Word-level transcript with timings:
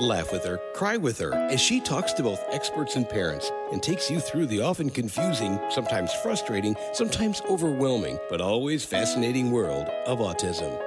Laugh 0.00 0.32
with 0.32 0.42
her, 0.44 0.58
cry 0.74 0.96
with 0.96 1.18
her, 1.18 1.34
as 1.34 1.60
she 1.60 1.78
talks 1.78 2.14
to 2.14 2.22
both 2.22 2.42
experts 2.50 2.96
and 2.96 3.06
parents 3.06 3.52
and 3.72 3.82
takes 3.82 4.10
you 4.10 4.20
through 4.20 4.46
the 4.46 4.62
often 4.62 4.88
confusing, 4.88 5.60
sometimes 5.68 6.14
frustrating, 6.14 6.74
sometimes 6.94 7.42
overwhelming, 7.42 8.18
but 8.30 8.40
always 8.40 8.86
fascinating 8.86 9.50
world 9.50 9.86
of 10.06 10.18
autism. 10.18 10.80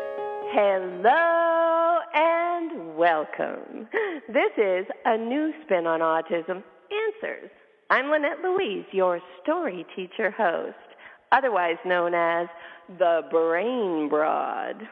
Hello 0.52 2.00
and 2.16 2.98
welcome. 2.98 3.88
This 4.28 4.52
is 4.58 4.88
a 5.06 5.16
new 5.16 5.54
spin 5.64 5.86
on 5.86 6.00
autism 6.00 6.64
answers. 6.92 7.52
I'm 7.92 8.10
Lynette 8.10 8.42
Louise, 8.44 8.86
your 8.92 9.22
story 9.44 9.86
teacher 9.96 10.32
host, 10.32 10.76
otherwise 11.32 11.78
known 11.86 12.16
as 12.16 12.48
the 12.98 13.22
Brain 13.30 14.10
Broad. 14.10 14.88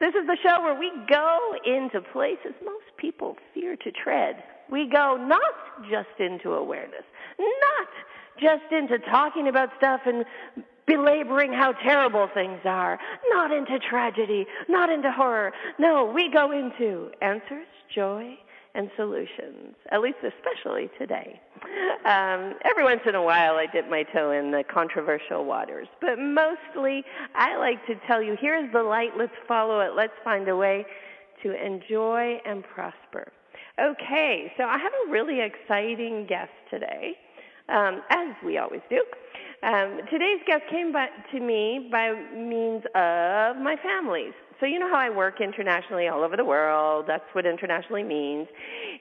This 0.00 0.14
is 0.14 0.26
the 0.26 0.36
show 0.42 0.60
where 0.62 0.78
we 0.78 0.90
go 1.08 1.54
into 1.64 2.00
places 2.12 2.52
most 2.64 2.84
people 2.96 3.36
fear 3.54 3.76
to 3.76 3.90
tread. 3.92 4.42
We 4.70 4.88
go 4.88 5.16
not 5.16 5.88
just 5.90 6.18
into 6.18 6.52
awareness, 6.52 7.04
not 7.38 7.88
just 8.40 8.72
into 8.72 8.98
talking 9.10 9.48
about 9.48 9.70
stuff 9.78 10.00
and 10.06 10.24
belaboring 10.86 11.52
how 11.52 11.72
terrible 11.72 12.28
things 12.32 12.60
are, 12.64 12.98
not 13.30 13.50
into 13.50 13.78
tragedy, 13.78 14.46
not 14.68 14.90
into 14.90 15.10
horror. 15.10 15.52
No, 15.78 16.10
we 16.14 16.30
go 16.32 16.52
into 16.52 17.10
answers, 17.20 17.66
joy, 17.94 18.38
and 18.76 18.90
solutions, 18.96 19.74
at 19.90 20.00
least 20.02 20.18
especially 20.22 20.90
today. 20.98 21.40
Um, 22.04 22.54
every 22.64 22.84
once 22.84 23.00
in 23.08 23.14
a 23.14 23.22
while, 23.22 23.54
I 23.54 23.66
dip 23.72 23.88
my 23.88 24.02
toe 24.02 24.32
in 24.32 24.50
the 24.50 24.62
controversial 24.72 25.44
waters, 25.44 25.88
but 26.00 26.18
mostly 26.18 27.02
I 27.34 27.56
like 27.56 27.84
to 27.86 27.94
tell 28.06 28.22
you 28.22 28.36
here's 28.38 28.70
the 28.72 28.82
light, 28.82 29.10
let's 29.16 29.32
follow 29.48 29.80
it, 29.80 29.92
let's 29.96 30.12
find 30.22 30.46
a 30.48 30.56
way 30.56 30.84
to 31.42 31.64
enjoy 31.64 32.38
and 32.44 32.62
prosper. 32.62 33.32
Okay, 33.80 34.52
so 34.56 34.64
I 34.64 34.78
have 34.78 34.92
a 35.06 35.10
really 35.10 35.40
exciting 35.40 36.26
guest 36.26 36.52
today, 36.70 37.16
um, 37.68 38.02
as 38.10 38.34
we 38.44 38.58
always 38.58 38.82
do. 38.90 39.02
Um, 39.62 40.00
today's 40.10 40.40
guest 40.46 40.64
came 40.70 40.92
by, 40.92 41.08
to 41.32 41.40
me 41.40 41.88
by 41.90 42.12
means 42.34 42.84
of 42.94 43.56
my 43.56 43.76
family's. 43.82 44.34
So 44.60 44.66
you 44.66 44.78
know 44.78 44.88
how 44.88 44.98
I 44.98 45.10
work 45.10 45.40
internationally 45.40 46.08
all 46.08 46.22
over 46.22 46.36
the 46.36 46.44
world. 46.44 47.06
That's 47.08 47.24
what 47.32 47.46
internationally 47.46 48.02
means. 48.02 48.48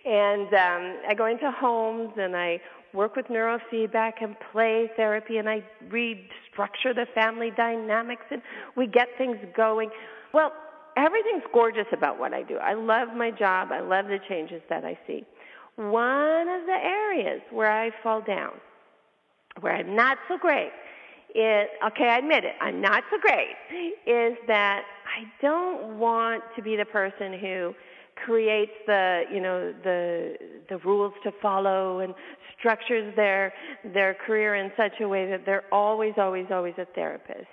And 0.05 0.47
um, 0.47 0.97
I 1.07 1.13
go 1.15 1.25
into 1.25 1.51
homes 1.51 2.11
and 2.17 2.35
I 2.35 2.59
work 2.93 3.15
with 3.15 3.27
neurofeedback 3.27 4.13
and 4.21 4.35
play 4.51 4.89
therapy 4.95 5.37
and 5.37 5.49
I 5.49 5.63
restructure 5.89 6.95
the 6.95 7.05
family 7.13 7.51
dynamics 7.55 8.23
and 8.31 8.41
we 8.75 8.87
get 8.87 9.09
things 9.17 9.37
going. 9.55 9.89
Well, 10.33 10.53
everything's 10.97 11.43
gorgeous 11.53 11.87
about 11.91 12.17
what 12.17 12.33
I 12.33 12.43
do. 12.43 12.57
I 12.57 12.73
love 12.73 13.09
my 13.15 13.31
job. 13.31 13.69
I 13.71 13.81
love 13.81 14.05
the 14.07 14.19
changes 14.29 14.61
that 14.69 14.85
I 14.85 14.97
see. 15.05 15.25
One 15.75 16.47
of 16.47 16.65
the 16.65 16.79
areas 16.81 17.41
where 17.51 17.71
I 17.71 17.91
fall 18.01 18.21
down, 18.21 18.53
where 19.61 19.75
I'm 19.75 19.95
not 19.95 20.17
so 20.27 20.37
great, 20.37 20.71
is 21.33 21.67
okay, 21.87 22.09
I 22.09 22.17
admit 22.19 22.43
it, 22.43 22.55
I'm 22.61 22.81
not 22.81 23.03
so 23.11 23.17
great, 23.19 23.55
is 24.05 24.37
that 24.47 24.83
I 25.05 25.23
don't 25.41 25.99
want 25.99 26.43
to 26.55 26.61
be 26.61 26.75
the 26.75 26.85
person 26.85 27.37
who 27.39 27.73
creates 28.15 28.71
the 28.87 29.23
you 29.31 29.41
know 29.41 29.73
the 29.83 30.37
the 30.69 30.77
rules 30.79 31.13
to 31.23 31.31
follow 31.41 31.99
and 31.99 32.13
structures 32.57 33.13
their 33.15 33.53
their 33.93 34.13
career 34.13 34.55
in 34.55 34.71
such 34.77 35.01
a 35.01 35.07
way 35.07 35.29
that 35.29 35.45
they're 35.45 35.65
always 35.71 36.13
always 36.17 36.45
always 36.51 36.73
a 36.77 36.85
therapist. 36.95 37.47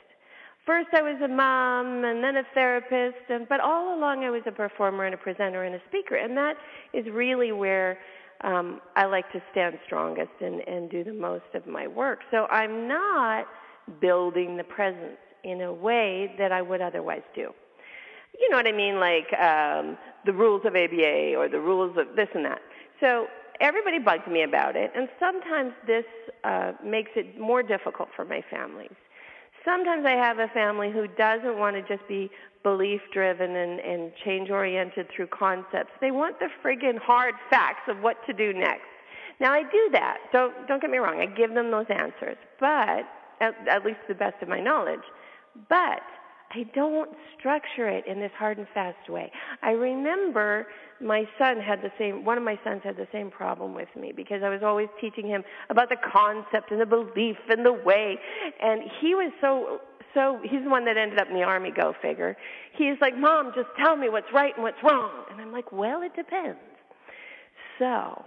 First 0.64 0.88
I 0.92 1.02
was 1.02 1.20
a 1.24 1.28
mom 1.28 2.04
and 2.04 2.22
then 2.22 2.36
a 2.36 2.44
therapist, 2.54 3.28
and, 3.28 3.48
but 3.48 3.58
all 3.58 3.98
along 3.98 4.22
I 4.22 4.30
was 4.30 4.42
a 4.46 4.52
performer 4.52 5.06
and 5.06 5.14
a 5.14 5.18
presenter 5.18 5.64
and 5.64 5.74
a 5.74 5.80
speaker, 5.88 6.14
and 6.14 6.36
that 6.36 6.56
is 6.92 7.04
really 7.12 7.50
where 7.50 7.98
um, 8.42 8.80
I 8.96 9.06
like 9.06 9.30
to 9.32 9.42
stand 9.50 9.78
strongest 9.86 10.30
and, 10.40 10.60
and 10.68 10.90
do 10.90 11.04
the 11.04 11.12
most 11.12 11.54
of 11.54 11.66
my 11.66 11.86
work. 11.86 12.20
So 12.30 12.46
I'm 12.46 12.88
not 12.88 13.46
building 14.00 14.56
the 14.56 14.64
presence 14.64 15.18
in 15.44 15.60
a 15.62 15.72
way 15.72 16.34
that 16.38 16.52
I 16.52 16.62
would 16.62 16.80
otherwise 16.80 17.22
do. 17.34 17.52
You 18.38 18.50
know 18.50 18.56
what 18.56 18.66
I 18.66 18.72
mean? 18.72 18.98
Like 18.98 19.32
um, 19.38 19.98
the 20.24 20.32
rules 20.32 20.62
of 20.64 20.74
ABA 20.74 21.34
or 21.36 21.48
the 21.48 21.60
rules 21.60 21.96
of 21.98 22.16
this 22.16 22.28
and 22.34 22.44
that. 22.44 22.60
So 23.00 23.26
everybody 23.60 23.98
bugs 23.98 24.26
me 24.26 24.42
about 24.42 24.76
it, 24.76 24.90
and 24.96 25.08
sometimes 25.20 25.72
this 25.86 26.04
uh, 26.44 26.72
makes 26.84 27.10
it 27.16 27.38
more 27.38 27.62
difficult 27.62 28.08
for 28.16 28.24
my 28.24 28.42
families 28.50 28.94
sometimes 29.64 30.04
I 30.06 30.12
have 30.12 30.38
a 30.38 30.48
family 30.48 30.90
who 30.90 31.06
doesn't 31.06 31.58
want 31.58 31.76
to 31.76 31.82
just 31.82 32.06
be 32.08 32.30
belief 32.62 33.00
driven 33.12 33.56
and, 33.56 33.80
and 33.80 34.12
change 34.24 34.50
oriented 34.50 35.08
through 35.14 35.28
concepts. 35.28 35.90
They 36.00 36.10
want 36.10 36.38
the 36.38 36.48
friggin' 36.64 36.98
hard 36.98 37.34
facts 37.50 37.88
of 37.88 37.98
what 37.98 38.16
to 38.26 38.32
do 38.32 38.52
next. 38.52 38.86
Now 39.40 39.52
I 39.52 39.62
do 39.62 39.88
that. 39.92 40.18
Don't 40.32 40.68
don't 40.68 40.80
get 40.80 40.90
me 40.90 40.98
wrong. 40.98 41.20
I 41.20 41.26
give 41.26 41.54
them 41.54 41.70
those 41.70 41.86
answers, 41.88 42.36
but 42.60 43.04
at, 43.40 43.54
at 43.68 43.84
least 43.84 43.98
the 44.08 44.14
best 44.14 44.36
of 44.42 44.48
my 44.48 44.60
knowledge. 44.60 45.00
But 45.68 46.02
I 46.54 46.64
don't 46.74 47.10
structure 47.38 47.88
it 47.88 48.06
in 48.06 48.20
this 48.20 48.30
hard 48.38 48.58
and 48.58 48.66
fast 48.74 49.08
way. 49.08 49.32
I 49.62 49.70
remember 49.70 50.66
my 51.00 51.26
son 51.38 51.58
had 51.60 51.80
the 51.82 51.90
same, 51.98 52.24
one 52.24 52.36
of 52.36 52.44
my 52.44 52.58
sons 52.62 52.82
had 52.84 52.96
the 52.96 53.08
same 53.10 53.30
problem 53.30 53.74
with 53.74 53.88
me 53.98 54.12
because 54.14 54.42
I 54.42 54.50
was 54.50 54.62
always 54.62 54.88
teaching 55.00 55.26
him 55.26 55.42
about 55.70 55.88
the 55.88 55.96
concept 55.96 56.70
and 56.70 56.80
the 56.80 56.86
belief 56.86 57.36
and 57.48 57.64
the 57.64 57.72
way. 57.72 58.18
And 58.62 58.82
he 59.00 59.14
was 59.14 59.32
so, 59.40 59.80
so, 60.14 60.40
he's 60.42 60.62
the 60.62 60.70
one 60.70 60.84
that 60.84 60.96
ended 60.96 61.18
up 61.18 61.28
in 61.28 61.34
the 61.34 61.42
army, 61.42 61.70
go 61.70 61.94
figure. 62.02 62.36
He's 62.76 62.96
like, 63.00 63.16
Mom, 63.16 63.52
just 63.54 63.68
tell 63.78 63.96
me 63.96 64.08
what's 64.08 64.32
right 64.32 64.54
and 64.54 64.62
what's 64.62 64.82
wrong. 64.82 65.24
And 65.30 65.40
I'm 65.40 65.52
like, 65.52 65.72
well, 65.72 66.02
it 66.02 66.14
depends. 66.14 66.58
So, 67.78 68.24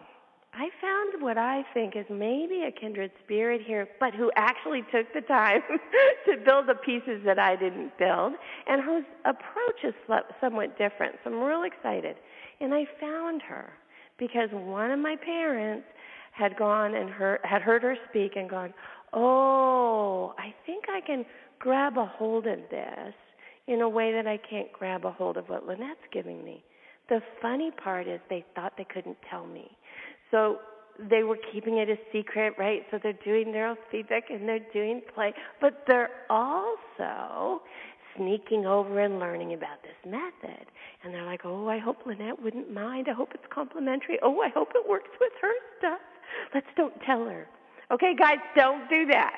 I 0.58 0.70
found 0.82 1.22
what 1.22 1.38
I 1.38 1.64
think 1.74 1.98
is 1.98 2.06
maybe 2.10 2.64
a 2.64 2.72
kindred 2.72 3.12
spirit 3.24 3.62
here, 3.66 3.90
but 4.00 4.14
who 4.16 4.32
actually 4.38 4.84
took 4.92 5.14
the 5.14 5.20
time 5.22 5.62
to 6.26 6.38
build 6.46 6.68
the 6.68 6.76
pieces 6.76 7.22
that 7.26 7.38
I 7.38 7.58
didn't 7.58 7.98
build, 7.98 8.34
and 8.68 8.82
whose 8.82 9.04
approach 9.26 9.84
is 9.84 9.94
somewhat 10.40 10.78
different. 10.78 11.16
So 11.24 11.32
I'm 11.32 11.42
real 11.42 11.64
excited. 11.64 12.16
And 12.62 12.74
I 12.74 12.86
found 13.02 13.42
her 13.42 13.74
because 14.18 14.50
one 14.52 14.92
of 14.92 15.00
my 15.00 15.18
parents 15.18 15.88
had 16.32 16.56
gone 16.58 16.96
and 16.96 17.10
heard, 17.10 17.42
had 17.44 17.62
heard 17.62 17.84
her 17.84 17.98
speak 18.10 18.38
and 18.38 18.50
gone, 18.50 18.74
"Oh, 19.12 20.34
I 20.38 20.54
think 20.66 20.86
I 20.90 21.02
can 21.02 21.26
grab 21.60 21.98
a 21.98 22.06
hold 22.06 22.48
of 22.48 22.60
this 22.70 23.14
in 23.68 23.82
a 23.82 23.90
way 23.90 24.12
that 24.12 24.28
I 24.28 24.38
can't 24.38 24.72
grab 24.72 25.06
a 25.06 25.12
hold 25.12 25.38
of 25.38 25.50
what 25.50 25.66
Lynette's 25.68 26.08
giving 26.12 26.44
me." 26.44 26.64
The 27.10 27.22
funny 27.42 27.72
part 27.72 28.08
is 28.08 28.20
they 28.30 28.46
thought 28.56 28.74
they 28.78 28.86
couldn't 28.86 29.18
tell 29.30 29.46
me. 29.46 29.78
So 30.32 30.60
they 30.98 31.24
were 31.24 31.38
keeping 31.52 31.78
it 31.78 31.90
a 31.90 31.98
secret, 32.12 32.54
right? 32.58 32.86
So 32.90 33.00
they're 33.02 33.14
doing 33.14 33.48
neurofeedback 33.48 34.24
and 34.30 34.48
they're 34.48 34.66
doing 34.74 35.02
play, 35.14 35.34
but 35.60 35.84
they're 35.88 36.10
also 36.30 37.62
sneaking 38.16 38.66
over 38.66 39.00
and 39.00 39.20
learning 39.20 39.54
about 39.54 39.84
this 39.84 40.12
method. 40.12 40.66
And 41.04 41.14
they're 41.14 41.26
like, 41.26 41.42
oh, 41.44 41.68
I 41.68 41.78
hope 41.78 41.98
Lynette 42.06 42.42
wouldn't 42.42 42.72
mind. 42.72 43.08
I 43.10 43.14
hope 43.14 43.32
it's 43.34 43.44
complementary. 43.54 44.18
Oh, 44.24 44.42
I 44.42 44.50
hope 44.50 44.70
it 44.74 44.88
works 44.88 45.10
with 45.20 45.34
her 45.42 45.54
stuff. 45.78 46.00
Let's 46.54 46.68
don't 46.78 46.94
tell 47.06 47.26
her. 47.26 47.48
Okay, 47.92 48.16
guys, 48.18 48.40
don't 48.56 48.90
do 48.90 49.06
that. 49.08 49.36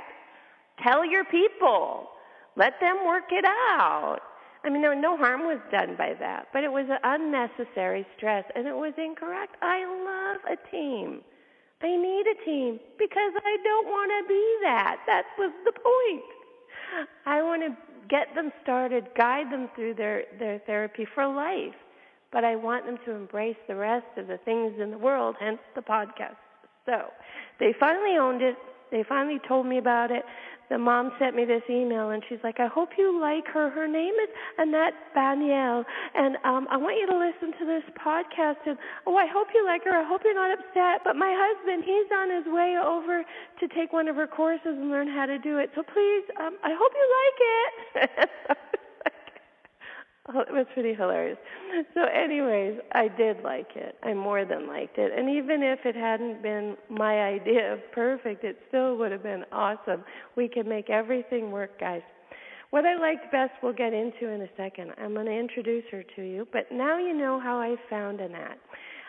Tell 0.84 1.06
your 1.06 1.26
people. 1.26 2.10
Let 2.56 2.80
them 2.80 3.06
work 3.06 3.32
it 3.32 3.46
out. 3.46 4.20
I 4.64 4.70
mean, 4.70 4.82
there 4.82 4.96
no 4.96 5.16
harm 5.16 5.42
was 5.42 5.60
done 5.72 5.96
by 5.98 6.14
that, 6.20 6.48
but 6.52 6.64
it 6.64 6.72
was 6.72 6.86
unnecessary 7.04 8.06
stress 8.18 8.44
and 8.56 8.68
it 8.68 8.76
was 8.76 8.94
incorrect. 8.98 9.56
I 9.62 9.86
love 9.86 10.58
a 10.58 10.72
team. 10.72 11.22
I 11.82 11.96
need 11.96 12.26
a 12.26 12.44
team 12.44 12.80
because 12.98 13.34
I 13.46 13.58
don't 13.64 13.88
want 13.88 14.12
to 14.20 14.28
be 14.28 14.58
that. 14.64 14.98
That 15.06 15.26
was 15.38 15.52
the 15.64 15.72
point. 15.72 16.24
I 17.26 17.42
want 17.44 17.62
to 17.62 17.78
get 18.10 18.34
them 18.36 18.52
started, 18.64 19.08
guide 19.16 19.52
them 19.52 19.70
through 19.76 19.94
their, 19.94 20.24
their 20.40 20.60
therapy 20.66 21.06
for 21.14 21.28
life, 21.28 21.76
but 22.32 22.44
I 22.44 22.56
want 22.56 22.86
them 22.86 22.98
to 23.06 23.12
embrace 23.12 23.58
the 23.68 23.76
rest 23.76 24.08
of 24.18 24.28
the 24.28 24.38
things 24.38 24.74
in 24.82 24.92
the 24.92 24.98
world, 24.98 25.36
hence 25.40 25.60
the 25.76 25.82
podcast. 25.82 26.38
So 26.86 27.12
they 27.60 27.74
finally 27.80 28.18
owned 28.18 28.42
it. 28.42 28.56
They 28.92 29.04
finally 29.04 29.40
told 29.48 29.66
me 29.66 29.78
about 29.78 30.12
it. 30.12 30.24
The 30.70 30.78
mom 30.78 31.12
sent 31.18 31.36
me 31.36 31.46
this 31.46 31.64
email 31.70 32.10
and 32.10 32.22
she's 32.28 32.40
like, 32.44 32.60
I 32.60 32.68
hope 32.68 32.90
you 32.98 33.20
like 33.20 33.48
her. 33.54 33.70
Her 33.70 33.88
name 33.88 34.14
is 34.16 34.30
Anat 34.60 34.94
Baniel. 35.16 35.86
And 36.14 36.36
um, 36.44 36.68
I 36.70 36.76
want 36.76 36.98
you 37.00 37.08
to 37.08 37.18
listen 37.18 37.58
to 37.60 37.66
this 37.66 37.84
podcast. 37.96 38.60
And 38.66 38.78
oh, 39.06 39.16
I 39.16 39.28
hope 39.32 39.48
you 39.56 39.64
like 39.66 39.84
her. 39.86 39.96
I 39.96 40.04
hope 40.04 40.22
you're 40.26 40.36
not 40.36 40.52
upset. 40.52 41.02
But 41.06 41.16
my 41.16 41.32
husband, 41.32 41.84
he's 41.86 42.12
on 42.12 42.36
his 42.36 42.46
way 42.52 42.76
over 42.84 43.24
to 43.24 43.68
take 43.70 43.94
one 43.94 44.08
of 44.08 44.18
her 44.18 44.28
courses 44.28 44.76
and 44.76 44.90
learn 44.90 45.08
how 45.08 45.26
to 45.26 45.40
do 45.40 45.58
it. 45.58 45.72
So 45.74 45.84
please, 45.84 46.24
um, 46.40 46.58
I 46.64 46.76
hope 46.76 46.92
you 46.92 47.08
like 47.16 48.12
it. 48.12 48.58
It 50.42 50.52
was 50.52 50.66
pretty 50.74 50.94
hilarious. 50.94 51.38
So, 51.94 52.02
anyways, 52.04 52.80
I 52.94 53.08
did 53.08 53.44
like 53.44 53.76
it. 53.76 53.96
I 54.04 54.14
more 54.14 54.46
than 54.46 54.68
liked 54.68 54.98
it. 54.98 55.12
And 55.18 55.30
even 55.30 55.64
if 55.64 55.80
it 55.86 55.96
hadn't 55.96 56.42
been 56.42 56.78
my 56.90 57.22
idea 57.22 57.74
of 57.74 57.80
perfect, 57.92 58.44
it 58.44 58.58
still 58.68 58.98
would 58.98 59.12
have 59.12 59.24
been 59.24 59.46
awesome. 59.52 60.04
We 60.36 60.48
can 60.48 60.68
make 60.68 60.90
everything 60.90 61.52
work, 61.52 61.80
guys. 61.80 62.02
What 62.70 62.86
I 62.86 62.98
liked 62.98 63.32
best, 63.32 63.52
we'll 63.64 63.74
get 63.74 63.94
into 63.94 64.28
in 64.28 64.42
a 64.42 64.50
second. 64.58 64.92
I'm 64.98 65.14
going 65.14 65.28
to 65.28 65.32
introduce 65.32 65.86
her 65.92 66.04
to 66.16 66.22
you, 66.22 66.48
but 66.52 66.72
now 66.72 66.98
you 66.98 67.14
know 67.14 67.40
how 67.40 67.58
I 67.60 67.76
found 67.90 68.20
Anat. 68.20 68.58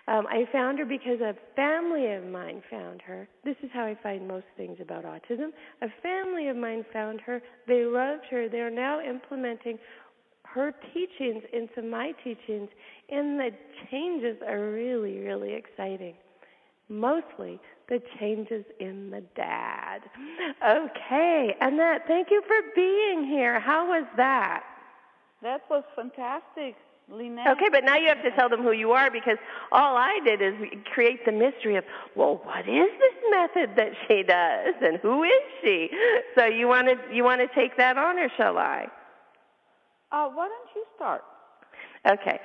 Um, 0.08 0.26
I 0.26 0.46
found 0.50 0.78
her 0.78 0.86
because 0.86 1.20
a 1.20 1.34
family 1.54 2.12
of 2.12 2.24
mine 2.24 2.62
found 2.70 3.02
her. 3.02 3.28
This 3.44 3.56
is 3.62 3.68
how 3.74 3.84
I 3.84 3.94
find 4.02 4.26
most 4.26 4.46
things 4.56 4.78
about 4.80 5.04
autism. 5.04 5.50
A 5.82 5.88
family 6.02 6.48
of 6.48 6.56
mine 6.56 6.86
found 6.94 7.20
her. 7.22 7.42
They 7.66 7.84
loved 7.84 8.24
her. 8.30 8.48
They're 8.48 8.70
now 8.70 9.02
implementing 9.02 9.78
her 10.54 10.74
teachings 10.94 11.42
into 11.52 11.82
my 11.82 12.12
teachings, 12.24 12.68
and 13.10 13.38
the 13.38 13.50
changes 13.90 14.36
are 14.46 14.70
really, 14.70 15.18
really 15.18 15.54
exciting. 15.54 16.14
Mostly 16.88 17.60
the 17.88 18.00
changes 18.18 18.64
in 18.80 19.10
the 19.10 19.22
dad. 19.36 20.00
Okay, 20.66 21.54
Anat, 21.60 22.02
thank 22.06 22.28
you 22.30 22.42
for 22.46 22.56
being 22.74 23.26
here. 23.26 23.60
How 23.60 23.88
was 23.88 24.04
that? 24.16 24.64
That 25.42 25.62
was 25.70 25.84
fantastic. 25.94 26.76
Lynette. 27.10 27.46
Okay, 27.46 27.68
but 27.70 27.84
now 27.84 27.96
you 27.96 28.08
have 28.08 28.22
to 28.22 28.30
tell 28.32 28.50
them 28.50 28.62
who 28.62 28.72
you 28.72 28.92
are 28.92 29.10
because 29.10 29.38
all 29.72 29.96
I 29.96 30.20
did 30.24 30.42
is 30.42 30.54
create 30.92 31.24
the 31.24 31.32
mystery 31.32 31.76
of, 31.76 31.84
well, 32.14 32.40
what 32.44 32.68
is 32.68 32.90
this 32.98 33.14
method 33.30 33.70
that 33.76 33.92
she 34.06 34.22
does 34.22 34.74
and 34.82 34.98
who 34.98 35.22
is 35.22 35.42
she? 35.62 35.88
So 36.36 36.44
you 36.44 36.68
want 36.68 36.88
to 36.88 37.14
you 37.14 37.24
want 37.24 37.40
to 37.40 37.48
take 37.54 37.78
that 37.78 37.96
on 37.96 38.18
or 38.18 38.28
shall 38.36 38.58
I? 38.58 38.88
Uh, 40.10 40.28
why 40.28 40.48
don't 40.48 40.68
you 40.74 40.84
start? 40.96 41.22
Okay. 42.08 42.40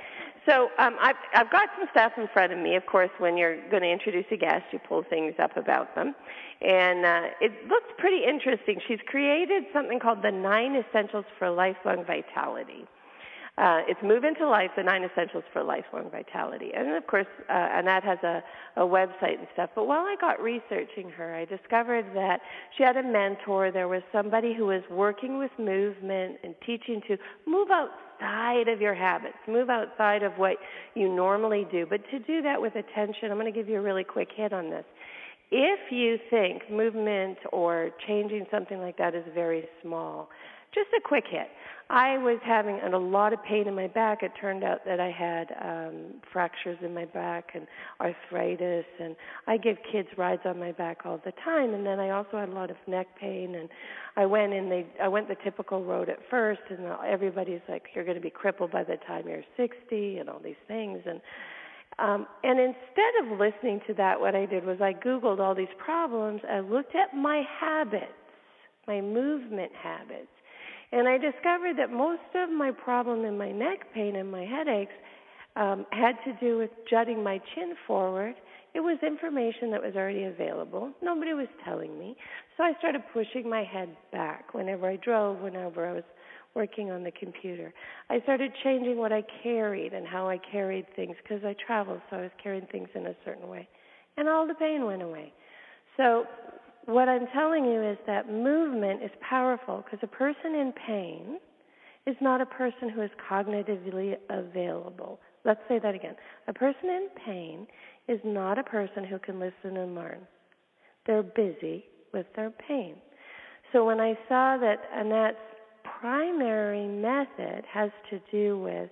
So 0.45 0.69
um, 0.77 0.97
I've, 1.01 1.15
I've 1.33 1.51
got 1.51 1.69
some 1.77 1.87
stuff 1.91 2.13
in 2.17 2.27
front 2.33 2.51
of 2.51 2.59
me. 2.59 2.75
Of 2.75 2.85
course, 2.85 3.09
when 3.19 3.37
you're 3.37 3.57
going 3.69 3.83
to 3.83 3.89
introduce 3.89 4.25
a 4.31 4.37
guest, 4.37 4.65
you 4.71 4.79
pull 4.79 5.03
things 5.09 5.35
up 5.41 5.55
about 5.55 5.95
them. 5.95 6.13
And 6.61 7.05
uh, 7.05 7.21
it 7.39 7.51
looks 7.67 7.87
pretty 7.97 8.25
interesting. 8.27 8.79
She's 8.87 8.99
created 9.07 9.63
something 9.71 9.99
called 9.99 10.21
the 10.21 10.31
Nine 10.31 10.75
Essentials 10.75 11.25
for 11.39 11.49
Lifelong 11.49 12.03
Vitality. 12.05 12.85
Uh, 13.55 13.81
it's 13.87 14.01
Move 14.01 14.23
into 14.23 14.49
Life, 14.49 14.71
the 14.75 14.81
Nine 14.81 15.03
Essentials 15.03 15.43
for 15.53 15.63
Lifelong 15.63 16.09
Vitality. 16.09 16.71
And 16.75 16.95
of 16.95 17.05
course, 17.05 17.27
uh, 17.47 17.53
Anat 17.53 18.03
has 18.03 18.17
a, 18.23 18.43
a 18.77 18.81
website 18.81 19.37
and 19.37 19.47
stuff. 19.53 19.69
But 19.75 19.85
while 19.85 20.05
I 20.05 20.15
got 20.19 20.41
researching 20.41 21.11
her, 21.11 21.35
I 21.35 21.45
discovered 21.45 22.05
that 22.15 22.41
she 22.75 22.83
had 22.83 22.97
a 22.97 23.03
mentor. 23.03 23.71
There 23.71 23.87
was 23.87 24.01
somebody 24.11 24.55
who 24.55 24.65
was 24.65 24.81
working 24.89 25.37
with 25.37 25.51
movement 25.59 26.37
and 26.43 26.55
teaching 26.65 26.99
to 27.07 27.17
move 27.45 27.67
outside 27.69 28.69
of 28.69 28.81
your 28.81 28.95
habits, 28.95 29.37
move 29.47 29.69
outside 29.69 30.23
of 30.23 30.33
what 30.33 30.57
you 30.95 31.07
normally 31.13 31.67
do. 31.71 31.85
But 31.87 32.01
to 32.09 32.17
do 32.17 32.41
that 32.41 32.59
with 32.59 32.73
attention, 32.75 33.29
I'm 33.29 33.37
going 33.37 33.45
to 33.45 33.51
give 33.51 33.69
you 33.69 33.77
a 33.77 33.81
really 33.81 34.03
quick 34.03 34.29
hit 34.35 34.51
on 34.51 34.71
this. 34.71 34.85
If 35.51 35.91
you 35.91 36.17
think 36.31 36.71
movement 36.71 37.37
or 37.51 37.91
changing 38.07 38.47
something 38.49 38.79
like 38.79 38.97
that 38.97 39.13
is 39.13 39.25
very 39.35 39.65
small, 39.83 40.29
just 40.73 40.89
a 40.97 41.01
quick 41.01 41.25
hit. 41.29 41.47
I 41.89 42.17
was 42.17 42.39
having 42.43 42.79
a 42.79 42.97
lot 42.97 43.33
of 43.33 43.43
pain 43.43 43.67
in 43.67 43.75
my 43.75 43.87
back. 43.87 44.23
It 44.23 44.31
turned 44.39 44.63
out 44.63 44.85
that 44.85 44.99
I 44.99 45.11
had 45.11 45.53
um, 45.61 46.21
fractures 46.31 46.77
in 46.81 46.93
my 46.93 47.05
back 47.05 47.51
and 47.53 47.67
arthritis, 47.99 48.85
and 48.99 49.15
I 49.47 49.57
give 49.57 49.77
kids 49.91 50.07
rides 50.17 50.41
on 50.45 50.57
my 50.57 50.71
back 50.71 51.01
all 51.05 51.21
the 51.23 51.33
time. 51.43 51.73
And 51.73 51.85
then 51.85 51.99
I 51.99 52.11
also 52.11 52.37
had 52.39 52.49
a 52.49 52.53
lot 52.53 52.71
of 52.71 52.77
neck 52.87 53.07
pain, 53.19 53.55
and 53.55 53.69
I 54.15 54.25
went 54.25 54.53
in. 54.53 54.69
They 54.69 54.87
I 55.01 55.07
went 55.07 55.27
the 55.27 55.35
typical 55.43 55.83
road 55.83 56.09
at 56.09 56.19
first, 56.29 56.61
and 56.69 56.79
everybody's 57.05 57.61
like, 57.67 57.83
"You're 57.93 58.05
going 58.05 58.17
to 58.17 58.23
be 58.23 58.31
crippled 58.31 58.71
by 58.71 58.83
the 58.83 58.97
time 59.05 59.27
you're 59.27 59.43
60," 59.57 60.17
and 60.17 60.29
all 60.29 60.39
these 60.43 60.61
things, 60.67 61.01
and. 61.05 61.21
Um, 61.99 62.25
and 62.43 62.59
instead 62.59 63.13
of 63.21 63.39
listening 63.39 63.79
to 63.85 63.93
that, 63.93 64.19
what 64.19 64.33
I 64.33 64.47
did 64.47 64.65
was 64.65 64.81
I 64.81 64.93
Googled 64.93 65.39
all 65.39 65.53
these 65.53 65.67
problems. 65.77 66.41
I 66.49 66.59
looked 66.59 66.95
at 66.95 67.15
my 67.15 67.43
habits, 67.59 68.07
my 68.87 68.99
movement 68.99 69.71
habits, 69.75 70.32
and 70.93 71.07
I 71.07 71.17
discovered 71.17 71.77
that 71.77 71.91
most 71.91 72.21
of 72.35 72.51
my 72.51 72.69
problem 72.69 73.25
in 73.25 73.35
my 73.35 73.51
neck 73.51 73.79
pain 73.95 74.15
and 74.15 74.31
my 74.31 74.45
headaches 74.45 74.93
um, 75.55 75.87
had 75.91 76.13
to 76.25 76.33
do 76.39 76.59
with 76.59 76.69
jutting 76.87 77.23
my 77.23 77.39
chin 77.55 77.73
forward. 77.87 78.35
It 78.75 78.79
was 78.79 78.99
information 79.05 79.71
that 79.71 79.81
was 79.81 79.95
already 79.95 80.25
available. 80.25 80.91
Nobody 81.01 81.33
was 81.33 81.47
telling 81.65 81.97
me. 81.97 82.15
So 82.57 82.63
I 82.63 82.73
started 82.77 83.01
pushing 83.11 83.49
my 83.49 83.63
head 83.63 83.89
back 84.11 84.53
whenever 84.53 84.87
I 84.87 84.97
drove, 84.97 85.39
whenever 85.39 85.87
I 85.87 85.93
was 85.93 86.03
working 86.53 86.91
on 86.91 87.03
the 87.03 87.11
computer. 87.11 87.73
I 88.11 88.19
started 88.21 88.51
changing 88.63 88.97
what 88.97 89.11
I 89.11 89.23
carried 89.41 89.93
and 89.93 90.05
how 90.07 90.29
I 90.29 90.39
carried 90.51 90.85
things 90.95 91.15
because 91.23 91.43
I 91.43 91.55
traveled, 91.65 92.01
so 92.11 92.17
I 92.17 92.21
was 92.21 92.31
carrying 92.41 92.67
things 92.71 92.89
in 92.93 93.07
a 93.07 93.15
certain 93.25 93.47
way. 93.47 93.67
And 94.17 94.29
all 94.29 94.47
the 94.47 94.53
pain 94.53 94.85
went 94.85 95.01
away. 95.01 95.33
So 95.97 96.25
what 96.85 97.07
I'm 97.07 97.27
telling 97.33 97.65
you 97.65 97.81
is 97.81 97.97
that 98.07 98.29
movement 98.29 99.03
is 99.03 99.11
powerful 99.27 99.83
because 99.83 99.99
a 100.03 100.07
person 100.07 100.55
in 100.55 100.73
pain 100.85 101.39
is 102.05 102.15
not 102.19 102.41
a 102.41 102.45
person 102.45 102.89
who 102.89 103.01
is 103.01 103.09
cognitively 103.29 104.15
available. 104.29 105.19
Let's 105.45 105.61
say 105.67 105.79
that 105.79 105.95
again. 105.95 106.15
A 106.47 106.53
person 106.53 106.89
in 106.89 107.07
pain 107.25 107.67
is 108.07 108.19
not 108.23 108.57
a 108.57 108.63
person 108.63 109.03
who 109.05 109.19
can 109.19 109.39
listen 109.39 109.77
and 109.77 109.95
learn. 109.95 110.19
They're 111.05 111.23
busy 111.23 111.85
with 112.13 112.25
their 112.35 112.51
pain. 112.67 112.95
So 113.71 113.85
when 113.85 113.99
I 113.99 114.13
saw 114.27 114.57
that 114.57 114.81
Anat's 114.95 115.37
primary 115.99 116.87
method 116.87 117.63
has 117.71 117.91
to 118.09 118.19
do 118.31 118.59
with 118.59 118.89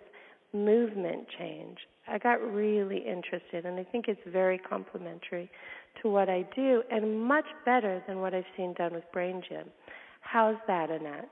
movement 0.53 1.27
change, 1.37 1.77
I 2.07 2.17
got 2.17 2.41
really 2.41 2.97
interested, 2.97 3.65
and 3.65 3.79
I 3.79 3.83
think 3.83 4.07
it's 4.07 4.19
very 4.27 4.57
complementary 4.57 5.49
to 6.01 6.09
what 6.09 6.29
I 6.29 6.45
do 6.55 6.83
and 6.91 7.23
much 7.23 7.45
better 7.65 8.03
than 8.07 8.19
what 8.21 8.33
I've 8.33 8.45
seen 8.57 8.73
done 8.73 8.93
with 8.93 9.03
Brain 9.11 9.41
Gym. 9.47 9.67
How's 10.21 10.57
that, 10.67 10.89
Anat? 10.89 11.29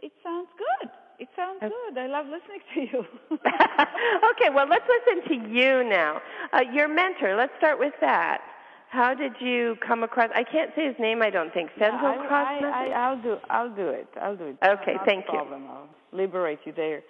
It 0.00 0.12
sounds 0.22 0.48
good. 0.56 0.90
It 1.18 1.28
sounds 1.34 1.58
good. 1.60 1.98
I 1.98 2.06
love 2.06 2.26
listening 2.26 2.60
to 2.74 2.80
you. 2.80 3.04
okay, 3.32 4.50
well, 4.54 4.68
let's 4.68 4.84
listen 4.88 5.28
to 5.28 5.48
you 5.50 5.82
now. 5.82 6.20
Uh, 6.52 6.60
your 6.72 6.86
mentor, 6.86 7.34
let's 7.36 7.52
start 7.58 7.78
with 7.78 7.94
that. 8.00 8.40
How 8.90 9.14
did 9.14 9.32
you 9.40 9.76
come 9.86 10.02
across? 10.02 10.30
I 10.34 10.44
can't 10.44 10.70
say 10.74 10.86
his 10.86 10.94
name. 10.98 11.20
I 11.20 11.28
don't 11.28 11.52
think. 11.52 11.70
Cross 11.74 11.90
I, 11.92 12.90
I, 12.94 13.12
will 13.12 13.22
do. 13.22 13.36
I'll 13.50 13.74
do 13.74 13.88
it. 13.88 14.08
I'll 14.20 14.36
do 14.36 14.44
it. 14.44 14.56
Okay, 14.64 14.94
thank 15.04 15.26
you. 15.26 15.32
Problem. 15.38 15.66
I'll 15.68 15.88
liberate 16.12 16.60
you 16.64 16.72
there. 16.72 17.02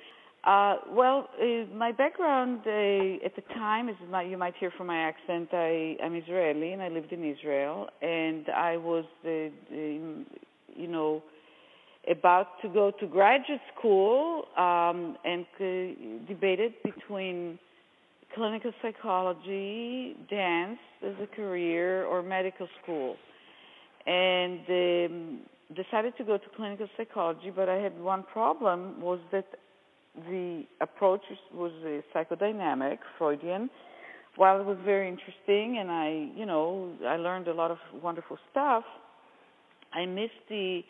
Uh, 0.44 0.76
well, 0.90 1.28
uh, 1.42 1.64
my 1.74 1.90
background 1.90 2.60
uh, 2.64 3.24
at 3.26 3.34
the 3.34 3.42
time 3.54 3.90
my, 4.10 4.22
you 4.22 4.38
might 4.38 4.54
hear 4.58 4.70
from 4.76 4.86
my 4.86 4.98
accent. 4.98 5.48
I 5.52 5.96
am 6.00 6.14
Israeli 6.14 6.72
and 6.72 6.80
I 6.80 6.88
lived 6.88 7.12
in 7.12 7.24
Israel, 7.24 7.88
and 8.00 8.48
I 8.48 8.76
was, 8.76 9.04
uh, 9.24 9.28
you 9.70 10.88
know, 10.88 11.22
about 12.08 12.46
to 12.62 12.68
go 12.68 12.92
to 12.92 13.06
graduate 13.06 13.60
school 13.76 14.44
um, 14.56 15.16
and 15.24 15.44
uh, 15.60 16.26
debated 16.28 16.72
between 16.84 17.58
clinical 18.34 18.70
psychology, 18.80 20.16
dance 20.30 20.78
as 21.04 21.14
a 21.20 21.26
career, 21.34 22.04
or 22.04 22.22
medical 22.22 22.68
school, 22.80 23.16
and 24.06 24.60
um, 24.68 25.40
decided 25.74 26.16
to 26.16 26.24
go 26.24 26.38
to 26.38 26.44
clinical 26.56 26.86
psychology. 26.96 27.50
But 27.54 27.68
I 27.68 27.76
had 27.76 27.98
one 28.00 28.22
problem 28.22 29.00
was 29.00 29.18
that 29.32 29.46
the 30.28 30.64
approach 30.80 31.22
was 31.52 31.72
uh, 31.84 32.00
psychodynamic, 32.14 32.98
Freudian. 33.16 33.70
While 34.36 34.60
it 34.60 34.66
was 34.66 34.78
very 34.84 35.08
interesting, 35.08 35.78
and 35.78 35.90
I, 35.90 36.28
you 36.36 36.46
know, 36.46 36.92
I 37.06 37.16
learned 37.16 37.48
a 37.48 37.54
lot 37.54 37.70
of 37.70 37.78
wonderful 38.02 38.38
stuff. 38.50 38.84
I 39.92 40.06
missed 40.06 40.32
the 40.48 40.82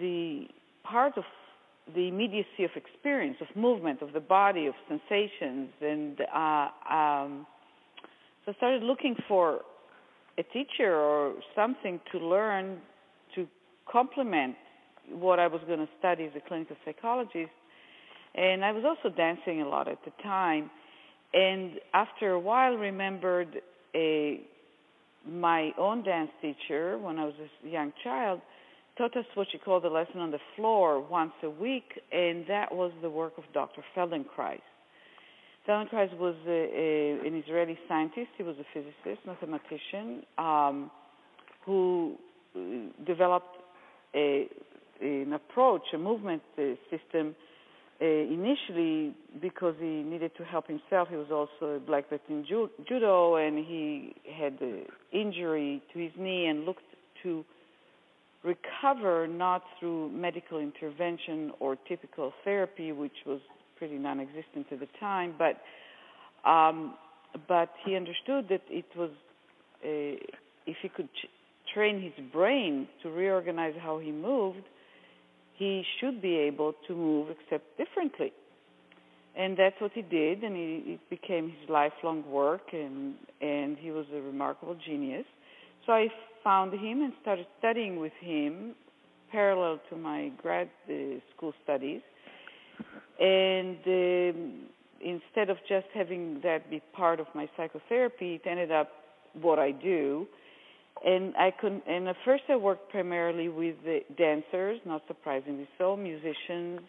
the 0.00 0.46
part 0.84 1.16
of 1.16 1.24
the 1.94 2.08
immediacy 2.08 2.64
of 2.64 2.70
experience, 2.76 3.36
of 3.40 3.48
movement, 3.56 4.02
of 4.02 4.12
the 4.12 4.20
body, 4.20 4.66
of 4.66 4.74
sensations, 4.88 5.70
and 5.80 6.20
uh, 6.34 6.68
um, 6.92 7.46
so 8.44 8.52
I 8.52 8.54
started 8.56 8.82
looking 8.82 9.16
for 9.26 9.60
a 10.38 10.42
teacher 10.42 10.94
or 10.94 11.34
something 11.54 12.00
to 12.12 12.18
learn 12.18 12.78
to 13.34 13.46
complement 13.90 14.56
what 15.10 15.38
I 15.38 15.46
was 15.46 15.60
going 15.66 15.80
to 15.80 15.88
study 15.98 16.24
as 16.24 16.32
a 16.36 16.46
clinical 16.46 16.76
psychologist 16.84 17.50
and 18.34 18.64
I 18.64 18.72
was 18.72 18.84
also 18.84 19.14
dancing 19.14 19.62
a 19.62 19.68
lot 19.68 19.88
at 19.88 19.98
the 20.04 20.12
time. 20.22 20.70
And 21.32 21.72
after 21.94 22.30
a 22.30 22.40
while, 22.40 22.74
remembered 22.74 23.60
a 23.94 24.40
my 25.28 25.70
own 25.78 26.02
dance 26.02 26.30
teacher, 26.40 26.98
when 26.98 27.18
I 27.18 27.26
was 27.26 27.34
a 27.64 27.68
young 27.68 27.92
child, 28.02 28.40
taught 28.96 29.16
us 29.16 29.24
what 29.34 29.48
she 29.52 29.58
called 29.58 29.84
the 29.84 29.88
lesson 29.88 30.20
on 30.20 30.30
the 30.30 30.40
floor 30.56 31.00
once 31.00 31.32
a 31.42 31.50
week, 31.50 32.00
and 32.10 32.44
that 32.48 32.72
was 32.72 32.92
the 33.02 33.10
work 33.10 33.34
of 33.36 33.44
Dr. 33.52 33.82
Feldenkrais. 33.94 34.60
Feldenkrais 35.68 36.16
was 36.18 36.34
a, 36.46 36.50
a, 36.50 37.26
an 37.26 37.42
Israeli 37.46 37.78
scientist. 37.86 38.28
He 38.36 38.42
was 38.42 38.56
a 38.58 38.64
physicist, 38.72 39.26
mathematician, 39.26 40.24
um, 40.38 40.90
who 41.66 42.16
uh, 42.56 42.60
developed 43.06 43.56
a, 44.14 44.48
an 45.00 45.34
approach, 45.34 45.82
a 45.92 45.98
movement 45.98 46.42
system 46.90 47.34
uh, 48.00 48.04
initially 48.06 49.14
because 49.40 49.74
he 49.78 50.02
needed 50.02 50.32
to 50.36 50.44
help 50.44 50.66
himself. 50.66 51.08
He 51.10 51.16
was 51.16 51.30
also 51.30 51.74
a 51.74 51.80
black 51.80 52.08
belt 52.08 52.22
in 52.28 52.44
ju- 52.46 52.70
judo, 52.88 53.36
and 53.36 53.58
he 53.58 54.14
had 54.38 54.58
an 54.60 54.86
injury 55.12 55.82
to 55.92 55.98
his 55.98 56.12
knee 56.16 56.46
and 56.46 56.64
looked 56.64 56.82
to 57.22 57.44
recover 58.42 59.26
not 59.28 59.62
through 59.78 60.10
medical 60.12 60.58
intervention 60.58 61.52
or 61.60 61.76
typical 61.88 62.32
therapy, 62.42 62.92
which 62.92 63.12
was 63.26 63.40
pretty 63.76 63.98
non-existent 63.98 64.66
at 64.70 64.80
the 64.80 64.88
time, 64.98 65.34
but 65.38 65.60
um, 66.48 66.94
but 67.46 67.70
he 67.84 67.96
understood 67.96 68.46
that 68.48 68.62
it 68.68 68.86
was 68.96 69.10
uh, 69.84 70.16
if 70.66 70.76
he 70.82 70.88
could 70.88 71.08
ch- 71.12 71.28
train 71.74 72.00
his 72.00 72.12
brain 72.32 72.88
to 73.02 73.10
reorganize 73.10 73.74
how 73.80 73.98
he 73.98 74.10
moved 74.10 74.62
he 75.60 75.84
should 76.00 76.22
be 76.22 76.36
able 76.36 76.72
to 76.88 76.94
move 76.96 77.28
except 77.30 77.76
differently. 77.76 78.32
And 79.36 79.56
that's 79.56 79.78
what 79.78 79.92
he 79.92 80.00
did, 80.02 80.42
and 80.42 80.56
he, 80.56 80.94
it 80.94 81.10
became 81.10 81.50
his 81.50 81.68
lifelong 81.68 82.24
work, 82.28 82.72
and 82.72 83.14
and 83.40 83.76
he 83.78 83.90
was 83.90 84.06
a 84.12 84.20
remarkable 84.20 84.74
genius. 84.74 85.26
So 85.84 85.92
I 85.92 86.08
found 86.42 86.72
him 86.72 87.02
and 87.02 87.12
started 87.22 87.46
studying 87.58 88.00
with 88.00 88.16
him, 88.20 88.74
parallel 89.30 89.78
to 89.90 89.96
my 89.96 90.32
grad 90.42 90.70
uh, 90.88 90.94
school 91.36 91.52
studies. 91.62 92.00
And 93.20 93.78
um, 93.86 94.52
instead 95.00 95.50
of 95.50 95.58
just 95.68 95.86
having 95.94 96.40
that 96.42 96.70
be 96.70 96.80
part 96.92 97.20
of 97.20 97.26
my 97.34 97.48
psychotherapy, 97.56 98.40
it 98.42 98.48
ended 98.48 98.72
up 98.72 98.88
what 99.34 99.58
I 99.58 99.70
do 99.70 100.26
and 101.04 101.34
I 101.36 101.50
could 101.50 101.80
and 101.86 102.08
at 102.08 102.16
first 102.24 102.44
I 102.48 102.56
worked 102.56 102.90
primarily 102.90 103.48
with 103.48 103.76
the 103.84 104.00
dancers, 104.16 104.80
not 104.84 105.02
surprisingly 105.08 105.68
so, 105.78 105.96
musicians, 105.96 106.80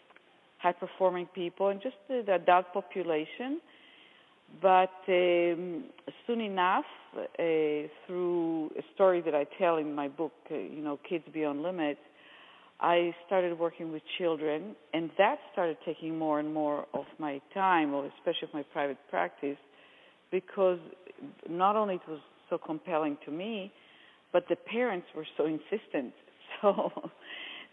high 0.58 0.72
performing 0.72 1.26
people, 1.34 1.68
and 1.68 1.80
just 1.80 1.96
the, 2.08 2.22
the 2.24 2.34
adult 2.34 2.72
population. 2.72 3.60
But 4.60 4.90
um, 5.08 5.84
soon 6.26 6.40
enough, 6.40 6.84
uh, 7.16 7.22
through 8.06 8.70
a 8.78 8.82
story 8.94 9.22
that 9.22 9.34
I 9.34 9.46
tell 9.58 9.78
in 9.78 9.94
my 9.94 10.08
book, 10.08 10.32
uh, 10.50 10.54
you 10.54 10.82
know, 10.82 10.98
Kids 11.08 11.24
Beyond 11.32 11.62
Limits, 11.62 12.00
I 12.78 13.14
started 13.26 13.58
working 13.58 13.92
with 13.92 14.02
children, 14.18 14.74
and 14.92 15.10
that 15.16 15.36
started 15.52 15.78
taking 15.86 16.18
more 16.18 16.40
and 16.40 16.52
more 16.52 16.86
of 16.92 17.04
my 17.18 17.40
time, 17.54 17.94
or 17.94 18.04
especially 18.18 18.48
of 18.48 18.54
my 18.54 18.64
private 18.72 18.98
practice, 19.08 19.56
because 20.30 20.80
not 21.48 21.76
only 21.76 21.94
it 21.94 22.08
was 22.08 22.18
so 22.50 22.58
compelling 22.58 23.16
to 23.24 23.30
me, 23.30 23.72
but 24.32 24.44
the 24.48 24.56
parents 24.56 25.06
were 25.14 25.26
so 25.36 25.46
insistent. 25.46 26.12
So 26.60 26.92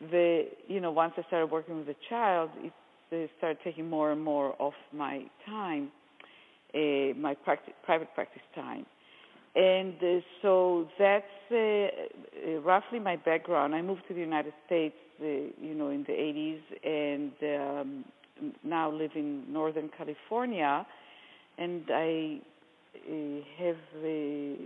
the 0.10 0.46
you 0.68 0.80
know 0.80 0.89
once 0.89 1.13
I 1.18 1.24
started 1.28 1.51
working 1.51 1.78
with 1.78 1.86
the 1.86 1.96
child, 2.10 2.50
it, 2.60 2.72
they 3.12 3.30
started 3.38 3.58
taking 3.63 3.89
more 3.89 4.12
and 4.12 4.24
more 4.24 4.56
of 4.60 4.74
my 4.94 5.24
time, 5.46 5.92
uh, 6.74 7.13
my 7.18 7.36
practice, 7.36 7.74
private 7.84 8.08
practice 8.16 8.42
time, 8.56 8.86
and 9.56 9.96
uh, 10.01 10.20
so 10.42 10.88
that's 10.98 11.25
uh, 11.51 11.56
uh, 11.56 12.60
roughly 12.62 13.00
my 13.00 13.16
background. 13.16 13.74
I 13.75 13.82
moved 13.82 14.04
to 14.08 14.13
the 14.13 14.20
United 14.20 14.54
States, 14.66 14.96
uh, 15.22 15.25
you 15.25 15.74
know, 15.75 15.89
in 15.89 16.04
the 16.04 16.13
80s, 16.13 16.62
and 16.86 17.32
um, 17.62 18.06
now 18.63 18.92
live 18.92 19.12
in 19.16 19.51
Northern 19.51 19.89
California, 19.98 20.86
and 21.58 21.84
I 21.89 22.39
have 23.58 23.75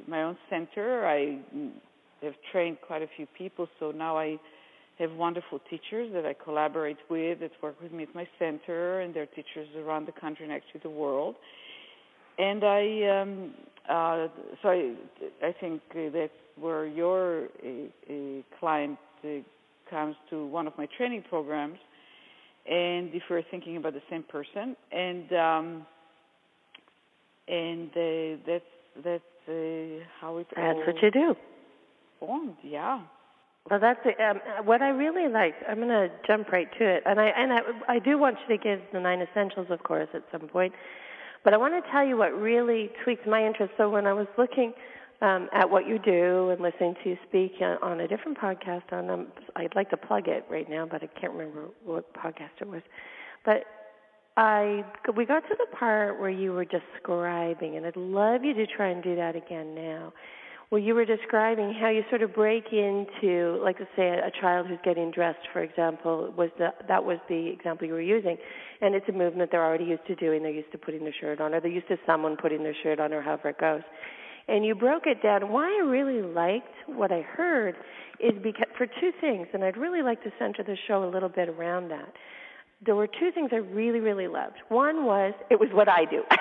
my 0.08 0.24
own 0.24 0.38
center. 0.50 1.06
I 1.06 1.40
have 2.24 2.34
trained 2.52 2.78
quite 2.86 3.02
a 3.02 3.08
few 3.16 3.28
people, 3.38 3.68
so 3.80 3.92
now 3.92 4.18
I 4.18 4.40
have 5.00 5.12
wonderful 5.12 5.60
teachers 5.70 6.12
that 6.14 6.26
I 6.26 6.34
collaborate 6.34 6.98
with 7.10 7.40
that 7.40 7.52
work 7.62 7.82
with 7.82 7.92
me 7.92 8.04
at 8.04 8.14
my 8.14 8.28
center, 8.40 9.02
and 9.02 9.14
they're 9.14 9.26
teachers 9.26 9.68
around 9.78 10.08
the 10.08 10.12
country 10.12 10.46
and 10.46 10.54
actually 10.54 10.82
the 10.84 10.90
world. 10.90 11.36
And 12.38 12.64
I, 12.64 13.22
um, 13.22 13.54
uh, 13.90 14.28
so 14.62 14.70
I, 14.70 14.94
I 15.44 15.56
think 15.60 15.82
uh, 15.92 16.10
that's 16.14 16.32
where 16.60 16.86
your 16.86 17.46
uh, 17.46 18.12
client 18.60 18.98
uh, 19.24 19.28
comes 19.90 20.16
to 20.30 20.46
one 20.46 20.68
of 20.68 20.74
my 20.78 20.88
training 20.98 21.24
programs, 21.30 21.80
and 22.70 23.14
if 23.14 23.24
we're 23.30 23.44
thinking 23.52 23.78
about 23.78 23.94
the 23.94 24.02
same 24.10 24.24
person, 24.24 24.76
and 24.92 25.34
um, 25.34 25.86
and 27.48 27.90
uh, 27.90 28.42
that's 28.46 28.66
that's 29.04 29.24
uh, 29.48 30.04
how 30.20 30.38
it. 30.38 30.48
That's 30.56 30.80
what 30.86 31.02
you 31.02 31.12
do. 31.12 31.36
Formed, 32.20 32.56
yeah. 32.64 33.02
Well, 33.70 33.80
that's 33.80 34.00
um, 34.06 34.66
what 34.66 34.82
I 34.82 34.90
really 34.90 35.32
liked. 35.32 35.64
I'm 35.68 35.78
going 35.78 35.88
to 35.88 36.10
jump 36.28 36.52
right 36.52 36.68
to 36.80 36.86
it, 36.86 37.04
and 37.06 37.20
I 37.20 37.28
and 37.28 37.54
I, 37.54 37.60
I 37.88 38.00
do 38.00 38.18
want 38.18 38.38
you 38.42 38.58
to 38.58 38.64
give 38.64 38.82
the 38.92 39.00
nine 39.00 39.22
essentials, 39.22 39.68
of 39.70 39.84
course, 39.84 40.10
at 40.14 40.24
some 40.32 40.48
point. 40.50 40.74
But 41.44 41.54
I 41.54 41.58
want 41.58 41.74
to 41.84 41.92
tell 41.92 42.06
you 42.06 42.18
what 42.18 42.34
really 42.34 42.90
tweaks 43.04 43.24
my 43.28 43.46
interest. 43.46 43.74
So 43.78 43.90
when 43.90 44.06
I 44.06 44.14
was 44.14 44.28
looking 44.38 44.74
um, 45.22 45.50
at 45.54 45.70
what 45.70 45.88
you 45.88 46.00
do 46.00 46.50
and 46.50 46.62
listening 46.62 46.96
to 47.04 47.10
you 47.10 47.18
speak 47.28 47.54
on 47.82 48.02
a 48.02 48.08
different 48.08 48.38
podcast, 48.38 48.92
on 48.92 49.10
um, 49.10 49.28
I'd 49.56 49.76
like 49.76 49.90
to 49.90 49.98
plug 49.98 50.28
it 50.28 50.46
right 50.50 50.70
now, 50.70 50.86
but 50.86 51.04
I 51.04 51.08
can't 51.08 51.34
remember 51.34 51.68
what 51.86 52.14
podcast 52.14 52.62
it 52.62 52.68
was. 52.68 52.82
But 53.46 53.66
I 54.36 54.84
we 55.16 55.26
got 55.26 55.42
to 55.42 55.56
the 55.58 55.76
part 55.78 56.20
where 56.20 56.30
you 56.30 56.54
were 56.54 56.66
describing, 56.66 57.78
and 57.78 57.86
I'd 57.86 57.96
love 57.96 58.44
you 58.44 58.54
to 58.56 58.66
try 58.66 58.90
and 58.90 59.04
do 59.04 59.16
that 59.16 59.36
again 59.36 59.76
now. 59.76 60.12
Where 60.70 60.82
you 60.82 60.96
were 60.96 61.06
describing 61.06 61.72
how 61.72 61.90
you 61.90 62.04
sort 62.10 62.24
of 62.24 62.34
break 62.34 62.74
into, 62.74 63.60
like, 63.64 63.76
let's 63.80 63.92
say, 63.96 64.08
a, 64.08 64.26
a 64.26 64.32
child 64.42 64.66
who's 64.66 64.80
getting 64.84 65.12
dressed, 65.12 65.48
for 65.52 65.62
example, 65.62 66.34
was 66.36 66.50
the 66.58 66.70
that 66.88 67.04
was 67.04 67.20
the 67.30 67.48
example 67.48 67.86
you 67.86 67.94
were 67.94 68.02
using, 68.02 68.38
and 68.82 68.96
it's 68.96 69.08
a 69.08 69.12
movement 69.12 69.52
they're 69.52 69.64
already 69.64 69.86
used 69.86 70.06
to 70.08 70.16
doing. 70.16 70.42
They're 70.42 70.52
used 70.52 70.72
to 70.72 70.80
putting 70.80 71.04
their 71.04 71.14
shirt 71.22 71.40
on, 71.40 71.54
or 71.54 71.62
they're 71.62 71.70
used 71.70 71.90
to 71.90 71.98
someone 72.08 72.36
putting 72.36 72.64
their 72.64 72.76
shirt 72.82 73.00
on, 73.00 73.14
or 73.14 73.22
however 73.22 73.50
it 73.50 73.60
goes. 73.60 73.82
And 74.48 74.66
you 74.66 74.74
broke 74.74 75.04
it 75.06 75.22
down. 75.22 75.52
Why 75.52 75.68
I 75.68 75.86
really 75.86 76.24
liked 76.24 76.74
what 76.88 77.12
I 77.12 77.22
heard 77.22 77.76
is 78.20 78.34
because 78.42 78.66
for 78.80 78.88
two 78.88 79.12
things, 79.22 79.48
and 79.54 79.64
I'd 79.64 79.78
really 79.78 80.02
like 80.02 80.24
to 80.24 80.32
center 80.40 80.64
the 80.64 80.76
show 80.88 81.08
a 81.08 81.10
little 81.10 81.30
bit 81.30 81.50
around 81.50 81.90
that 81.90 82.12
there 82.86 82.96
were 82.96 83.08
two 83.08 83.32
things 83.32 83.50
I 83.52 83.58
really, 83.58 84.00
really 84.00 84.28
loved. 84.28 84.58
One 84.70 85.06
was 85.06 85.34
it 85.50 85.60
was 85.60 85.70
what 85.72 85.90
I 85.90 86.06
do. 86.06 86.24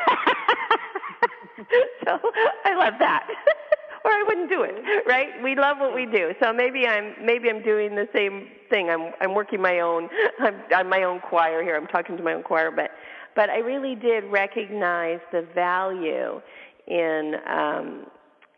so 2.05 2.19
I 2.65 2.75
love 2.75 2.95
that. 2.99 3.27
or 4.05 4.11
I 4.11 4.25
wouldn't 4.27 4.51
do 4.51 4.63
it, 4.63 4.75
right? 5.07 5.29
We 5.43 5.55
love 5.55 5.79
what 5.79 5.95
we 5.95 6.07
do. 6.07 6.35
So 6.43 6.53
maybe 6.53 6.87
I'm 6.87 7.15
maybe 7.25 7.49
I'm 7.49 7.63
doing 7.63 7.95
the 7.95 8.09
same 8.13 8.49
thing. 8.71 8.91
I'm 8.91 9.13
I'm 9.21 9.35
working 9.35 9.61
my 9.63 9.81
own 9.81 10.09
I'm 10.41 10.57
I'm 10.75 10.89
my 10.89 11.05
own 11.05 11.21
choir 11.21 11.63
here. 11.63 11.77
I'm 11.77 11.87
talking 11.87 12.17
to 12.17 12.23
my 12.23 12.35
own 12.35 12.43
choir, 12.43 12.71
but 12.71 12.91
but 13.35 13.49
I 13.51 13.59
really 13.59 13.95
did 13.95 14.25
recognize 14.25 15.21
the 15.31 15.47
value 15.55 16.41
in 16.89 17.37
um 17.47 18.07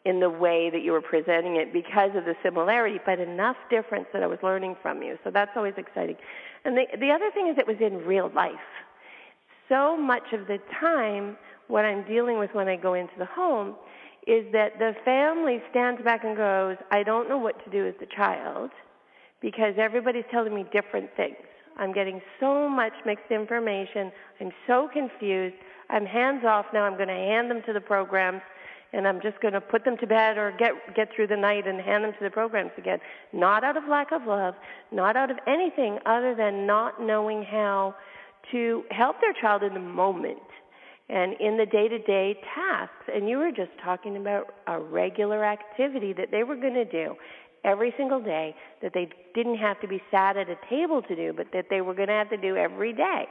in 0.04 0.20
the 0.20 0.28
way 0.28 0.68
that 0.70 0.82
you 0.82 0.92
were 0.92 1.00
presenting 1.00 1.56
it 1.56 1.72
because 1.72 2.10
of 2.14 2.24
the 2.24 2.34
similarity, 2.42 2.98
but 3.06 3.18
enough 3.18 3.56
difference 3.70 4.06
that 4.12 4.22
I 4.22 4.26
was 4.26 4.38
learning 4.42 4.76
from 4.82 5.02
you. 5.02 5.18
So 5.24 5.30
that's 5.30 5.52
always 5.56 5.74
exciting. 5.78 6.16
And 6.64 6.76
the, 6.76 6.84
the 6.98 7.10
other 7.10 7.30
thing 7.32 7.48
is 7.48 7.56
it 7.58 7.66
was 7.66 7.76
in 7.80 8.06
real 8.06 8.30
life. 8.34 8.52
So 9.68 9.96
much 9.96 10.32
of 10.32 10.46
the 10.46 10.58
time, 10.78 11.38
what 11.68 11.86
I'm 11.86 12.06
dealing 12.06 12.38
with 12.38 12.50
when 12.52 12.68
I 12.68 12.76
go 12.76 12.94
into 12.94 13.14
the 13.18 13.24
home 13.24 13.76
is 14.26 14.44
that 14.52 14.78
the 14.78 14.94
family 15.04 15.62
stands 15.70 16.02
back 16.02 16.24
and 16.24 16.36
goes, 16.36 16.76
I 16.90 17.02
don't 17.02 17.28
know 17.28 17.38
what 17.38 17.62
to 17.64 17.70
do 17.70 17.84
with 17.84 17.98
the 17.98 18.06
child 18.14 18.70
because 19.40 19.74
everybody's 19.78 20.24
telling 20.30 20.54
me 20.54 20.64
different 20.72 21.10
things. 21.16 21.36
I'm 21.76 21.92
getting 21.92 22.20
so 22.40 22.68
much 22.68 22.92
mixed 23.04 23.30
information. 23.30 24.12
I'm 24.40 24.52
so 24.66 24.88
confused. 24.92 25.56
I'm 25.90 26.06
hands 26.06 26.44
off 26.46 26.66
now. 26.72 26.84
I'm 26.84 26.96
going 26.96 27.08
to 27.08 27.14
hand 27.14 27.50
them 27.50 27.62
to 27.66 27.72
the 27.72 27.80
programs 27.80 28.42
and 28.94 29.08
I'm 29.08 29.20
just 29.20 29.40
going 29.40 29.54
to 29.54 29.60
put 29.60 29.84
them 29.84 29.96
to 29.98 30.06
bed 30.06 30.38
or 30.38 30.54
get 30.58 30.72
get 30.94 31.08
through 31.14 31.26
the 31.26 31.36
night 31.36 31.66
and 31.66 31.80
hand 31.80 32.04
them 32.04 32.12
to 32.12 32.24
the 32.24 32.30
programs 32.30 32.70
again. 32.78 32.98
Not 33.32 33.64
out 33.64 33.76
of 33.76 33.84
lack 33.88 34.12
of 34.12 34.22
love, 34.26 34.54
not 34.92 35.16
out 35.16 35.30
of 35.30 35.38
anything 35.46 35.98
other 36.06 36.34
than 36.34 36.66
not 36.66 37.02
knowing 37.02 37.42
how 37.42 37.94
to 38.52 38.84
help 38.90 39.20
their 39.20 39.32
child 39.40 39.62
in 39.62 39.74
the 39.74 39.80
moment 39.80 40.38
and 41.08 41.34
in 41.40 41.56
the 41.56 41.66
day-to-day 41.66 42.38
tasks. 42.54 43.10
And 43.14 43.28
you 43.28 43.38
were 43.38 43.50
just 43.50 43.70
talking 43.82 44.16
about 44.16 44.54
a 44.66 44.78
regular 44.78 45.44
activity 45.44 46.12
that 46.14 46.30
they 46.30 46.44
were 46.44 46.56
going 46.56 46.74
to 46.74 46.84
do 46.84 47.14
every 47.64 47.92
single 47.96 48.20
day 48.20 48.54
that 48.82 48.92
they 48.94 49.08
didn't 49.34 49.56
have 49.56 49.80
to 49.80 49.88
be 49.88 50.00
sat 50.10 50.36
at 50.36 50.48
a 50.48 50.56
table 50.70 51.02
to 51.02 51.16
do, 51.16 51.32
but 51.32 51.46
that 51.52 51.66
they 51.68 51.80
were 51.80 51.94
going 51.94 52.08
to 52.08 52.14
have 52.14 52.30
to 52.30 52.36
do 52.36 52.56
every 52.56 52.92
day. 52.92 53.24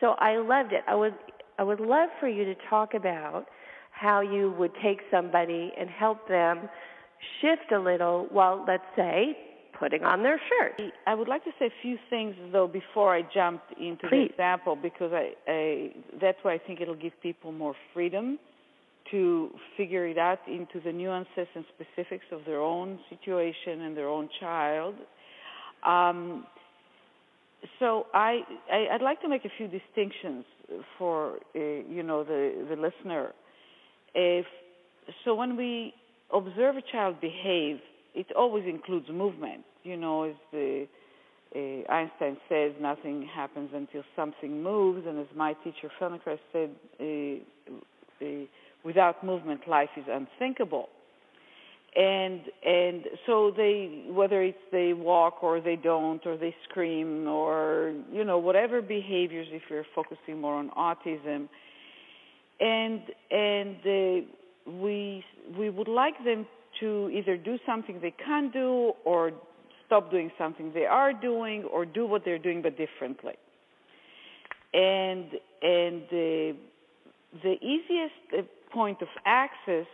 So 0.00 0.14
I 0.18 0.36
loved 0.36 0.72
it. 0.72 0.82
I 0.86 0.94
would 0.94 1.14
I 1.58 1.62
would 1.62 1.80
love 1.80 2.10
for 2.20 2.28
you 2.28 2.44
to 2.44 2.54
talk 2.68 2.92
about 2.92 3.46
how 3.98 4.20
you 4.20 4.54
would 4.58 4.72
take 4.82 5.00
somebody 5.10 5.72
and 5.78 5.88
help 5.88 6.28
them 6.28 6.68
shift 7.40 7.72
a 7.72 7.78
little 7.78 8.26
while, 8.30 8.64
let's 8.68 8.84
say, 8.94 9.36
putting 9.78 10.04
on 10.04 10.22
their 10.22 10.38
shirt. 10.48 10.80
I 11.06 11.14
would 11.14 11.28
like 11.28 11.44
to 11.44 11.50
say 11.58 11.66
a 11.66 11.82
few 11.82 11.96
things 12.10 12.34
though 12.52 12.66
before 12.68 13.14
I 13.14 13.22
jump 13.32 13.62
into 13.80 14.08
Please. 14.08 14.28
the 14.28 14.32
example 14.32 14.76
because 14.76 15.12
I, 15.12 15.32
I 15.48 15.90
that's 16.20 16.38
why 16.42 16.54
I 16.54 16.58
think 16.58 16.80
it'll 16.80 16.94
give 16.94 17.12
people 17.22 17.52
more 17.52 17.74
freedom 17.94 18.38
to 19.10 19.50
figure 19.76 20.06
it 20.06 20.18
out 20.18 20.40
into 20.46 20.80
the 20.84 20.92
nuances 20.92 21.46
and 21.54 21.64
specifics 21.74 22.24
of 22.32 22.40
their 22.44 22.60
own 22.60 22.98
situation 23.08 23.82
and 23.82 23.96
their 23.96 24.08
own 24.08 24.28
child. 24.40 24.94
Um, 25.86 26.46
so 27.78 28.06
I, 28.12 28.40
I 28.72 28.88
would 28.92 29.02
like 29.02 29.20
to 29.22 29.28
make 29.28 29.44
a 29.44 29.50
few 29.56 29.68
distinctions 29.68 30.44
for 30.98 31.36
uh, 31.54 31.58
you 31.58 32.02
know 32.02 32.24
the 32.24 32.66
the 32.68 32.76
listener. 32.76 33.32
If 34.16 34.46
so, 35.24 35.34
when 35.34 35.56
we 35.56 35.92
observe 36.32 36.76
a 36.76 36.82
child 36.90 37.20
behave, 37.20 37.78
it 38.14 38.26
always 38.34 38.64
includes 38.66 39.08
movement. 39.10 39.62
You 39.84 39.98
know, 39.98 40.24
as 40.24 40.34
the 40.50 40.86
uh, 41.54 41.92
Einstein 41.92 42.38
says, 42.48 42.72
nothing 42.80 43.28
happens 43.32 43.70
until 43.74 44.02
something 44.16 44.62
moves, 44.62 45.06
and 45.06 45.18
as 45.18 45.26
my 45.36 45.52
teacher 45.62 45.90
Feldenkrais 46.00 46.38
said, 46.50 46.70
uh, 46.98 48.24
uh, 48.24 48.46
without 48.84 49.22
movement, 49.22 49.68
life 49.68 49.90
is 49.98 50.04
unthinkable. 50.10 50.88
And 51.94 52.40
and 52.66 53.04
so 53.26 53.52
they, 53.54 54.04
whether 54.08 54.42
it's 54.42 54.58
they 54.72 54.94
walk 54.94 55.42
or 55.42 55.60
they 55.60 55.76
don't, 55.76 56.26
or 56.26 56.38
they 56.38 56.54
scream, 56.68 57.26
or 57.26 57.94
you 58.10 58.24
know 58.24 58.38
whatever 58.38 58.80
behaviors, 58.80 59.46
if 59.50 59.62
you're 59.68 59.86
focusing 59.94 60.40
more 60.40 60.54
on 60.54 60.70
autism, 60.70 61.48
and 62.60 63.00
and 63.30 63.76
uh, 63.84 64.70
we 64.70 65.24
we 65.58 65.70
would 65.70 65.88
like 65.88 66.22
them 66.24 66.46
to 66.80 67.10
either 67.12 67.36
do 67.36 67.58
something 67.66 68.00
they 68.00 68.14
can't 68.24 68.52
do 68.52 68.92
or 69.04 69.32
stop 69.86 70.10
doing 70.10 70.30
something 70.36 70.72
they 70.74 70.84
are 70.84 71.12
doing 71.12 71.64
or 71.64 71.84
do 71.86 72.06
what 72.06 72.24
they're 72.24 72.38
doing 72.38 72.62
but 72.62 72.76
differently. 72.76 73.34
And 74.74 75.26
and 75.62 76.02
the 76.10 76.56
the 77.42 77.54
easiest 77.62 78.14
uh, 78.36 78.42
point 78.72 79.00
of 79.02 79.08
access, 79.24 79.86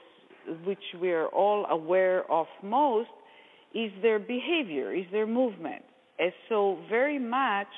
which 0.65 0.83
we're 1.01 1.27
all 1.27 1.67
aware 1.67 2.31
of 2.31 2.47
most, 2.63 3.11
is 3.75 3.91
their 4.03 4.19
behavior, 4.19 4.93
is 4.95 5.07
their 5.13 5.27
movement. 5.27 5.83
And 6.19 6.33
so 6.49 6.79
very 6.89 7.19
much, 7.19 7.69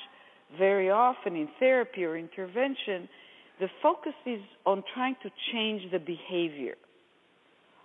very 0.57 0.89
often 0.89 1.35
in 1.35 1.47
therapy 1.59 2.03
or 2.03 2.17
intervention, 2.17 3.07
the 3.59 3.69
focus 3.81 4.13
is 4.25 4.41
on 4.65 4.83
trying 4.93 5.15
to 5.23 5.29
change 5.51 5.91
the 5.91 5.99
behavior. 5.99 6.75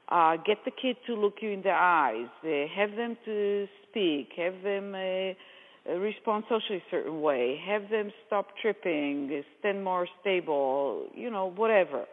Uh, 0.08 0.36
get 0.44 0.58
the 0.64 0.72
kid 0.72 0.96
to 1.06 1.14
look 1.14 1.34
you 1.40 1.50
in 1.50 1.62
the 1.62 1.70
eyes, 1.70 2.26
uh, 2.44 2.66
have 2.74 2.96
them 2.96 3.16
to 3.24 3.68
speak, 3.88 4.30
have 4.36 4.60
them 4.64 4.92
uh, 4.92 5.92
respond 5.94 6.42
socially 6.48 6.78
a 6.78 6.90
certain 6.90 7.22
way, 7.22 7.60
have 7.64 7.88
them 7.90 8.10
stop 8.26 8.48
tripping, 8.60 9.30
uh, 9.32 9.42
stand 9.60 9.84
more 9.84 10.08
stable, 10.20 11.06
you 11.14 11.30
know, 11.30 11.46
whatever. 11.46 12.06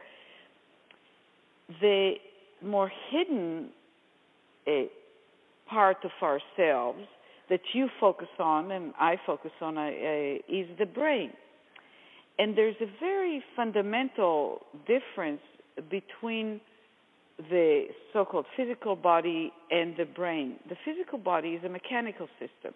The 1.81 2.13
more 2.61 2.91
hidden 3.09 3.69
uh, 4.67 4.71
part 5.67 5.97
of 6.03 6.11
ourselves 6.21 6.99
that 7.49 7.61
you 7.73 7.89
focus 7.99 8.27
on 8.39 8.71
and 8.71 8.93
I 8.99 9.15
focus 9.25 9.51
on 9.61 9.77
uh, 9.77 9.89
is 10.47 10.67
the 10.77 10.85
brain. 10.85 11.31
And 12.39 12.58
there's 12.58 12.75
a 12.82 12.89
very 13.00 13.44
fundamental 13.56 14.62
difference 14.88 15.41
between 15.89 16.62
the 17.50 17.86
so-called 18.13 18.46
physical 18.56 18.96
body 18.96 19.51
and 19.72 19.96
the 19.98 20.06
brain. 20.06 20.56
The 20.70 20.75
physical 20.86 21.17
body 21.17 21.50
is 21.50 21.63
a 21.63 21.70
mechanical 21.70 22.27
system. 22.39 22.74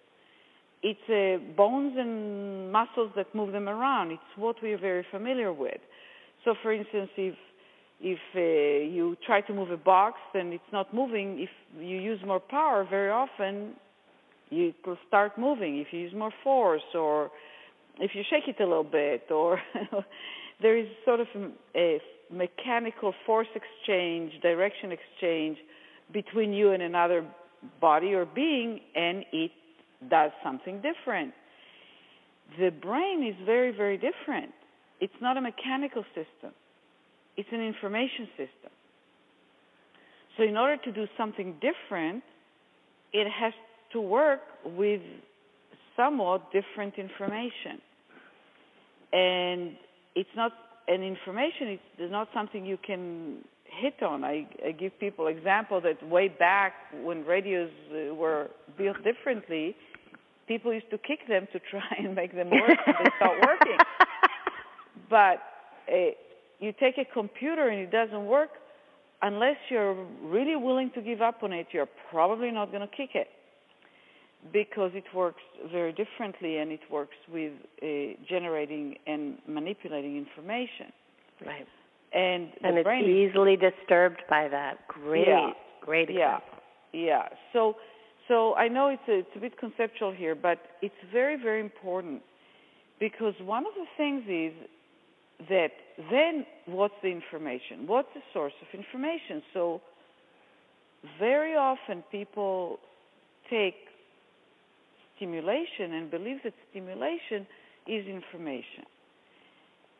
It's 0.83 0.99
uh, 1.09 1.53
bones 1.55 1.93
and 1.97 2.71
muscles 2.71 3.11
that 3.15 3.33
move 3.35 3.51
them 3.51 3.69
around. 3.69 4.11
It's 4.11 4.21
what 4.35 4.55
we 4.63 4.73
are 4.73 4.79
very 4.79 5.05
familiar 5.11 5.53
with. 5.53 5.79
So, 6.43 6.55
for 6.61 6.73
instance, 6.73 7.09
if 7.17 7.35
if 8.03 8.17
uh, 8.35 8.39
you 8.91 9.15
try 9.27 9.41
to 9.41 9.53
move 9.53 9.69
a 9.69 9.77
box 9.77 10.17
and 10.33 10.53
it's 10.53 10.71
not 10.73 10.91
moving, 10.91 11.39
if 11.39 11.49
you 11.79 11.97
use 11.97 12.19
more 12.25 12.39
power, 12.39 12.83
very 12.83 13.11
often 13.11 13.73
it 14.49 14.75
will 14.85 14.97
start 15.07 15.37
moving. 15.37 15.77
If 15.77 15.87
you 15.91 15.99
use 15.99 16.13
more 16.15 16.33
force, 16.43 16.81
or 16.95 17.29
if 17.99 18.11
you 18.13 18.23
shake 18.29 18.47
it 18.47 18.61
a 18.61 18.65
little 18.65 18.83
bit, 18.83 19.29
or 19.29 19.59
there 20.61 20.77
is 20.77 20.87
sort 21.05 21.19
of 21.19 21.27
a 21.75 21.99
mechanical 22.31 23.13
force 23.25 23.47
exchange, 23.55 24.33
direction 24.41 24.91
exchange 24.91 25.57
between 26.13 26.53
you 26.53 26.71
and 26.71 26.81
another 26.81 27.25
body 27.79 28.13
or 28.13 28.25
being, 28.25 28.79
and 28.95 29.23
it 29.31 29.51
does 30.09 30.31
something 30.43 30.81
different. 30.81 31.33
The 32.59 32.69
brain 32.69 33.25
is 33.25 33.35
very, 33.45 33.71
very 33.71 33.97
different. 33.97 34.51
It's 34.99 35.13
not 35.21 35.37
a 35.37 35.41
mechanical 35.41 36.03
system, 36.09 36.51
it's 37.37 37.49
an 37.51 37.61
information 37.61 38.27
system. 38.31 38.71
So, 40.37 40.43
in 40.43 40.55
order 40.55 40.77
to 40.83 40.91
do 40.91 41.07
something 41.17 41.55
different, 41.59 42.23
it 43.11 43.27
has 43.29 43.53
to 43.91 43.99
work 43.99 44.39
with 44.63 45.01
somewhat 45.95 46.51
different 46.51 46.97
information. 46.97 47.81
And 49.13 49.75
it's 50.15 50.29
not 50.35 50.53
an 50.87 51.03
information 51.03 51.79
it's 51.97 52.11
not 52.11 52.27
something 52.33 52.65
you 52.65 52.77
can 52.77 53.37
hit 53.65 54.01
on. 54.03 54.23
I, 54.23 54.47
I 54.65 54.71
give 54.71 54.99
people 54.99 55.27
example 55.27 55.79
that 55.81 56.05
way 56.07 56.27
back 56.27 56.73
when 57.01 57.25
radios 57.25 57.71
uh, 57.91 58.13
were 58.13 58.49
built 58.77 58.97
differently, 59.03 59.75
people 60.47 60.73
used 60.73 60.89
to 60.89 60.97
kick 60.97 61.27
them 61.29 61.47
to 61.53 61.59
try 61.59 61.95
and 61.97 62.13
make 62.13 62.35
them 62.35 62.49
work 62.49 62.77
and 62.85 62.95
they 62.99 63.11
start 63.15 63.37
working. 63.47 63.77
But 65.09 65.41
uh, 65.89 66.11
you 66.59 66.73
take 66.79 66.97
a 66.97 67.05
computer 67.05 67.69
and 67.69 67.79
it 67.79 67.91
doesn't 67.91 68.25
work, 68.25 68.49
unless 69.21 69.57
you're 69.69 69.95
really 70.23 70.55
willing 70.55 70.91
to 70.95 71.01
give 71.01 71.21
up 71.21 71.43
on 71.43 71.53
it, 71.53 71.67
you're 71.71 71.89
probably 72.09 72.51
not 72.51 72.71
going 72.71 72.81
to 72.81 72.95
kick 72.95 73.11
it 73.13 73.27
because 74.51 74.91
it 74.93 75.03
works 75.13 75.41
very 75.71 75.93
differently 75.93 76.57
and 76.57 76.71
it 76.71 76.81
works 76.91 77.15
with 77.31 77.53
uh, 77.81 77.85
generating 78.27 78.97
and 79.07 79.37
manipulating 79.47 80.17
information. 80.17 80.91
Right. 81.45 81.67
And 82.13 82.49
and 82.63 82.77
it's 82.77 82.83
brain 82.83 83.05
easily 83.05 83.55
disturbed 83.55 84.23
by 84.29 84.47
that. 84.49 84.87
Great, 84.87 85.27
yeah. 85.27 85.51
great 85.81 86.09
yeah. 86.09 86.37
example. 86.37 86.59
Yeah. 86.93 87.27
So, 87.53 87.75
so 88.27 88.55
I 88.55 88.67
know 88.67 88.89
it's 88.89 89.01
a, 89.07 89.19
it's 89.19 89.35
a 89.35 89.39
bit 89.39 89.57
conceptual 89.57 90.11
here, 90.11 90.35
but 90.35 90.59
it's 90.81 90.95
very, 91.11 91.41
very 91.41 91.61
important 91.61 92.21
because 92.99 93.33
one 93.41 93.65
of 93.65 93.73
the 93.75 93.85
things 93.97 94.23
is 94.27 94.53
that 95.49 95.71
then 96.11 96.45
what's 96.65 96.93
the 97.01 97.09
information? 97.09 97.87
What's 97.87 98.09
the 98.13 98.21
source 98.33 98.53
of 98.61 98.77
information? 98.77 99.41
So, 99.53 99.81
very 101.17 101.55
often 101.55 102.03
people 102.11 102.77
take 103.49 103.73
stimulation 105.21 105.93
and 105.93 106.09
believe 106.09 106.37
that 106.43 106.53
stimulation 106.71 107.45
is 107.87 108.05
information. 108.07 108.85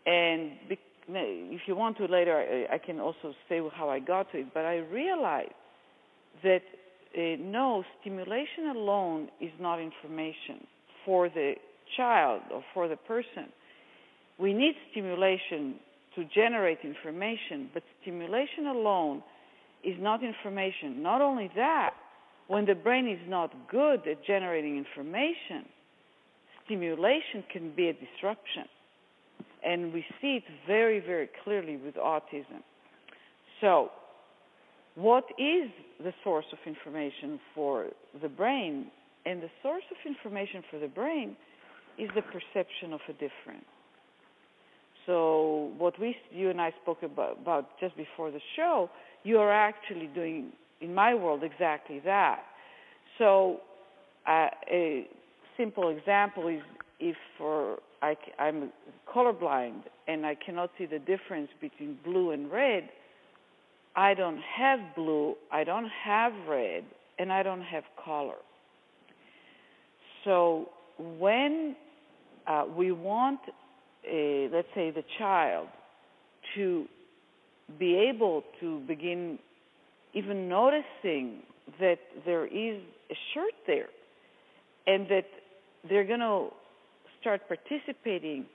And 0.05 0.51
if 0.69 1.61
you 1.67 1.75
want 1.75 1.97
to 1.97 2.05
later, 2.05 2.65
I 2.71 2.77
can 2.79 2.99
also 2.99 3.33
say 3.47 3.61
how 3.75 3.89
I 3.89 3.99
got 3.99 4.31
to 4.31 4.39
it. 4.39 4.47
But 4.53 4.65
I 4.65 4.77
realized 4.77 5.51
that 6.43 6.61
uh, 7.15 7.19
no, 7.39 7.83
stimulation 7.99 8.69
alone 8.73 9.27
is 9.39 9.51
not 9.59 9.79
information 9.79 10.65
for 11.05 11.29
the 11.29 11.53
child 11.97 12.41
or 12.51 12.63
for 12.73 12.87
the 12.87 12.95
person. 12.95 13.51
We 14.39 14.53
need 14.53 14.73
stimulation 14.91 15.75
to 16.15 16.23
generate 16.33 16.79
information, 16.83 17.69
but 17.73 17.83
stimulation 18.01 18.67
alone 18.67 19.21
is 19.83 19.95
not 19.99 20.23
information. 20.23 21.03
Not 21.03 21.21
only 21.21 21.51
that, 21.55 21.91
when 22.51 22.65
the 22.65 22.75
brain 22.75 23.07
is 23.07 23.29
not 23.29 23.49
good 23.69 24.05
at 24.05 24.25
generating 24.25 24.77
information, 24.77 25.63
stimulation 26.65 27.45
can 27.49 27.73
be 27.73 27.87
a 27.87 27.93
disruption. 27.93 28.65
And 29.65 29.93
we 29.93 30.03
see 30.19 30.35
it 30.35 30.43
very, 30.67 30.99
very 30.99 31.29
clearly 31.45 31.77
with 31.77 31.95
autism. 31.95 32.61
So, 33.61 33.91
what 34.95 35.23
is 35.39 35.71
the 36.03 36.13
source 36.25 36.43
of 36.51 36.57
information 36.65 37.39
for 37.55 37.85
the 38.21 38.27
brain? 38.27 38.87
And 39.25 39.41
the 39.41 39.49
source 39.63 39.83
of 39.89 39.97
information 40.05 40.61
for 40.69 40.77
the 40.77 40.89
brain 40.89 41.37
is 41.97 42.09
the 42.15 42.21
perception 42.21 42.91
of 42.91 42.99
a 43.07 43.13
difference. 43.13 43.71
So, 45.05 45.71
what 45.77 45.97
we, 46.01 46.17
you 46.31 46.49
and 46.49 46.59
I 46.59 46.73
spoke 46.81 47.01
about, 47.01 47.39
about 47.41 47.79
just 47.79 47.95
before 47.95 48.29
the 48.29 48.41
show, 48.57 48.89
you 49.23 49.37
are 49.39 49.53
actually 49.53 50.07
doing, 50.07 50.51
in 50.81 50.93
my 50.93 51.13
world, 51.13 51.43
exactly 51.43 52.01
that. 52.05 52.43
So, 53.17 53.59
uh, 54.27 54.47
a 54.69 55.07
simple 55.57 55.89
example 55.89 56.47
is 56.47 56.61
if 56.99 57.15
for 57.37 57.79
I, 58.01 58.15
I'm 58.39 58.71
colorblind 59.13 59.83
and 60.07 60.25
I 60.25 60.35
cannot 60.35 60.71
see 60.77 60.85
the 60.85 60.99
difference 60.99 61.49
between 61.59 61.97
blue 62.03 62.31
and 62.31 62.51
red, 62.51 62.89
I 63.95 64.13
don't 64.13 64.39
have 64.57 64.79
blue, 64.95 65.35
I 65.51 65.63
don't 65.63 65.89
have 66.03 66.33
red, 66.47 66.83
and 67.19 67.31
I 67.31 67.43
don't 67.43 67.61
have 67.61 67.83
color. 68.03 68.35
So 70.23 70.69
when 70.97 71.75
uh, 72.47 72.65
we 72.75 72.91
want, 72.91 73.39
a, 74.09 74.49
let's 74.51 74.67
say, 74.73 74.91
the 74.91 75.03
child 75.17 75.67
to 76.55 76.85
be 77.79 77.95
able 77.95 78.43
to 78.59 78.79
begin 78.81 79.39
even 80.13 80.49
noticing 80.49 81.39
that 81.79 81.99
there 82.25 82.45
is 82.45 82.81
a 83.09 83.15
shirt 83.33 83.53
there 83.67 83.89
and 84.87 85.07
that 85.09 85.25
they're 85.87 86.05
going 86.05 86.19
to 86.19 86.49
start 87.19 87.41
participating 87.47 88.45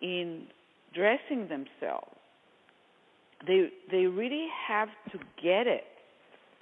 in 0.00 0.46
dressing 0.94 1.48
themselves. 1.48 2.14
They 3.46 3.68
they 3.90 4.06
really 4.06 4.46
have 4.66 4.88
to 5.12 5.18
get 5.40 5.66
it 5.66 5.84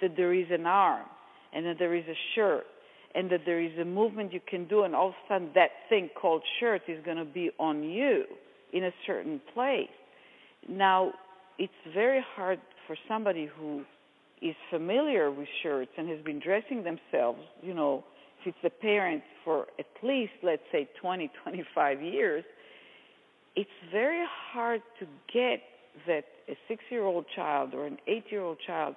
that 0.01 0.15
there 0.15 0.33
is 0.33 0.45
an 0.51 0.65
arm 0.65 1.05
and 1.53 1.65
that 1.65 1.79
there 1.79 1.95
is 1.95 2.05
a 2.05 2.17
shirt 2.35 2.65
and 3.15 3.31
that 3.31 3.41
there 3.45 3.59
is 3.59 3.71
a 3.79 3.85
movement 3.85 4.31
you 4.31 4.41
can 4.47 4.67
do 4.67 4.83
and 4.83 4.95
all 4.95 5.09
of 5.09 5.13
a 5.13 5.33
sudden 5.33 5.49
that 5.55 5.71
thing 5.89 6.09
called 6.19 6.43
shirt 6.59 6.83
is 6.87 7.03
going 7.03 7.17
to 7.17 7.25
be 7.25 7.49
on 7.59 7.83
you 7.83 8.25
in 8.73 8.83
a 8.83 8.91
certain 9.07 9.41
place. 9.55 9.89
Now 10.69 11.13
it's 11.57 11.73
very 11.93 12.23
hard 12.35 12.59
for 12.85 12.95
somebody 13.07 13.49
who 13.57 13.83
is 14.41 14.55
familiar 14.69 15.31
with 15.31 15.47
shirts 15.63 15.91
and 15.97 16.09
has 16.09 16.19
been 16.21 16.39
dressing 16.39 16.83
themselves 16.83 17.39
you 17.61 17.73
know 17.73 18.03
if 18.41 18.53
it's 18.53 18.75
a 18.75 18.81
parent 18.81 19.23
for 19.43 19.67
at 19.79 19.85
least 20.03 20.33
let's 20.43 20.61
say 20.71 20.87
20 21.01 21.29
25 21.43 22.01
years 22.01 22.43
it's 23.55 23.69
very 23.91 24.23
hard 24.53 24.81
to 24.99 25.07
get 25.33 25.61
that 26.05 26.25
a 26.47 26.55
six 26.67 26.83
year 26.89 27.03
old 27.03 27.25
child 27.35 27.73
or 27.73 27.85
an 27.85 27.97
eight 28.07 28.25
year 28.29 28.41
old 28.41 28.57
child 28.65 28.95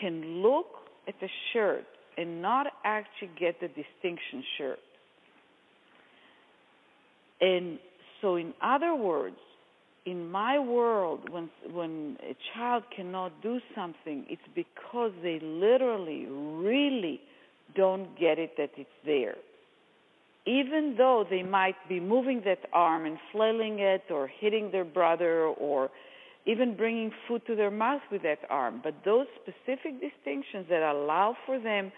can 0.00 0.42
look 0.42 0.66
at 1.06 1.14
the 1.20 1.28
shirt 1.52 1.84
and 2.16 2.40
not 2.40 2.66
actually 2.84 3.30
get 3.38 3.60
the 3.60 3.68
distinction 3.68 4.42
shirt. 4.58 4.78
And 7.40 7.78
so, 8.20 8.36
in 8.36 8.54
other 8.62 8.94
words, 8.94 9.36
in 10.04 10.30
my 10.30 10.58
world, 10.58 11.28
when 11.30 11.48
when 11.72 12.16
a 12.22 12.36
child 12.54 12.82
cannot 12.94 13.32
do 13.42 13.60
something, 13.74 14.24
it's 14.28 14.42
because 14.54 15.12
they 15.22 15.38
literally, 15.40 16.26
really 16.26 17.20
don't 17.76 18.18
get 18.18 18.38
it 18.38 18.56
that 18.56 18.70
it's 18.76 18.90
there. 19.06 19.36
Even 20.44 20.96
though 20.98 21.24
they 21.28 21.44
might 21.44 21.76
be 21.88 22.00
moving 22.00 22.42
that 22.44 22.58
arm 22.72 23.06
and 23.06 23.16
flailing 23.30 23.78
it, 23.78 24.02
or 24.10 24.26
hitting 24.26 24.72
their 24.72 24.84
brother, 24.84 25.44
or 25.46 25.88
even 26.46 26.76
bringing 26.76 27.12
food 27.28 27.42
to 27.46 27.54
their 27.54 27.70
mouth 27.70 28.02
with 28.10 28.22
that 28.22 28.40
arm. 28.50 28.80
But 28.82 28.94
those 29.04 29.26
specific 29.36 30.00
distinctions 30.00 30.66
that 30.68 30.82
allow 30.82 31.36
for 31.46 31.60
them 31.60 31.92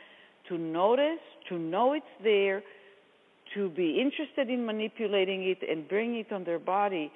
to 0.50 0.58
notice, 0.58 1.20
to 1.48 1.58
know 1.58 1.94
it's 1.94 2.04
there, 2.22 2.62
to 3.54 3.70
be 3.70 3.98
interested 3.98 4.50
in 4.50 4.66
manipulating 4.66 5.44
it 5.44 5.58
and 5.66 5.88
bring 5.88 6.16
it 6.16 6.30
on 6.30 6.44
their 6.44 6.58
body 6.58 7.10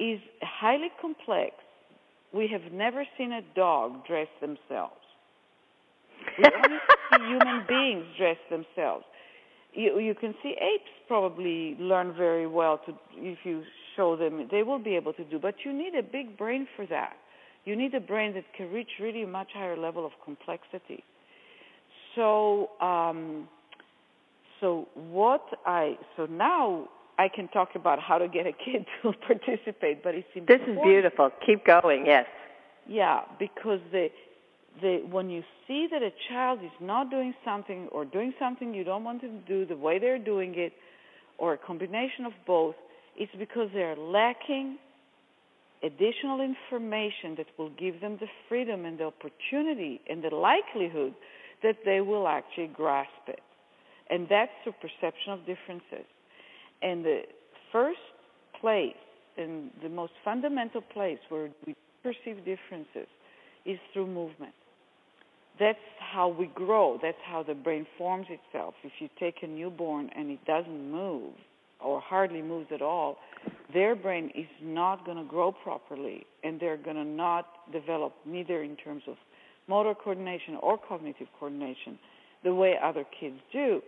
is 0.00 0.20
highly 0.42 0.90
complex. 1.00 1.54
We 2.32 2.48
have 2.48 2.72
never 2.72 3.04
seen 3.18 3.32
a 3.32 3.42
dog 3.54 4.06
dress 4.06 4.28
themselves. 4.40 4.94
We 6.38 6.44
only 6.44 6.78
see 7.10 7.26
human 7.26 7.64
beings 7.68 8.04
dress 8.16 8.38
themselves. 8.50 9.04
You, 9.74 9.98
you 9.98 10.14
can 10.14 10.34
see 10.42 10.50
apes 10.60 10.90
probably 11.06 11.76
learn 11.78 12.14
very 12.16 12.46
well 12.46 12.80
to 12.86 12.94
if 13.16 13.38
you 13.44 13.62
show 13.96 14.16
them 14.16 14.48
they 14.50 14.62
will 14.62 14.78
be 14.78 14.94
able 14.96 15.12
to 15.12 15.24
do 15.24 15.38
but 15.38 15.54
you 15.64 15.72
need 15.72 15.94
a 15.94 16.02
big 16.02 16.38
brain 16.38 16.66
for 16.76 16.86
that 16.86 17.16
you 17.64 17.76
need 17.76 17.94
a 17.94 18.00
brain 18.00 18.32
that 18.34 18.44
can 18.56 18.70
reach 18.72 18.88
really 19.00 19.22
a 19.22 19.26
much 19.26 19.48
higher 19.52 19.76
level 19.76 20.06
of 20.06 20.12
complexity 20.24 21.02
so 22.14 22.70
um, 22.80 23.48
so 24.60 24.86
what 24.94 25.44
i 25.66 25.96
so 26.16 26.26
now 26.26 26.88
i 27.24 27.26
can 27.36 27.46
talk 27.48 27.70
about 27.74 27.98
how 28.08 28.16
to 28.18 28.28
get 28.36 28.46
a 28.46 28.52
kid 28.52 28.82
to 29.02 29.12
participate 29.30 29.96
but 30.04 30.12
it's 30.14 30.32
important. 30.34 30.66
this 30.66 30.74
is 30.74 30.82
beautiful 30.82 31.30
keep 31.46 31.60
going 31.64 32.00
yes 32.06 32.26
yeah 32.88 33.20
because 33.38 33.80
the 33.92 34.04
the 34.82 34.92
when 35.10 35.26
you 35.28 35.42
see 35.66 35.82
that 35.92 36.02
a 36.02 36.12
child 36.28 36.60
is 36.70 36.76
not 36.80 37.10
doing 37.10 37.34
something 37.44 37.88
or 37.92 38.04
doing 38.04 38.32
something 38.38 38.74
you 38.74 38.84
don't 38.84 39.04
want 39.04 39.20
them 39.20 39.34
to 39.40 39.46
do 39.54 39.66
the 39.72 39.76
way 39.76 39.98
they're 39.98 40.24
doing 40.34 40.52
it 40.56 40.72
or 41.38 41.54
a 41.54 41.58
combination 41.58 42.24
of 42.24 42.32
both 42.46 42.76
it's 43.16 43.34
because 43.38 43.68
they're 43.74 43.96
lacking 43.96 44.78
additional 45.82 46.40
information 46.40 47.34
that 47.36 47.46
will 47.58 47.70
give 47.70 48.00
them 48.00 48.18
the 48.20 48.28
freedom 48.48 48.84
and 48.84 48.98
the 48.98 49.04
opportunity 49.04 50.00
and 50.08 50.22
the 50.22 50.34
likelihood 50.34 51.14
that 51.62 51.76
they 51.84 52.00
will 52.00 52.28
actually 52.28 52.68
grasp 52.68 53.28
it. 53.28 53.40
And 54.08 54.26
that's 54.28 54.52
the 54.64 54.72
perception 54.72 55.32
of 55.32 55.40
differences. 55.40 56.06
And 56.82 57.04
the 57.04 57.22
first 57.72 57.98
place 58.60 58.94
and 59.36 59.70
the 59.82 59.88
most 59.88 60.12
fundamental 60.24 60.80
place 60.80 61.18
where 61.28 61.50
we 61.66 61.74
perceive 62.02 62.38
differences 62.44 63.08
is 63.64 63.78
through 63.92 64.06
movement. 64.06 64.52
That's 65.58 65.78
how 65.98 66.28
we 66.28 66.46
grow. 66.54 66.98
That's 67.02 67.18
how 67.24 67.42
the 67.42 67.54
brain 67.54 67.86
forms 67.98 68.26
itself. 68.30 68.74
If 68.82 68.92
you 68.98 69.08
take 69.18 69.42
a 69.42 69.46
newborn 69.46 70.10
and 70.16 70.30
it 70.30 70.44
doesn't 70.46 70.90
move, 70.90 71.34
or 71.82 72.00
hardly 72.00 72.42
moves 72.42 72.68
at 72.72 72.82
all, 72.82 73.18
their 73.72 73.94
brain 73.94 74.30
is 74.34 74.46
not 74.62 75.04
going 75.04 75.16
to 75.16 75.24
grow 75.24 75.52
properly 75.52 76.26
and 76.44 76.60
they're 76.60 76.76
going 76.76 76.96
to 76.96 77.04
not 77.04 77.46
develop 77.72 78.14
neither 78.26 78.62
in 78.62 78.76
terms 78.76 79.02
of 79.06 79.16
motor 79.68 79.94
coordination 79.94 80.56
or 80.62 80.76
cognitive 80.76 81.28
coordination 81.38 81.98
the 82.44 82.54
way 82.54 82.74
other 82.82 83.04
kids 83.18 83.36
do. 83.52 83.80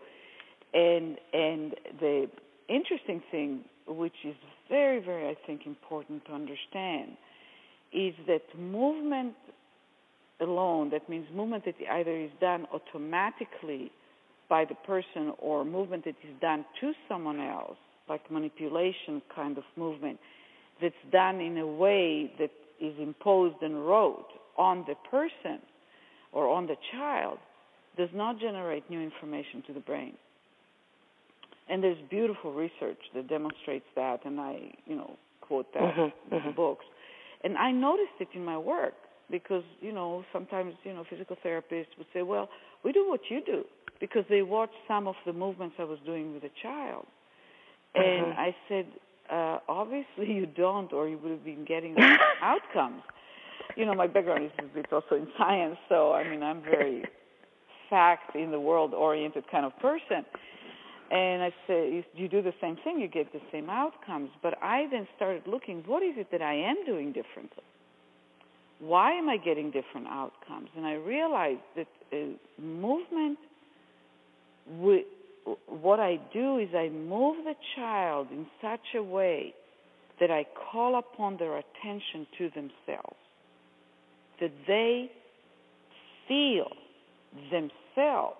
And 0.74 1.18
and 1.32 1.74
the 2.00 2.30
interesting 2.68 3.22
thing 3.30 3.64
which 3.86 4.14
is 4.24 4.34
very 4.68 5.00
very 5.00 5.28
I 5.28 5.36
think 5.46 5.66
important 5.66 6.24
to 6.26 6.32
understand 6.32 7.16
is 7.92 8.14
that 8.26 8.42
movement 8.58 9.34
alone 10.40 10.90
that 10.90 11.08
means 11.08 11.26
movement 11.34 11.64
that 11.64 11.74
either 11.90 12.16
is 12.16 12.30
done 12.40 12.66
automatically 12.72 13.90
by 14.48 14.64
the 14.66 14.74
person 14.86 15.32
or 15.38 15.64
movement 15.64 16.04
that 16.04 16.16
is 16.22 16.40
done 16.40 16.64
to 16.80 16.92
someone 17.08 17.40
else, 17.40 17.78
like 18.08 18.30
manipulation 18.30 19.22
kind 19.34 19.56
of 19.56 19.64
movement, 19.76 20.18
that's 20.80 20.94
done 21.10 21.40
in 21.40 21.56
a 21.58 21.66
way 21.66 22.30
that 22.38 22.50
is 22.80 22.94
imposed 22.98 23.56
and 23.62 23.86
rote 23.86 24.28
on 24.58 24.84
the 24.86 24.94
person 25.10 25.58
or 26.32 26.48
on 26.48 26.66
the 26.66 26.76
child, 26.92 27.38
does 27.96 28.10
not 28.12 28.38
generate 28.38 28.88
new 28.90 29.00
information 29.00 29.62
to 29.66 29.72
the 29.72 29.80
brain. 29.80 30.12
And 31.68 31.82
there's 31.82 31.98
beautiful 32.10 32.52
research 32.52 32.98
that 33.14 33.28
demonstrates 33.28 33.86
that, 33.94 34.24
and 34.24 34.40
I, 34.40 34.72
you 34.86 34.96
know, 34.96 35.16
quote 35.40 35.72
that 35.74 35.82
mm-hmm, 35.82 36.34
in 36.34 36.40
mm-hmm. 36.40 36.50
books. 36.52 36.84
And 37.44 37.56
I 37.56 37.70
noticed 37.70 38.12
it 38.20 38.28
in 38.34 38.44
my 38.44 38.58
work 38.58 38.94
because, 39.30 39.64
you 39.80 39.92
know, 39.92 40.24
sometimes, 40.32 40.74
you 40.84 40.92
know, 40.92 41.04
physical 41.08 41.36
therapists 41.44 41.96
would 41.98 42.06
say, 42.12 42.22
well, 42.22 42.48
we 42.84 42.92
do 42.92 43.08
what 43.08 43.20
you 43.30 43.40
do 43.44 43.64
because 44.00 44.24
they 44.28 44.42
watched 44.42 44.74
some 44.88 45.06
of 45.06 45.14
the 45.24 45.32
movements 45.32 45.76
I 45.78 45.84
was 45.84 45.98
doing 46.04 46.34
with 46.34 46.44
a 46.44 46.50
child. 46.62 47.06
And 47.94 48.26
mm-hmm. 48.26 48.40
I 48.40 48.56
said, 48.68 48.86
uh, 49.30 49.58
obviously 49.68 50.32
you 50.32 50.46
don't, 50.46 50.92
or 50.92 51.08
you 51.08 51.18
would 51.18 51.30
have 51.30 51.44
been 51.44 51.64
getting 51.64 51.96
outcomes. 52.42 53.02
You 53.76 53.86
know, 53.86 53.94
my 53.94 54.06
background 54.06 54.44
is 54.44 54.50
a 54.58 54.62
bit 54.62 54.86
also 54.92 55.14
in 55.14 55.28
science, 55.38 55.76
so 55.88 56.12
I 56.12 56.28
mean, 56.28 56.42
I'm 56.42 56.62
very 56.62 57.04
fact 57.90 58.34
in 58.34 58.50
the 58.50 58.60
world 58.60 58.92
oriented 58.92 59.44
kind 59.50 59.64
of 59.64 59.76
person. 59.78 60.24
And 61.12 61.42
I 61.42 61.52
said, 61.66 62.04
you 62.14 62.28
do 62.28 62.40
the 62.40 62.54
same 62.60 62.76
thing, 62.82 62.98
you 62.98 63.06
get 63.06 63.32
the 63.32 63.40
same 63.52 63.68
outcomes. 63.68 64.30
But 64.42 64.54
I 64.62 64.86
then 64.90 65.06
started 65.14 65.42
looking, 65.46 65.82
what 65.86 66.02
is 66.02 66.14
it 66.16 66.28
that 66.32 66.40
I 66.40 66.54
am 66.54 66.86
doing 66.86 67.12
differently? 67.12 67.62
Why 68.78 69.12
am 69.12 69.28
I 69.28 69.36
getting 69.36 69.70
different 69.70 70.08
outcomes? 70.08 70.70
And 70.74 70.86
I 70.86 70.94
realized 70.94 71.60
that 71.76 71.86
uh, 72.12 72.16
movement 72.60 73.38
what 75.66 76.00
I 76.00 76.20
do 76.32 76.58
is 76.58 76.68
I 76.74 76.88
move 76.88 77.44
the 77.44 77.54
child 77.76 78.28
in 78.30 78.46
such 78.60 78.94
a 78.94 79.02
way 79.02 79.54
that 80.20 80.30
I 80.30 80.46
call 80.70 80.98
upon 80.98 81.36
their 81.36 81.58
attention 81.58 82.26
to 82.38 82.48
themselves, 82.50 83.16
that 84.40 84.52
they 84.66 85.10
feel 86.28 86.70
themselves 87.50 88.36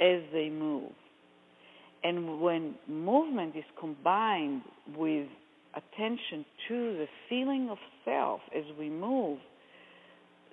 as 0.00 0.22
they 0.32 0.48
move. 0.48 0.92
And 2.02 2.40
when 2.40 2.74
movement 2.88 3.56
is 3.56 3.64
combined 3.78 4.62
with 4.96 5.26
attention 5.74 6.44
to 6.68 6.96
the 6.96 7.06
feeling 7.28 7.68
of 7.70 7.78
self 8.04 8.40
as 8.56 8.64
we 8.78 8.88
move, 8.88 9.38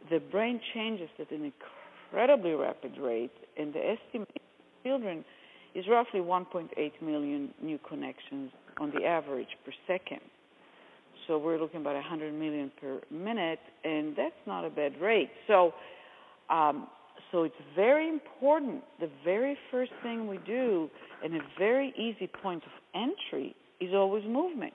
the 0.10 0.20
brain 0.20 0.60
changes 0.74 1.10
at 1.20 1.32
an 1.32 1.52
incredibly 2.12 2.52
rapid 2.52 2.98
rate, 2.98 3.32
and 3.58 3.74
the 3.74 3.80
estimate 3.80 4.30
children 4.84 5.24
is 5.76 5.86
roughly 5.90 6.20
1.8 6.20 6.70
million 7.02 7.54
new 7.62 7.80
connections 7.88 8.52
on 8.80 8.92
the 8.92 9.06
average 9.06 9.48
per 9.66 9.72
second. 9.86 10.22
So 11.28 11.38
we're 11.38 11.60
looking 11.60 11.82
about 11.82 11.96
100 11.96 12.34
million 12.34 12.72
per 12.80 13.02
minute, 13.12 13.60
and 13.84 14.16
that's 14.16 14.36
not 14.46 14.64
a 14.66 14.70
bad 14.70 15.00
rate. 15.02 15.30
So, 15.48 15.74
um, 16.50 16.88
so 17.32 17.44
it's 17.44 17.56
very 17.76 18.08
important. 18.08 18.84
The 19.00 19.10
very 19.24 19.58
first 19.72 19.92
thing 20.04 20.28
we 20.28 20.40
do, 20.46 20.90
and 21.24 21.36
a 21.36 21.40
very 21.58 21.94
easy 21.98 22.28
point 22.42 22.64
of 22.64 22.72
entry, 22.94 23.56
is 23.80 23.94
always 23.94 24.24
movement, 24.26 24.74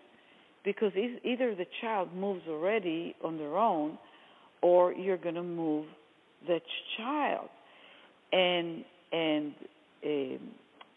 because 0.65 0.93
either 0.97 1.55
the 1.55 1.67
child 1.81 2.15
moves 2.15 2.43
already 2.49 3.15
on 3.25 3.39
their 3.39 3.57
own, 3.57 3.99
or 4.61 4.93
you're 4.93 5.17
going 5.17 5.35
to 5.35 5.43
move 5.43 5.87
the 6.47 6.61
child. 6.97 7.49
And 8.33 8.85
and 9.13 9.55
um, 10.05 10.39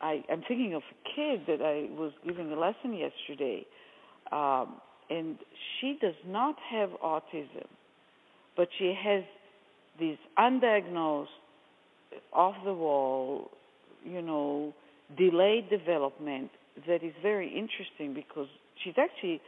I, 0.01 0.23
I'm 0.31 0.43
thinking 0.47 0.73
of 0.73 0.83
a 0.83 1.15
kid 1.15 1.41
that 1.47 1.61
I 1.65 1.93
was 1.99 2.11
giving 2.25 2.51
a 2.51 2.59
lesson 2.59 2.93
yesterday, 2.93 3.65
um, 4.31 4.75
and 5.09 5.37
she 5.79 5.97
does 6.01 6.15
not 6.27 6.55
have 6.71 6.89
autism, 7.03 7.67
but 8.55 8.67
she 8.77 8.93
has 9.03 9.23
this 9.99 10.17
undiagnosed, 10.37 11.27
off 12.33 12.55
the 12.63 12.73
wall, 12.73 13.49
you 14.03 14.21
know, 14.21 14.73
delayed 15.17 15.69
development 15.69 16.49
that 16.87 17.03
is 17.03 17.13
very 17.21 17.47
interesting 17.47 18.13
because 18.13 18.47
she's 18.83 18.95
actually 18.97 19.41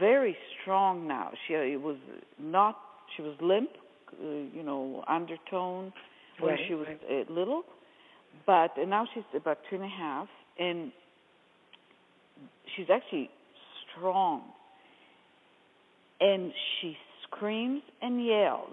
very 0.00 0.36
strong 0.60 1.06
now. 1.06 1.30
She 1.46 1.54
uh, 1.54 1.78
was 1.78 1.96
not, 2.38 2.76
she 3.16 3.22
was 3.22 3.34
limp, 3.40 3.70
uh, 4.12 4.24
you 4.24 4.62
know, 4.64 5.04
undertone 5.08 5.92
when 6.40 6.52
right, 6.52 6.60
she 6.66 6.74
was 6.74 6.86
right. 6.88 7.26
uh, 7.28 7.32
little, 7.32 7.62
but 8.46 8.76
and 8.76 8.90
now 8.90 9.06
she's 9.14 9.24
about 9.34 9.58
two 9.70 9.76
and 9.76 9.84
a 9.84 9.88
half, 9.88 10.28
and 10.58 10.92
she's 12.74 12.86
actually 12.92 13.30
strong. 13.90 14.42
And 16.20 16.52
she 16.80 16.96
screams 17.24 17.82
and 18.00 18.24
yells. 18.24 18.70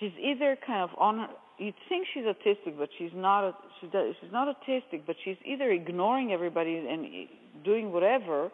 She's 0.00 0.12
either 0.20 0.56
kind 0.66 0.82
of 0.82 0.90
on 0.98 1.18
her. 1.18 1.28
You'd 1.58 1.74
think 1.88 2.06
she's 2.12 2.24
autistic, 2.24 2.76
but 2.76 2.88
she's 2.98 3.12
not. 3.14 3.44
A, 3.44 3.54
she's 3.80 4.32
not 4.32 4.48
autistic, 4.48 5.02
but 5.06 5.16
she's 5.24 5.36
either 5.44 5.70
ignoring 5.70 6.32
everybody 6.32 6.76
and 6.76 7.28
doing 7.64 7.92
whatever, 7.92 8.50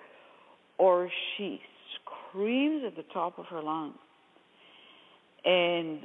or 0.76 1.08
she 1.36 1.60
screams 1.94 2.84
at 2.86 2.96
the 2.96 3.04
top 3.12 3.38
of 3.38 3.46
her 3.46 3.62
lungs. 3.62 3.94
And 5.44 6.00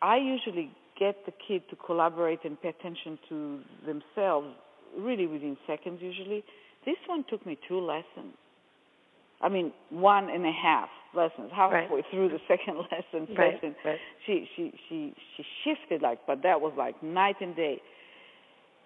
I 0.00 0.16
usually 0.16 0.70
get 0.98 1.24
the 1.24 1.32
kid 1.46 1.62
to 1.70 1.76
collaborate 1.76 2.40
and 2.44 2.60
pay 2.60 2.70
attention 2.70 3.18
to 3.28 3.60
themselves 3.86 4.48
really 4.98 5.26
within 5.26 5.56
seconds 5.66 6.00
usually. 6.02 6.42
This 6.84 6.96
one 7.06 7.24
took 7.30 7.46
me 7.46 7.56
two 7.68 7.80
lessons. 7.80 8.34
I 9.40 9.48
mean, 9.48 9.72
one 9.90 10.28
and 10.28 10.44
a 10.44 10.52
half 10.52 10.88
lessons. 11.14 11.50
Halfway 11.54 11.88
right. 11.88 12.04
through 12.10 12.28
the 12.28 12.40
second 12.48 12.78
lesson 12.78 13.34
right, 13.36 13.54
session, 13.54 13.74
right. 13.84 13.98
she 14.26 14.48
she 14.56 14.72
she 14.88 15.14
she 15.36 15.44
shifted 15.64 16.02
like, 16.02 16.20
but 16.26 16.42
that 16.42 16.60
was 16.60 16.72
like 16.76 17.02
night 17.02 17.36
and 17.40 17.54
day. 17.56 17.80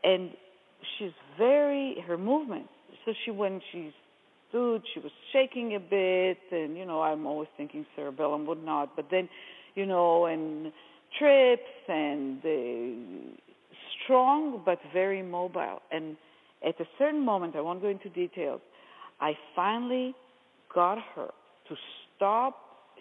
And 0.05 0.31
she's 0.99 1.13
very 1.39 1.97
her 2.07 2.19
movement. 2.19 2.67
So 3.05 3.13
she 3.25 3.31
when 3.31 3.61
she 3.73 3.93
stood, 4.49 4.83
she 4.95 5.01
was 5.01 5.13
shaking 5.33 5.75
a 5.75 5.81
bit, 5.81 6.39
and 6.51 6.77
you 6.77 6.85
know, 6.85 7.03
I'm 7.03 7.27
always 7.27 7.49
thinking 7.57 7.87
cerebellum 7.95 8.47
would 8.47 8.65
not, 8.65 8.97
but 8.97 9.07
then, 9.11 9.29
you 9.75 9.87
know, 9.87 10.27
and 10.27 10.73
trips 11.19 11.63
and 11.89 12.39
uh, 12.45 13.37
strong 14.05 14.63
but 14.65 14.79
very 14.93 15.23
mobile. 15.23 15.81
And 15.91 16.17
at 16.67 16.81
a 16.81 16.85
certain 16.99 17.25
moment, 17.25 17.57
I 17.57 17.61
won't 17.61 17.83
go 17.83 17.89
into 17.89 18.09
details, 18.09 18.61
I 19.21 19.33
finally 19.55 20.15
got 20.75 20.99
her 21.15 21.29
to 21.69 21.75
stop. 22.17 22.57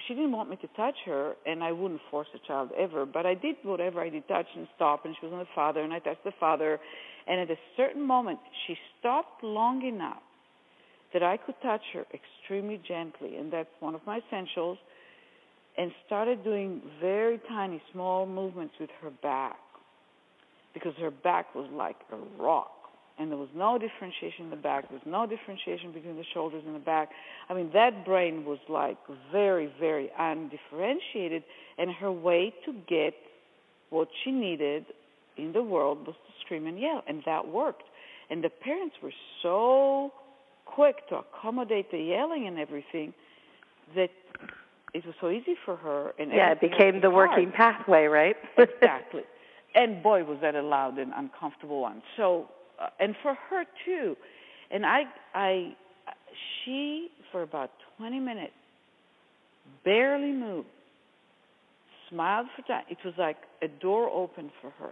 She 0.07 0.13
didn't 0.13 0.33
want 0.33 0.49
me 0.49 0.57
to 0.57 0.67
touch 0.75 0.95
her, 1.05 1.33
and 1.45 1.63
I 1.63 1.71
wouldn't 1.71 2.01
force 2.11 2.27
a 2.35 2.47
child 2.47 2.71
ever, 2.77 3.05
but 3.05 3.25
I 3.25 3.33
did 3.33 3.55
whatever 3.63 4.01
I 4.01 4.09
did 4.09 4.27
touch 4.27 4.47
and 4.55 4.67
stop, 4.75 5.05
and 5.05 5.15
she 5.19 5.25
was 5.25 5.33
on 5.33 5.39
the 5.39 5.47
father, 5.55 5.81
and 5.81 5.93
I 5.93 5.99
touched 5.99 6.25
the 6.25 6.33
father. 6.39 6.79
And 7.27 7.39
at 7.39 7.49
a 7.49 7.59
certain 7.77 8.05
moment, 8.05 8.39
she 8.67 8.75
stopped 8.99 9.43
long 9.43 9.85
enough 9.85 10.21
that 11.13 11.23
I 11.23 11.37
could 11.37 11.55
touch 11.63 11.81
her 11.93 12.05
extremely 12.13 12.79
gently, 12.85 13.37
and 13.37 13.51
that's 13.51 13.69
one 13.79 13.95
of 13.95 14.01
my 14.05 14.19
essentials 14.27 14.77
and 15.77 15.91
started 16.05 16.43
doing 16.43 16.81
very 17.01 17.39
tiny, 17.49 17.81
small 17.91 18.25
movements 18.25 18.73
with 18.79 18.89
her 19.01 19.09
back 19.21 19.57
because 20.73 20.93
her 20.99 21.11
back 21.11 21.53
was 21.55 21.69
like 21.73 21.97
a 22.11 22.41
rock. 22.41 22.74
And 23.17 23.31
there 23.31 23.37
was 23.37 23.49
no 23.55 23.77
differentiation 23.77 24.45
in 24.45 24.49
the 24.49 24.57
back. 24.57 24.89
There 24.89 24.99
was 24.99 25.07
no 25.09 25.25
differentiation 25.25 25.93
between 25.93 26.17
the 26.17 26.25
shoulders 26.33 26.63
and 26.65 26.75
the 26.75 26.79
back. 26.79 27.09
I 27.49 27.53
mean, 27.53 27.69
that 27.73 28.05
brain 28.05 28.43
was 28.43 28.59
like 28.67 28.97
very, 29.31 29.71
very 29.79 30.11
undifferentiated. 30.19 31.43
And 31.77 31.91
her 31.91 32.11
way 32.11 32.53
to 32.65 32.73
get 32.87 33.13
what 33.89 34.09
she 34.23 34.31
needed 34.31 34.85
in 35.37 35.53
the 35.53 35.63
world 35.63 36.05
was 36.05 36.15
to 36.27 36.45
scream 36.45 36.67
and 36.67 36.77
yell. 36.79 37.03
And 37.07 37.23
that 37.25 37.47
worked. 37.47 37.83
And 38.29 38.43
the 38.43 38.49
parents 38.49 38.95
were 39.01 39.13
so 39.41 40.11
quick 40.65 41.07
to 41.09 41.17
accommodate 41.17 41.91
the 41.91 41.99
yelling 41.99 42.47
and 42.47 42.59
everything 42.59 43.13
that 43.95 44.09
it 44.93 45.05
was 45.05 45.15
so 45.21 45.29
easy 45.29 45.55
for 45.65 45.75
her. 45.75 46.13
And 46.17 46.31
yeah, 46.31 46.51
it 46.51 46.61
became 46.61 47.01
the 47.01 47.09
working 47.09 47.51
pathway, 47.51 48.05
right? 48.05 48.35
exactly. 48.57 49.23
And 49.73 50.01
boy, 50.01 50.23
was 50.23 50.37
that 50.41 50.55
a 50.55 50.61
loud 50.61 50.97
and 50.97 51.11
uncomfortable 51.15 51.81
one. 51.81 52.01
So, 52.15 52.49
Uh, 52.81 52.87
and 52.99 53.15
for 53.21 53.35
her 53.49 53.65
too. 53.85 54.15
And 54.71 54.85
I, 54.85 55.03
I, 55.33 55.75
she 56.63 57.09
for 57.31 57.41
about 57.41 57.71
20 57.97 58.19
minutes 58.19 58.53
barely 59.83 60.31
moved, 60.31 60.67
smiled 62.09 62.47
for 62.55 62.61
time. 62.63 62.83
It 62.89 62.97
was 63.03 63.13
like 63.17 63.37
a 63.61 63.67
door 63.67 64.09
opened 64.09 64.51
for 64.61 64.71
her. 64.71 64.91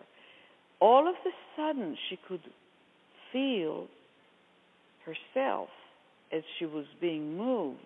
All 0.79 1.07
of 1.07 1.15
a 1.25 1.31
sudden, 1.55 1.97
she 2.09 2.17
could 2.27 2.41
feel 3.31 3.87
herself 5.05 5.69
as 6.31 6.43
she 6.57 6.65
was 6.65 6.85
being 6.99 7.37
moved 7.37 7.79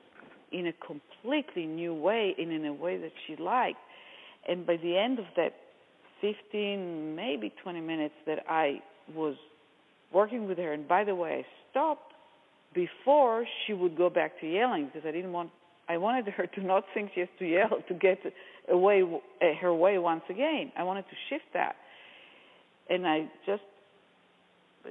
in 0.51 0.67
a 0.67 0.73
completely 0.73 1.65
new 1.65 1.93
way 1.93 2.33
and 2.37 2.51
in 2.51 2.65
a 2.65 2.73
way 2.73 2.97
that 2.97 3.11
she 3.25 3.35
liked. 3.35 3.79
And 4.47 4.65
by 4.65 4.77
the 4.77 4.97
end 4.97 5.19
of 5.19 5.25
that 5.35 5.53
15, 6.21 7.15
maybe 7.15 7.53
20 7.61 7.81
minutes 7.81 8.15
that 8.25 8.39
I 8.49 8.81
was 9.13 9.35
working 10.13 10.47
with 10.47 10.57
her, 10.57 10.73
and 10.73 10.87
by 10.87 11.03
the 11.03 11.15
way, 11.15 11.45
I 11.45 11.71
stopped 11.71 12.13
before 12.73 13.45
she 13.65 13.73
would 13.73 13.97
go 13.97 14.09
back 14.09 14.39
to 14.41 14.47
yelling 14.47 14.85
because 14.85 15.07
I 15.07 15.11
didn't 15.11 15.31
want, 15.31 15.49
I 15.89 15.97
wanted 15.97 16.27
her 16.33 16.47
to 16.47 16.61
not 16.61 16.83
think 16.93 17.11
she 17.13 17.21
has 17.21 17.29
to 17.39 17.45
yell 17.45 17.69
to 17.87 17.93
get 17.93 18.19
away 18.69 19.03
eh, 19.41 19.53
her 19.61 19.73
way 19.73 19.97
once 19.97 20.23
again. 20.29 20.71
I 20.77 20.83
wanted 20.83 21.03
to 21.03 21.15
shift 21.29 21.45
that. 21.53 21.75
And 22.89 23.05
I 23.05 23.29
just 23.45 23.63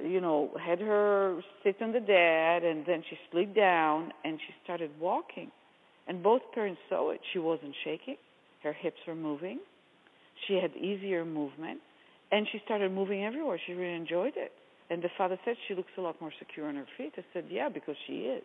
you 0.03 0.21
know, 0.21 0.51
had 0.63 0.79
her 0.79 1.41
sit 1.63 1.81
on 1.81 1.91
the 1.91 1.99
dad, 1.99 2.63
and 2.63 2.85
then 2.85 3.03
she 3.09 3.17
slid 3.31 3.55
down 3.55 4.11
and 4.23 4.39
she 4.39 4.53
started 4.63 4.91
walking. 4.99 5.51
And 6.07 6.23
both 6.23 6.41
parents 6.53 6.79
saw 6.89 7.11
it. 7.11 7.19
She 7.33 7.39
wasn't 7.39 7.73
shaking, 7.83 8.15
her 8.63 8.73
hips 8.73 8.97
were 9.07 9.15
moving, 9.15 9.59
she 10.47 10.55
had 10.55 10.75
easier 10.75 11.25
movement, 11.25 11.79
and 12.31 12.47
she 12.51 12.61
started 12.65 12.91
moving 12.91 13.23
everywhere. 13.23 13.59
She 13.65 13.73
really 13.73 13.95
enjoyed 13.95 14.33
it. 14.35 14.51
And 14.89 15.01
the 15.01 15.09
father 15.17 15.37
said 15.43 15.55
she 15.67 15.75
looks 15.75 15.91
a 15.97 16.01
lot 16.01 16.19
more 16.21 16.31
secure 16.39 16.67
on 16.67 16.75
her 16.75 16.87
feet. 16.97 17.13
I 17.17 17.23
said, 17.33 17.45
yeah, 17.49 17.69
because 17.69 17.95
she 18.07 18.19
is. 18.19 18.43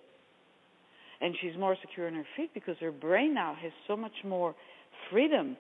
And 1.21 1.37
she's 1.41 1.57
more 1.57 1.77
secure 1.81 2.09
on 2.09 2.15
her 2.15 2.27
feet 2.37 2.51
because 2.53 2.77
her 2.81 2.91
brain 2.91 3.33
now 3.35 3.55
has 3.61 3.71
so 3.87 3.97
much 3.97 4.25
more 4.25 4.55
freedom 5.11 5.57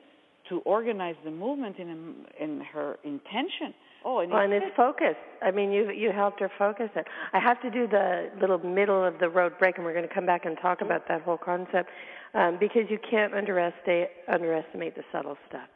to 0.49 0.59
organize 0.61 1.15
the 1.25 1.31
movement 1.31 1.79
in 1.79 2.27
in 2.41 2.61
her 2.73 2.99
intention 3.05 3.73
Oh, 4.05 4.19
and, 4.21 4.33
well, 4.33 4.43
and 4.43 4.53
it's 4.53 4.75
focused. 4.77 5.21
I 5.43 5.51
mean, 5.51 5.71
you 5.71 5.91
you 5.91 6.11
helped 6.11 6.41
her 6.41 6.51
focus 6.59 6.91
it. 6.97 7.07
I 7.33 7.39
have 7.39 7.61
to 7.63 7.71
do 7.71 7.87
the 7.87 8.31
little 8.41 8.59
middle 8.59 9.05
of 9.05 9.19
the 9.19 9.29
road 9.29 9.53
break, 9.59 9.77
and 9.77 9.85
we're 9.85 9.95
going 9.95 10.09
to 10.09 10.13
come 10.13 10.27
back 10.27 10.45
and 10.45 10.57
talk 10.61 10.81
about 10.81 11.07
that 11.09 11.23
whole 11.23 11.39
concept 11.39 11.91
um, 12.35 12.57
because 12.59 12.83
you 12.89 12.99
can't 13.09 13.35
underestimate 13.35 14.09
underestimate 14.29 14.97
the 14.97 15.05
subtle 15.13 15.37
stuff. 15.49 15.69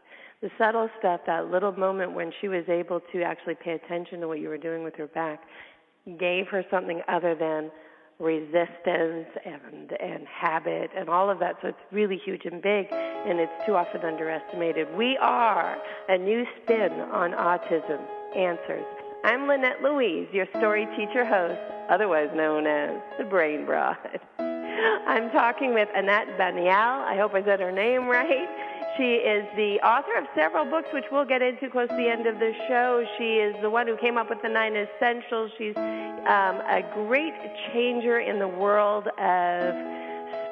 The 0.43 0.51
subtle 0.59 0.89
stuff, 0.99 1.21
that 1.27 1.51
little 1.51 1.73
moment 1.73 2.13
when 2.13 2.31
she 2.41 2.49
was 2.49 2.65
able 2.69 3.01
to 3.13 3.23
actually 3.23 3.55
pay 3.55 3.73
attention 3.73 4.21
to 4.21 4.29
what 4.29 4.39
you 4.39 4.49
were 4.49 4.59
doing 4.59 4.85
with 4.85 4.95
her 4.97 5.07
back, 5.07 5.41
gave 6.19 6.47
her 6.49 6.65
something 6.71 7.01
other 7.09 7.35
than 7.35 7.71
resistance 8.19 9.29
and 9.45 9.93
and 9.93 10.27
habit 10.27 10.91
and 10.97 11.09
all 11.09 11.31
of 11.31 11.39
that. 11.39 11.57
So 11.63 11.69
it's 11.69 11.79
really 11.91 12.19
huge 12.23 12.45
and 12.45 12.63
big, 12.63 12.87
and 12.91 13.39
it's 13.39 13.53
too 13.67 13.75
often 13.75 14.03
underestimated. 14.03 14.95
We 14.95 15.17
are 15.19 15.77
a 16.09 16.19
new 16.19 16.45
spin 16.63 16.93
on 16.93 17.33
autism 17.33 18.01
answers. 18.37 18.85
I'm 19.25 19.49
Lynette 19.49 19.83
Louise, 19.83 20.29
your 20.33 20.47
story 20.57 20.87
teacher 20.97 21.25
host, 21.25 21.61
otherwise 21.91 22.29
known 22.35 22.67
as 22.67 23.01
the 23.19 23.25
Brain 23.25 23.67
Broad. 23.67 23.97
I'm 24.39 25.31
talking 25.31 25.75
with 25.75 25.89
Anat 25.97 26.39
Baniel. 26.39 26.71
I 26.71 27.17
hope 27.19 27.35
I 27.35 27.43
said 27.43 27.61
her 27.61 27.73
name 27.73 28.07
right. 28.07 28.76
She 28.97 29.15
is 29.21 29.45
the 29.57 29.79
author 29.85 30.17
of 30.17 30.25
several 30.35 30.65
books, 30.65 30.89
which 30.93 31.05
we'll 31.13 31.27
get 31.27 31.43
into 31.43 31.69
close 31.69 31.89
to 31.89 31.97
the 31.97 32.09
end 32.09 32.27
of 32.27 32.39
the 32.39 32.53
show. 32.67 33.05
She 33.19 33.37
is 33.37 33.55
the 33.61 33.69
one 33.69 33.87
who 33.87 33.97
came 33.97 34.17
up 34.17 34.31
with 34.31 34.41
the 34.43 34.49
nine 34.49 34.75
essentials. 34.75 35.51
She's 35.59 35.77
um, 35.77 36.65
a 36.65 36.83
great 36.95 37.35
changer 37.73 38.21
in 38.21 38.39
the 38.39 38.49
world 38.49 39.09
of 39.19 39.75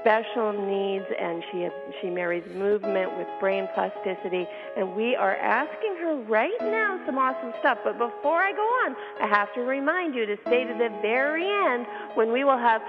special 0.02 0.52
needs, 0.52 1.06
and 1.18 1.42
she 1.50 1.68
she 2.02 2.10
marries 2.10 2.44
movement 2.54 3.16
with 3.16 3.26
brain 3.40 3.66
plasticity. 3.74 4.46
And 4.76 4.94
we 4.94 5.16
are 5.16 5.36
asking 5.36 5.96
her 6.02 6.16
right 6.28 6.60
now 6.60 7.00
some 7.06 7.16
awesome 7.16 7.54
stuff. 7.60 7.78
But 7.82 7.96
before 7.96 8.42
I 8.42 8.52
go 8.52 8.68
on, 8.84 8.96
I 9.22 9.26
have 9.26 9.52
to 9.54 9.62
remind 9.62 10.14
you 10.14 10.26
to 10.26 10.36
stay 10.46 10.64
to 10.64 10.74
the 10.74 10.90
very 11.00 11.48
end 11.48 11.86
when 12.14 12.30
we 12.30 12.44
will 12.44 12.58
have 12.58 12.82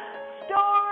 stories 0.48 0.85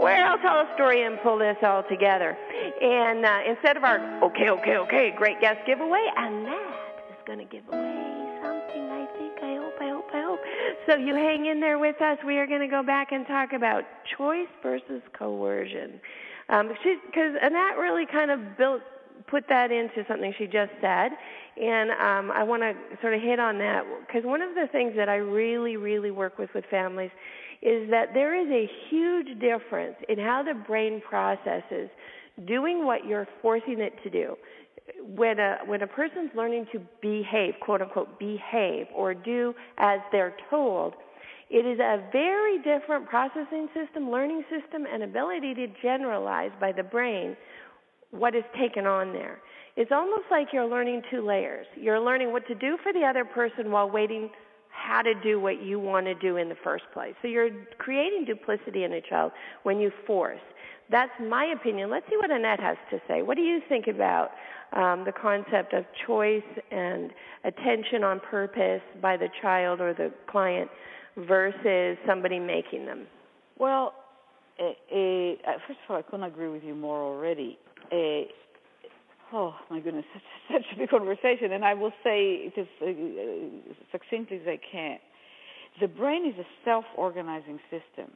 where 0.00 0.26
I'll 0.26 0.38
tell 0.38 0.60
a 0.60 0.68
story 0.74 1.02
and 1.02 1.18
pull 1.22 1.38
this 1.38 1.56
all 1.62 1.82
together. 1.82 2.36
And 2.80 3.24
uh, 3.24 3.40
instead 3.46 3.76
of 3.76 3.84
our 3.84 4.24
okay, 4.24 4.48
okay, 4.48 4.76
okay, 4.76 5.14
great 5.16 5.40
guest 5.40 5.60
giveaway, 5.66 6.04
and 6.16 6.46
that 6.46 7.04
is 7.10 7.22
going 7.26 7.38
to 7.38 7.44
give 7.44 7.66
away 7.68 8.38
something. 8.42 8.88
I 8.90 9.06
think. 9.18 9.32
I 9.42 9.56
hope. 9.56 9.74
I 9.80 9.88
hope. 9.88 10.10
I 10.12 10.22
hope. 10.22 10.40
So 10.86 10.96
you 10.96 11.14
hang 11.14 11.46
in 11.46 11.60
there 11.60 11.78
with 11.78 12.00
us. 12.00 12.18
We 12.26 12.38
are 12.38 12.46
going 12.46 12.60
to 12.60 12.68
go 12.68 12.82
back 12.82 13.12
and 13.12 13.26
talk 13.26 13.52
about 13.52 13.84
choice 14.16 14.48
versus 14.62 15.02
coercion. 15.12 16.00
Um, 16.48 16.68
because 16.68 17.36
Anat 17.40 17.76
really 17.78 18.06
kind 18.06 18.30
of 18.30 18.56
built 18.56 18.82
put 19.26 19.44
that 19.48 19.70
into 19.70 20.04
something 20.08 20.34
she 20.38 20.46
just 20.46 20.72
said, 20.80 21.12
and 21.60 21.90
um, 21.90 22.30
I 22.30 22.42
want 22.42 22.62
to 22.62 22.74
sort 23.00 23.14
of 23.14 23.20
hit 23.20 23.38
on 23.38 23.58
that 23.58 23.84
because 24.06 24.24
one 24.24 24.40
of 24.40 24.54
the 24.54 24.66
things 24.72 24.94
that 24.96 25.08
I 25.08 25.16
really, 25.16 25.76
really 25.76 26.10
work 26.10 26.38
with 26.38 26.50
with 26.54 26.64
families 26.70 27.10
is 27.62 27.90
that 27.90 28.14
there 28.14 28.34
is 28.34 28.48
a 28.50 28.70
huge 28.88 29.38
difference 29.38 29.96
in 30.08 30.18
how 30.18 30.42
the 30.42 30.54
brain 30.54 31.02
processes 31.06 31.90
doing 32.46 32.86
what 32.86 33.06
you're 33.06 33.28
forcing 33.42 33.80
it 33.80 33.92
to 34.02 34.10
do. 34.10 34.36
When 35.14 35.38
a 35.38 35.58
when 35.66 35.82
a 35.82 35.86
person's 35.86 36.30
learning 36.34 36.66
to 36.72 36.80
behave, 37.00 37.54
quote 37.60 37.82
unquote, 37.82 38.18
behave 38.18 38.86
or 38.94 39.14
do 39.14 39.54
as 39.78 40.00
they're 40.10 40.34
told, 40.48 40.94
it 41.50 41.66
is 41.66 41.78
a 41.78 42.02
very 42.12 42.58
different 42.58 43.08
processing 43.08 43.68
system, 43.74 44.10
learning 44.10 44.44
system, 44.50 44.86
and 44.90 45.02
ability 45.02 45.54
to 45.54 45.66
generalize 45.82 46.50
by 46.60 46.72
the 46.72 46.82
brain 46.82 47.36
what 48.10 48.34
is 48.34 48.44
taken 48.58 48.86
on 48.86 49.12
there. 49.12 49.38
It's 49.76 49.92
almost 49.92 50.24
like 50.30 50.48
you're 50.52 50.66
learning 50.66 51.02
two 51.10 51.24
layers. 51.24 51.66
You're 51.76 52.00
learning 52.00 52.32
what 52.32 52.46
to 52.48 52.54
do 52.54 52.76
for 52.82 52.92
the 52.92 53.04
other 53.04 53.24
person 53.24 53.70
while 53.70 53.88
waiting 53.88 54.30
how 54.70 55.02
to 55.02 55.14
do 55.14 55.40
what 55.40 55.62
you 55.62 55.78
want 55.78 56.06
to 56.06 56.14
do 56.14 56.36
in 56.36 56.48
the 56.48 56.56
first 56.62 56.84
place. 56.92 57.14
So 57.22 57.28
you're 57.28 57.50
creating 57.78 58.24
duplicity 58.24 58.84
in 58.84 58.92
a 58.92 59.00
child 59.00 59.32
when 59.62 59.78
you 59.78 59.90
force. 60.06 60.40
That's 60.90 61.12
my 61.20 61.52
opinion. 61.56 61.90
Let's 61.90 62.06
see 62.10 62.16
what 62.16 62.30
Anat 62.30 62.58
has 62.60 62.76
to 62.90 63.00
say. 63.06 63.22
What 63.22 63.36
do 63.36 63.42
you 63.42 63.60
think 63.68 63.86
about 63.86 64.30
um, 64.72 65.04
the 65.04 65.12
concept 65.12 65.72
of 65.72 65.84
choice 66.06 66.42
and 66.70 67.10
attention 67.44 68.02
on 68.02 68.20
purpose 68.20 68.82
by 69.00 69.16
the 69.16 69.28
child 69.40 69.80
or 69.80 69.94
the 69.94 70.12
client 70.28 70.68
versus 71.16 71.96
somebody 72.06 72.40
making 72.40 72.86
them? 72.86 73.06
Well, 73.58 73.94
uh, 74.58 74.64
uh, 74.64 75.58
first 75.66 75.78
of 75.84 75.90
all, 75.90 75.96
I 75.96 76.02
couldn't 76.02 76.24
agree 76.24 76.48
with 76.48 76.64
you 76.64 76.74
more 76.74 77.00
already. 77.02 77.58
Uh, 77.92 78.28
oh 79.32 79.54
my 79.70 79.80
goodness, 79.80 80.04
such, 80.12 80.62
such 80.62 80.74
a 80.74 80.78
big 80.78 80.90
conversation, 80.90 81.52
and 81.52 81.64
I 81.64 81.74
will 81.74 81.92
say 82.02 82.50
it 82.50 82.58
as 82.58 82.66
uh, 82.82 83.72
succinctly 83.92 84.38
as 84.38 84.46
I 84.46 84.58
can. 84.70 84.98
The 85.80 85.88
brain 85.88 86.26
is 86.26 86.34
a 86.38 86.46
self-organizing 86.64 87.60
system 87.70 88.10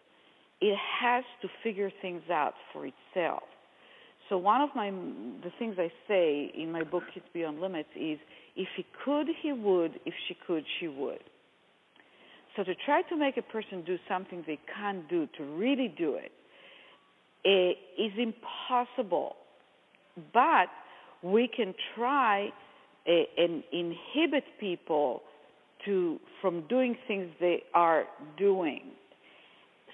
it 0.61 0.79
has 1.00 1.24
to 1.42 1.48
figure 1.62 1.90
things 2.00 2.22
out 2.31 2.55
for 2.72 2.87
itself. 2.87 3.42
So 4.29 4.38
one 4.38 4.62
of 4.62 4.70
my 4.74 4.90
the 4.90 5.50
things 5.59 5.77
I 5.79 5.92
say 6.09 6.50
in 6.57 6.72
my 6.72 6.83
book 6.83 7.03
Kids 7.12 7.27
Beyond 7.35 7.61
Limits 7.61 7.90
is 7.94 8.18
if 8.57 8.68
he 8.77 8.87
could 9.05 9.27
he 9.42 9.53
would 9.53 10.00
if 10.07 10.14
she 10.27 10.37
could 10.46 10.64
she 10.81 10.88
would. 10.88 11.22
So 12.57 12.64
to 12.64 12.74
try 12.87 13.03
to 13.03 13.16
make 13.16 13.37
a 13.37 13.42
person 13.42 13.83
do 13.85 13.98
something 14.09 14.44
they 14.46 14.59
can't 14.74 15.07
do 15.09 15.29
to 15.37 15.44
really 15.44 15.88
do 15.88 16.14
it, 16.14 16.33
it 17.44 17.77
is 18.00 18.12
impossible. 18.16 19.37
But 20.33 20.68
we 21.25 21.49
can 21.49 21.75
try 21.97 22.53
uh, 23.09 23.13
and 23.39 23.65
inhibit 23.73 24.45
people 24.61 25.23
to 25.87 26.21
from 26.41 26.67
doing 26.69 26.97
things 27.09 27.29
they 27.41 27.63
are 27.75 28.05
doing. 28.37 28.83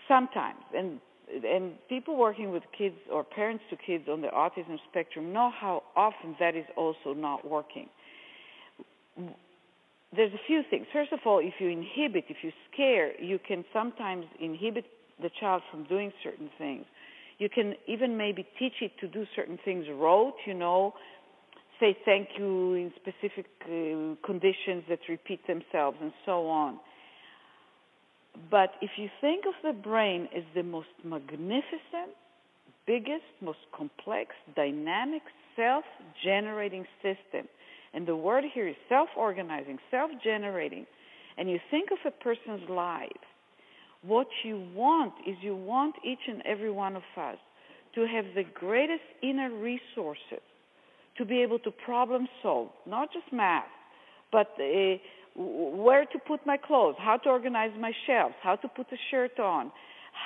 Sometimes 0.09 0.59
and 0.77 1.01
and 1.47 1.73
people 1.88 2.16
working 2.16 2.51
with 2.51 2.64
kids 2.77 2.97
or 3.12 3.23
parents 3.23 3.62
to 3.71 3.77
kids 3.77 4.05
on 4.11 4.21
the 4.21 4.27
autism 4.29 4.77
spectrum 4.90 5.33
know 5.33 5.51
how 5.59 5.85
often 5.95 6.35
that 6.40 6.57
is 6.57 6.64
also 6.77 7.14
not 7.14 7.49
working. 7.49 7.88
There's 10.14 10.33
a 10.33 10.40
few 10.49 10.62
things. 10.69 10.87
First 10.93 11.12
of 11.12 11.21
all 11.25 11.38
if 11.38 11.55
you 11.61 11.69
inhibit 11.69 12.25
if 12.29 12.38
you 12.43 12.51
scare 12.73 13.21
you 13.23 13.38
can 13.47 13.64
sometimes 13.73 14.27
inhibit 14.40 14.85
the 15.23 15.31
child 15.38 15.62
from 15.71 15.85
doing 15.85 16.12
certain 16.25 16.51
things. 16.59 16.85
You 17.38 17.49
can 17.49 17.75
even 17.87 18.16
maybe 18.16 18.45
teach 18.59 18.75
it 18.81 18.93
to 19.01 19.07
do 19.07 19.25
certain 19.37 19.59
things 19.64 19.87
rote 19.93 20.35
you 20.47 20.55
know 20.55 20.95
say 21.81 21.97
thank 22.05 22.29
you 22.38 22.75
in 22.75 22.93
specific 22.97 23.47
uh, 23.64 24.14
conditions 24.25 24.85
that 24.88 25.01
repeat 25.09 25.40
themselves 25.47 25.97
and 26.01 26.12
so 26.27 26.47
on. 26.47 26.79
But 28.51 28.75
if 28.81 28.90
you 28.97 29.09
think 29.21 29.45
of 29.47 29.55
the 29.64 29.81
brain 29.81 30.29
as 30.37 30.45
the 30.55 30.62
most 30.62 30.88
magnificent, 31.05 32.14
biggest, 32.87 33.25
most 33.40 33.59
complex, 33.77 34.31
dynamic, 34.55 35.23
self 35.57 35.85
generating 36.23 36.85
system, 37.03 37.49
and 37.93 38.07
the 38.07 38.14
word 38.14 38.45
here 38.55 38.69
is 38.69 38.77
self 38.88 39.09
organizing, 39.16 39.79
self 39.90 40.11
generating, 40.23 40.87
and 41.37 41.51
you 41.51 41.59
think 41.71 41.88
of 41.90 41.99
a 42.07 42.11
person's 42.23 42.69
life, 42.69 43.11
what 44.03 44.29
you 44.45 44.64
want 44.75 45.14
is 45.27 45.37
you 45.43 45.57
want 45.57 45.97
each 46.05 46.29
and 46.29 46.43
every 46.47 46.71
one 46.71 46.95
of 46.95 47.03
us 47.16 47.38
to 47.95 48.07
have 48.07 48.25
the 48.37 48.45
greatest 48.55 49.03
inner 49.23 49.51
resources 49.51 50.40
to 51.18 51.25
be 51.25 51.42
able 51.42 51.59
to 51.61 51.70
problem 51.70 52.27
solve, 52.42 52.68
not 52.87 53.12
just 53.12 53.33
math, 53.33 53.64
but 54.33 54.49
uh, 54.59 54.96
where 55.37 56.05
to 56.07 56.18
put 56.27 56.44
my 56.46 56.57
clothes, 56.57 56.96
how 56.99 57.16
to 57.16 57.29
organize 57.29 57.70
my 57.79 57.92
shelves, 58.07 58.35
how 58.42 58.57
to 58.57 58.68
put 58.68 58.87
a 58.92 58.96
shirt 59.11 59.38
on, 59.38 59.70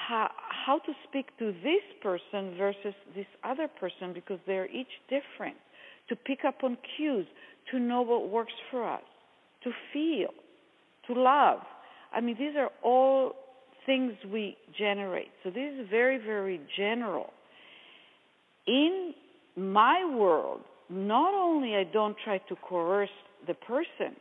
how, 0.08 0.30
how 0.66 0.78
to 0.78 0.92
speak 1.08 1.26
to 1.38 1.52
this 1.62 1.82
person 2.02 2.56
versus 2.56 2.94
this 3.14 3.26
other 3.42 3.68
person 3.68 4.12
because 4.12 4.38
they're 4.46 4.70
each 4.70 4.88
different, 5.08 5.56
to 6.08 6.16
pick 6.16 6.40
up 6.46 6.56
on 6.62 6.76
cues, 6.96 7.26
to 7.70 7.78
know 7.78 8.02
what 8.02 8.28
works 8.28 8.52
for 8.70 8.88
us, 8.88 9.02
to 9.62 9.70
feel, 9.92 10.30
to 11.06 11.20
love. 11.20 11.60
I 12.12 12.20
mean, 12.20 12.36
these 12.38 12.56
are 12.56 12.70
all 12.82 13.34
things 13.86 14.12
we 14.30 14.56
generate. 14.78 15.28
So 15.42 15.50
this 15.50 15.74
is 15.78 15.88
very, 15.90 16.18
very 16.18 16.60
general. 16.76 17.32
In 18.66 19.14
my 19.56 20.04
world, 20.16 20.60
not 20.90 21.34
only 21.34 21.74
I 21.74 21.84
don't 21.84 22.16
try 22.24 22.38
to 22.38 22.56
coerce 22.56 23.08
the 23.46 23.54
person, 23.54 24.16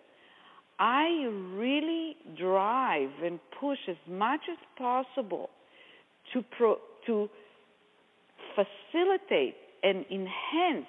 I 0.80 1.28
really 1.54 2.16
drive 2.38 3.10
and 3.24 3.40
push 3.60 3.78
as 3.88 3.98
much 4.10 4.42
as 4.52 4.58
possible 4.78 5.50
to 6.34 6.44
pro, 6.58 6.78
to 7.06 7.30
facilitate 8.56 9.56
and 9.84 10.06
enhance 10.12 10.88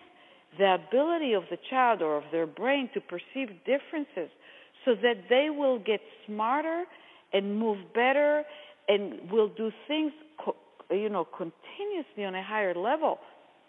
the 0.59 0.75
ability 0.75 1.33
of 1.33 1.43
the 1.51 1.59
child 1.69 2.01
or 2.01 2.17
of 2.17 2.25
their 2.31 2.47
brain 2.47 2.89
to 2.95 3.01
perceive 3.01 3.49
differences 3.67 4.31
so 4.85 4.95
that 4.95 5.25
they 5.29 5.49
will 5.51 5.79
get 5.79 6.01
smarter 6.27 6.85
and 7.33 7.59
move 7.59 7.79
better 7.95 8.45
and 8.89 9.31
will 9.31 9.49
do 9.49 9.71
things 9.89 10.13
you 10.91 11.09
know 11.09 11.25
continuously 11.25 12.25
on 12.25 12.35
a 12.35 12.43
higher 12.43 12.75
level. 12.75 13.19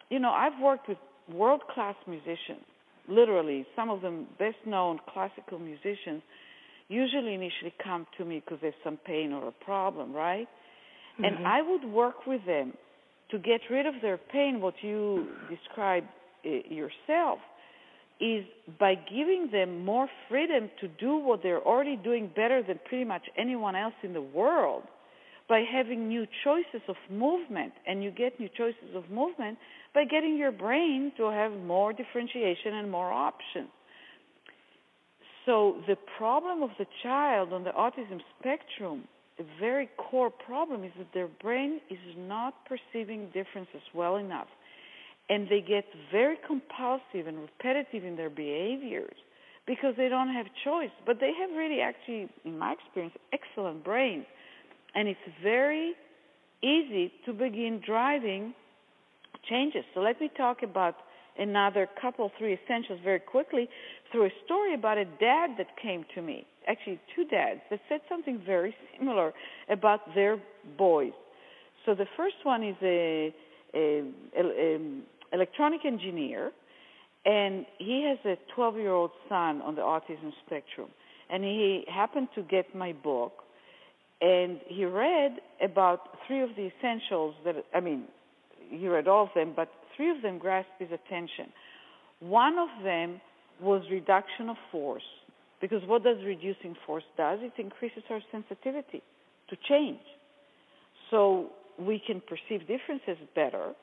You 0.09 0.19
know 0.19 0.29
i've 0.29 0.59
worked 0.61 0.87
with 0.87 0.97
world 1.31 1.61
class 1.73 1.95
musicians 2.07 2.65
literally 3.07 3.65
some 3.75 3.89
of 3.89 4.01
the 4.01 4.25
best 4.39 4.57
known 4.65 4.99
classical 5.13 5.59
musicians 5.59 6.21
usually 6.87 7.33
initially 7.33 7.73
come 7.83 8.05
to 8.17 8.25
me 8.25 8.41
because 8.43 8.59
there's 8.61 8.73
some 8.83 8.97
pain 9.05 9.31
or 9.31 9.47
a 9.47 9.63
problem, 9.63 10.13
right? 10.13 10.47
Mm-hmm. 11.13 11.25
And 11.25 11.47
I 11.47 11.61
would 11.61 11.85
work 11.85 12.27
with 12.27 12.45
them 12.45 12.73
to 13.31 13.39
get 13.39 13.61
rid 13.71 13.85
of 13.87 13.95
their 14.01 14.17
pain, 14.17 14.61
what 14.61 14.75
you 14.81 15.27
describe 15.49 16.03
uh, 16.45 16.49
yourself, 16.69 17.39
is 18.19 18.45
by 18.79 18.93
giving 18.95 19.49
them 19.51 19.83
more 19.83 20.07
freedom 20.29 20.69
to 20.79 20.87
do 20.87 21.17
what 21.17 21.41
they're 21.41 21.61
already 21.61 21.97
doing 21.97 22.29
better 22.35 22.61
than 22.61 22.79
pretty 22.87 23.03
much 23.03 23.23
anyone 23.37 23.75
else 23.75 23.95
in 24.03 24.13
the 24.13 24.21
world 24.21 24.83
by 25.49 25.63
having 25.69 26.07
new 26.07 26.25
choices 26.43 26.81
of 26.87 26.95
movement. 27.09 27.73
And 27.87 28.03
you 28.03 28.11
get 28.11 28.39
new 28.39 28.49
choices 28.55 28.95
of 28.95 29.09
movement 29.09 29.57
by 29.95 30.03
getting 30.03 30.37
your 30.37 30.51
brain 30.51 31.13
to 31.17 31.31
have 31.31 31.53
more 31.53 31.93
differentiation 31.93 32.75
and 32.75 32.91
more 32.91 33.11
options. 33.11 33.69
So 35.45 35.77
the 35.87 35.95
problem 36.17 36.61
of 36.61 36.71
the 36.77 36.85
child 37.01 37.53
on 37.53 37.63
the 37.63 37.69
autism 37.69 38.19
spectrum, 38.37 39.07
a 39.39 39.43
very 39.59 39.89
core 39.97 40.29
problem 40.29 40.83
is 40.83 40.91
that 40.97 41.07
their 41.13 41.29
brain 41.41 41.79
is 41.89 41.97
not 42.17 42.53
perceiving 42.65 43.27
differences 43.27 43.81
well 43.93 44.17
enough. 44.17 44.47
And 45.29 45.47
they 45.49 45.61
get 45.61 45.85
very 46.11 46.37
compulsive 46.45 47.27
and 47.27 47.39
repetitive 47.39 48.03
in 48.03 48.15
their 48.15 48.29
behaviors 48.29 49.15
because 49.65 49.95
they 49.97 50.09
don't 50.09 50.33
have 50.33 50.45
choice. 50.63 50.91
But 51.05 51.19
they 51.19 51.31
have 51.39 51.49
really 51.55 51.79
actually, 51.81 52.29
in 52.43 52.59
my 52.59 52.73
experience, 52.73 53.15
excellent 53.33 53.83
brains. 53.83 54.25
and 54.95 55.07
it's 55.07 55.19
very 55.43 55.93
easy 56.61 57.11
to 57.25 57.33
begin 57.33 57.81
driving 57.85 58.53
changes. 59.49 59.83
So 59.93 60.01
let 60.01 60.19
me 60.19 60.29
talk 60.35 60.63
about 60.63 60.95
another 61.37 61.87
couple, 62.01 62.31
three 62.37 62.57
essentials 62.63 62.99
very 63.03 63.19
quickly 63.19 63.67
through 64.11 64.25
a 64.25 64.29
story 64.45 64.73
about 64.73 64.97
a 64.97 65.05
dad 65.05 65.51
that 65.57 65.67
came 65.81 66.05
to 66.15 66.21
me. 66.21 66.45
Actually, 66.67 66.99
two 67.15 67.25
dads 67.25 67.61
that 67.69 67.79
said 67.89 68.01
something 68.09 68.41
very 68.45 68.75
similar 68.97 69.33
about 69.69 69.99
their 70.15 70.41
boys. 70.77 71.11
So 71.85 71.93
the 71.93 72.07
first 72.17 72.35
one 72.43 72.63
is 72.63 72.75
a, 72.81 73.33
a, 73.73 74.03
a, 74.37 74.43
a 74.43 75.01
electronic 75.33 75.81
engineer, 75.85 76.51
and 77.25 77.65
he 77.77 78.07
has 78.07 78.17
a 78.25 78.59
12-year-old 78.59 79.11
son 79.29 79.61
on 79.61 79.75
the 79.75 79.81
autism 79.81 80.31
spectrum. 80.45 80.89
And 81.29 81.43
he 81.43 81.83
happened 81.93 82.29
to 82.35 82.43
get 82.43 82.75
my 82.75 82.93
book, 82.93 83.33
and 84.21 84.59
he 84.67 84.85
read 84.85 85.37
about 85.61 86.01
three 86.27 86.41
of 86.41 86.49
the 86.55 86.69
essentials 86.77 87.35
that 87.43 87.55
I 87.73 87.79
mean, 87.79 88.05
he 88.69 88.87
read 88.87 89.07
all 89.07 89.23
of 89.23 89.29
them, 89.35 89.53
but 89.55 89.69
three 89.95 90.11
of 90.11 90.21
them 90.21 90.37
grasped 90.37 90.79
his 90.79 90.89
attention. 90.91 91.51
One 92.19 92.57
of 92.57 92.69
them 92.83 93.21
was 93.61 93.83
reduction 93.91 94.49
of 94.49 94.57
force, 94.71 95.03
because 95.61 95.81
what 95.87 96.03
does 96.03 96.17
reducing 96.25 96.75
force 96.85 97.03
does? 97.17 97.39
It 97.41 97.53
increases 97.57 98.03
our 98.09 98.19
sensitivity 98.31 99.01
to 99.49 99.55
change. 99.69 99.99
So 101.11 101.49
we 101.79 102.01
can 102.05 102.21
perceive 102.21 102.67
differences 102.67 103.17
better. 103.35 103.73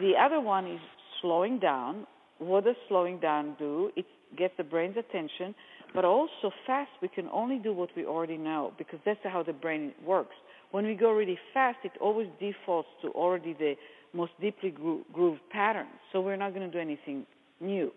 The 0.00 0.12
other 0.20 0.40
one 0.40 0.66
is 0.66 0.80
slowing 1.20 1.58
down. 1.58 2.06
What 2.38 2.64
does 2.64 2.76
slowing 2.88 3.18
down 3.20 3.56
do? 3.58 3.90
It 3.96 4.06
gets 4.36 4.54
the 4.56 4.64
brain's 4.64 4.96
attention, 4.96 5.54
but 5.94 6.04
also 6.04 6.50
fast 6.66 6.90
we 7.00 7.08
can 7.08 7.28
only 7.32 7.58
do 7.58 7.72
what 7.72 7.90
we 7.96 8.04
already 8.04 8.36
know 8.36 8.72
because 8.76 8.98
that's 9.04 9.20
how 9.24 9.42
the 9.42 9.52
brain 9.52 9.92
works. 10.04 10.34
When 10.74 10.86
we 10.86 10.94
go 10.96 11.12
really 11.12 11.38
fast, 11.52 11.78
it 11.84 11.92
always 12.00 12.26
defaults 12.40 12.88
to 13.02 13.10
already 13.10 13.52
the 13.52 13.74
most 14.12 14.32
deeply 14.40 14.70
gro- 14.70 15.04
grooved 15.12 15.38
patterns. 15.52 16.00
So 16.10 16.20
we're 16.20 16.34
not 16.34 16.52
going 16.52 16.68
to 16.68 16.72
do 16.72 16.80
anything 16.80 17.26
new. 17.60 17.92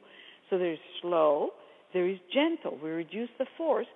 So 0.48 0.60
there's 0.60 0.78
slow, 1.02 1.50
there 1.92 2.08
is 2.08 2.20
gentle. 2.32 2.78
We 2.78 2.92
reduce 2.92 3.30
the 3.40 3.48
force. 3.58 3.88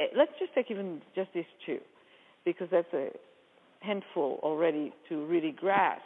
Eh, 0.00 0.06
let's 0.16 0.32
just 0.40 0.52
take 0.52 0.68
even 0.68 1.00
just 1.14 1.30
these 1.32 1.44
two, 1.64 1.78
because 2.44 2.66
that's 2.72 2.92
a 2.92 3.10
handful 3.78 4.40
already 4.42 4.92
to 5.08 5.24
really 5.26 5.52
grasp, 5.52 6.02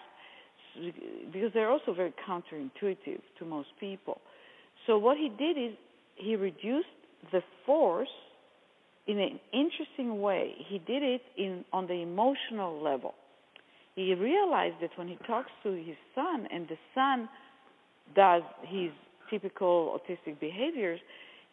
because 1.32 1.50
they're 1.54 1.70
also 1.70 1.94
very 1.94 2.12
counterintuitive 2.28 3.22
to 3.38 3.44
most 3.46 3.68
people. 3.80 4.20
So 4.86 4.98
what 4.98 5.16
he 5.16 5.30
did 5.30 5.56
is 5.56 5.74
he 6.16 6.36
reduced 6.36 6.88
the 7.32 7.40
force 7.64 8.08
in 9.06 9.18
an 9.18 9.40
interesting 9.52 10.20
way. 10.20 10.54
He 10.68 10.78
did 10.78 11.02
it 11.02 11.22
in 11.36 11.64
on 11.72 11.86
the 11.86 11.94
emotional 11.94 12.82
level. 12.82 13.14
He 13.94 14.14
realized 14.14 14.76
that 14.82 14.90
when 14.96 15.08
he 15.08 15.16
talks 15.26 15.50
to 15.62 15.72
his 15.72 15.96
son 16.14 16.46
and 16.52 16.68
the 16.68 16.76
son 16.94 17.28
does 18.14 18.42
his 18.62 18.90
typical 19.30 19.98
autistic 19.98 20.38
behaviors, 20.38 21.00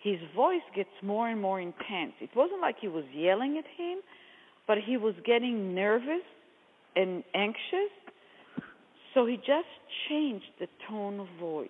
his 0.02 0.18
voice 0.36 0.62
gets 0.76 0.90
more 1.02 1.30
and 1.30 1.42
more 1.42 1.62
intense. 1.62 2.14
It 2.20 2.32
wasn't 2.36 2.60
like 2.60 2.76
he 2.82 2.90
was 2.90 3.06
yelling 3.14 3.58
at 3.58 3.66
him, 3.78 4.00
but 4.68 4.78
he 4.78 4.98
was 4.98 5.16
getting 5.26 5.74
nervous 5.74 6.24
and 6.96 7.24
anxious. 7.34 7.92
So 9.14 9.26
he 9.26 9.38
just 9.38 9.68
changed 10.10 10.46
the 10.60 10.68
tone 10.90 11.20
of 11.20 11.28
voice 11.40 11.70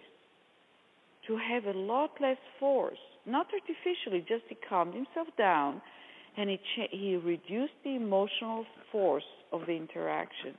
to 1.28 1.38
have 1.38 1.66
a 1.66 1.78
lot 1.78 2.12
less 2.20 2.38
force, 2.60 2.98
not 3.26 3.48
artificially, 3.54 4.26
just 4.28 4.44
he 4.50 4.58
calmed 4.68 4.94
himself 4.94 5.28
down 5.38 5.82
and 6.38 6.50
he 6.50 6.58
cha- 6.76 6.90
he 6.92 7.16
reduced 7.16 7.74
the 7.84 7.96
emotional 7.96 8.66
force 8.92 9.24
of 9.52 9.62
the 9.68 9.74
interaction. 9.74 10.56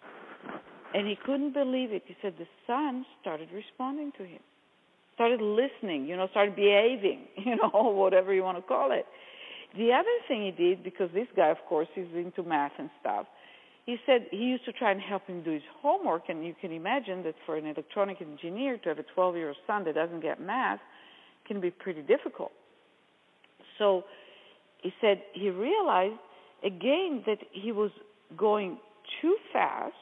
And 0.94 1.08
he 1.08 1.16
couldn't 1.16 1.52
believe 1.52 1.92
it. 1.92 2.02
He 2.06 2.16
said 2.22 2.34
the 2.38 2.46
son 2.66 3.04
started 3.20 3.48
responding 3.52 4.12
to 4.18 4.24
him, 4.24 4.38
started 5.14 5.40
listening, 5.40 6.06
you 6.06 6.16
know, 6.16 6.28
started 6.30 6.54
behaving, 6.54 7.26
you 7.36 7.56
know, 7.56 7.90
whatever 7.90 8.32
you 8.32 8.42
want 8.42 8.58
to 8.58 8.62
call 8.62 8.92
it. 8.92 9.06
The 9.76 9.92
other 9.92 10.16
thing 10.28 10.44
he 10.44 10.52
did, 10.52 10.84
because 10.84 11.10
this 11.12 11.26
guy, 11.34 11.48
of 11.48 11.58
course, 11.68 11.88
is 11.96 12.06
into 12.14 12.44
math 12.44 12.72
and 12.78 12.90
stuff, 13.00 13.26
he 13.86 13.96
said 14.06 14.26
he 14.30 14.38
used 14.38 14.64
to 14.64 14.72
try 14.72 14.90
and 14.90 15.00
help 15.00 15.26
him 15.26 15.42
do 15.42 15.50
his 15.52 15.62
homework, 15.82 16.28
and 16.28 16.44
you 16.44 16.54
can 16.58 16.72
imagine 16.72 17.22
that 17.24 17.34
for 17.44 17.56
an 17.56 17.66
electronic 17.66 18.20
engineer 18.20 18.78
to 18.78 18.88
have 18.88 18.98
a 18.98 19.04
12 19.14 19.36
year 19.36 19.48
old 19.48 19.56
son 19.66 19.84
that 19.84 19.94
doesn't 19.94 20.20
get 20.20 20.40
math 20.40 20.80
can 21.46 21.60
be 21.60 21.70
pretty 21.70 22.02
difficult. 22.02 22.52
So 23.78 24.04
he 24.82 24.92
said 25.00 25.22
he 25.32 25.50
realized 25.50 26.14
again 26.64 27.22
that 27.26 27.38
he 27.52 27.72
was 27.72 27.90
going 28.36 28.78
too 29.20 29.36
fast 29.52 29.94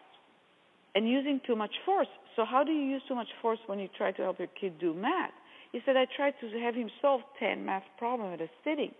and 0.94 1.08
using 1.08 1.40
too 1.46 1.56
much 1.56 1.72
force. 1.84 2.08
So, 2.36 2.44
how 2.44 2.64
do 2.64 2.72
you 2.72 2.82
use 2.82 3.02
too 3.08 3.14
much 3.14 3.28
force 3.40 3.58
when 3.66 3.78
you 3.78 3.88
try 3.96 4.12
to 4.12 4.22
help 4.22 4.38
your 4.38 4.48
kid 4.60 4.78
do 4.78 4.94
math? 4.94 5.32
He 5.72 5.80
said, 5.86 5.96
I 5.96 6.06
tried 6.16 6.34
to 6.40 6.60
have 6.60 6.74
him 6.74 6.90
solve 7.00 7.22
10 7.40 7.64
math 7.64 7.84
problems 7.98 8.34
at 8.34 8.46
a 8.46 8.50
sitting. 8.62 8.92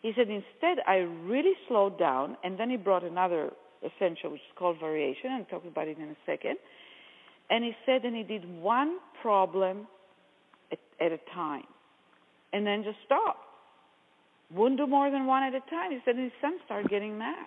He 0.00 0.12
said, 0.16 0.28
instead, 0.28 0.82
I 0.86 0.96
really 0.96 1.52
slowed 1.68 1.98
down, 1.98 2.36
and 2.42 2.58
then 2.58 2.70
he 2.70 2.76
brought 2.76 3.04
another 3.04 3.50
essential, 3.84 4.30
which 4.30 4.40
is 4.40 4.56
called 4.58 4.78
variation, 4.80 5.32
and 5.32 5.48
talk 5.48 5.64
about 5.66 5.88
it 5.88 5.98
in 5.98 6.04
a 6.04 6.16
second. 6.24 6.56
And 7.50 7.64
he 7.64 7.72
said, 7.84 8.04
and 8.04 8.16
he 8.16 8.22
did 8.22 8.48
one 8.60 8.98
problem 9.20 9.86
at, 10.70 10.78
at 11.00 11.12
a 11.12 11.18
time, 11.34 11.64
and 12.52 12.66
then 12.66 12.82
just 12.84 12.98
stopped. 13.04 13.40
Wouldn't 14.54 14.78
do 14.78 14.86
more 14.86 15.10
than 15.10 15.26
one 15.26 15.42
at 15.42 15.54
a 15.54 15.60
time. 15.70 15.90
He 15.92 15.98
said, 16.04 16.14
and 16.16 16.24
his 16.24 16.32
son 16.40 16.58
started 16.64 16.90
getting 16.90 17.16
mad. 17.16 17.46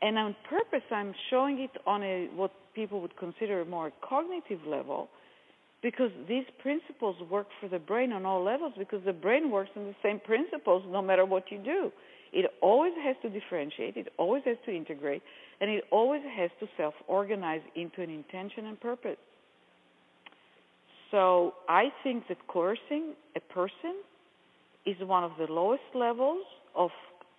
And 0.00 0.18
on 0.18 0.34
purpose, 0.48 0.82
I'm 0.90 1.14
showing 1.30 1.60
it 1.60 1.70
on 1.86 2.02
a 2.02 2.28
what 2.34 2.50
people 2.74 3.00
would 3.02 3.16
consider 3.16 3.60
a 3.60 3.64
more 3.64 3.92
cognitive 4.08 4.60
level, 4.66 5.08
because 5.82 6.10
these 6.28 6.44
principles 6.60 7.16
work 7.30 7.46
for 7.60 7.68
the 7.68 7.78
brain 7.78 8.12
on 8.12 8.24
all 8.24 8.42
levels. 8.42 8.72
Because 8.78 9.00
the 9.04 9.12
brain 9.12 9.50
works 9.50 9.70
on 9.76 9.84
the 9.84 9.94
same 10.02 10.20
principles 10.20 10.82
no 10.88 11.02
matter 11.02 11.24
what 11.24 11.44
you 11.50 11.58
do. 11.58 11.92
It 12.32 12.50
always 12.62 12.92
has 13.04 13.16
to 13.22 13.28
differentiate, 13.28 13.96
it 13.96 14.08
always 14.18 14.42
has 14.46 14.56
to 14.64 14.74
integrate, 14.74 15.22
and 15.60 15.70
it 15.70 15.84
always 15.90 16.22
has 16.36 16.50
to 16.60 16.66
self 16.76 16.94
organize 17.06 17.60
into 17.76 18.02
an 18.02 18.10
intention 18.10 18.66
and 18.66 18.80
purpose. 18.80 19.18
So 21.10 21.54
I 21.68 21.90
think 22.02 22.24
that 22.28 22.38
coercing 22.48 23.14
a 23.36 23.40
person 23.52 23.96
is 24.86 24.96
one 25.00 25.24
of 25.24 25.32
the 25.38 25.52
lowest 25.52 25.82
levels 25.94 26.42
of, 26.74 26.90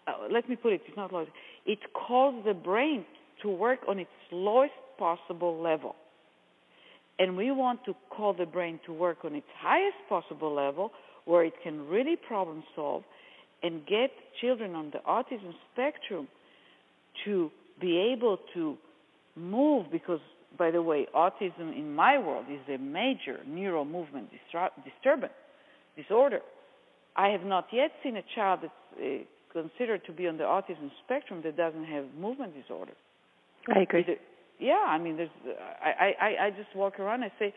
uh, 0.08 0.12
let 0.32 0.48
me 0.48 0.56
put 0.56 0.74
it, 0.74 0.82
it's 0.88 0.96
not 0.96 1.12
lowest, 1.12 1.32
it 1.66 1.80
calls 1.94 2.46
the 2.46 2.54
brain 2.54 3.04
to 3.42 3.50
work 3.50 3.80
on 3.88 3.98
its 3.98 4.12
lowest 4.32 4.74
possible 5.00 5.60
level. 5.60 5.96
And 7.18 7.36
we 7.36 7.52
want 7.52 7.84
to 7.86 7.96
call 8.10 8.34
the 8.34 8.46
brain 8.46 8.80
to 8.86 8.94
work 8.94 9.20
on 9.24 9.36
its 9.36 9.48
highest 9.60 9.98
possible 10.08 10.54
level 10.54 10.92
where 11.26 11.44
it 11.44 11.54
can 11.64 11.88
really 11.88 12.16
problem 12.16 12.64
solve 12.76 13.04
and 13.64 13.86
get 13.86 14.12
children 14.42 14.76
on 14.76 14.92
the 14.92 15.00
autism 15.08 15.54
spectrum 15.72 16.28
to 17.26 17.50
be 17.80 17.98
able 18.14 18.38
to 18.54 18.78
move 19.36 19.86
because 19.92 20.20
by 20.58 20.70
the 20.70 20.82
way 20.82 21.08
autism 21.16 21.76
in 21.76 21.96
my 21.96 22.18
world 22.18 22.46
is 22.52 22.60
a 22.74 22.78
major 22.78 23.40
neural 23.48 23.86
movement 23.86 24.30
disturbance 24.86 25.34
disorder. 25.98 26.40
I 27.16 27.30
have 27.30 27.44
not 27.44 27.68
yet 27.72 27.92
seen 28.04 28.18
a 28.18 28.24
child 28.36 28.60
that's 28.64 28.74
uh, 29.02 29.24
considered 29.52 30.04
to 30.06 30.12
be 30.12 30.28
on 30.28 30.38
the 30.38 30.44
autism 30.44 30.92
spectrum 31.06 31.42
that 31.44 31.56
doesn't 31.56 31.86
have 31.86 32.06
movement 32.20 32.54
disorder. 32.60 32.94
I 33.74 33.80
agree. 33.82 34.02
Either, 34.02 34.16
yeah 34.60 34.86
i 34.88 34.98
mean 35.00 35.18
there's 35.18 35.30
i 35.82 36.14
i 36.22 36.46
i 36.46 36.50
just 36.52 36.76
walk 36.76 37.00
around 37.00 37.24
and 37.24 37.32
say 37.40 37.54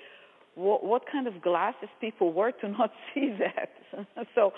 what, 0.57 0.85
what 0.85 1.03
kind 1.11 1.27
of 1.27 1.41
glasses 1.43 1.89
people 2.01 2.33
wear 2.33 2.51
to 2.51 2.69
not 2.69 2.91
see 3.15 3.37
that? 3.39 3.71
So 4.35 4.53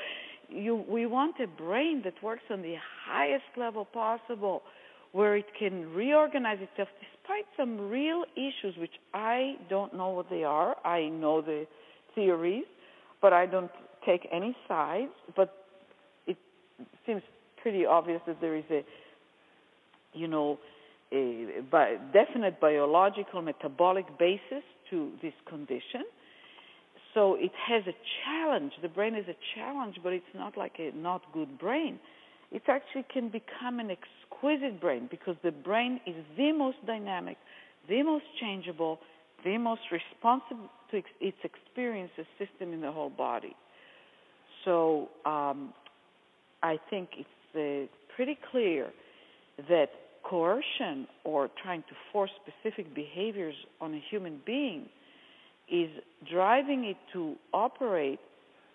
you, 0.48 0.84
we 0.88 1.06
want 1.06 1.36
a 1.42 1.46
brain 1.46 2.02
that 2.04 2.14
works 2.22 2.42
on 2.50 2.62
the 2.62 2.74
highest 3.06 3.44
level 3.56 3.84
possible, 3.84 4.62
where 5.12 5.36
it 5.36 5.46
can 5.58 5.92
reorganize 5.94 6.58
itself 6.60 6.88
despite 7.00 7.44
some 7.56 7.88
real 7.88 8.24
issues, 8.34 8.76
which 8.78 8.92
I 9.14 9.54
don't 9.68 9.94
know 9.94 10.10
what 10.10 10.28
they 10.30 10.44
are. 10.44 10.76
I 10.86 11.08
know 11.08 11.40
the 11.40 11.66
theories, 12.14 12.64
but 13.20 13.32
I 13.32 13.46
don't 13.46 13.70
take 14.04 14.28
any 14.32 14.56
sides. 14.66 15.12
But 15.34 15.54
it 16.26 16.36
seems 17.06 17.22
pretty 17.62 17.86
obvious 17.86 18.20
that 18.26 18.40
there 18.40 18.56
is 18.56 18.64
a, 18.70 18.84
you 20.14 20.28
know, 20.28 20.58
a, 21.12 21.62
definite 22.12 22.60
biological 22.60 23.40
metabolic 23.42 24.06
basis 24.18 24.62
to 24.90 25.10
this 25.22 25.34
condition 25.48 26.04
so 27.18 27.34
it 27.34 27.50
has 27.66 27.82
a 27.88 27.96
challenge. 28.24 28.72
The 28.80 28.88
brain 28.88 29.16
is 29.16 29.24
a 29.26 29.34
challenge, 29.56 29.96
but 30.04 30.12
it's 30.12 30.34
not 30.36 30.56
like 30.56 30.74
a 30.78 30.96
not 30.96 31.20
good 31.32 31.58
brain. 31.58 31.98
It 32.52 32.62
actually 32.68 33.06
can 33.12 33.28
become 33.28 33.80
an 33.80 33.90
exquisite 33.90 34.80
brain 34.80 35.08
because 35.10 35.34
the 35.42 35.50
brain 35.50 36.00
is 36.06 36.14
the 36.36 36.52
most 36.52 36.76
dynamic, 36.86 37.36
the 37.88 38.04
most 38.04 38.24
changeable, 38.40 39.00
the 39.44 39.58
most 39.58 39.80
responsive 39.90 40.58
to 40.92 41.02
its 41.20 41.36
experiences 41.42 42.24
system 42.38 42.72
in 42.72 42.80
the 42.80 42.92
whole 42.92 43.10
body. 43.10 43.56
So 44.64 45.08
um, 45.26 45.74
I 46.62 46.78
think 46.88 47.08
it's 47.18 47.56
uh, 47.56 47.92
pretty 48.14 48.38
clear 48.52 48.90
that 49.68 49.88
coercion 50.22 51.08
or 51.24 51.50
trying 51.60 51.82
to 51.82 51.94
force 52.12 52.30
specific 52.46 52.94
behaviors 52.94 53.56
on 53.80 53.92
a 53.94 54.02
human 54.08 54.40
being 54.46 54.88
is 55.70 55.90
driving 56.30 56.84
it 56.84 56.96
to 57.12 57.36
operate 57.52 58.20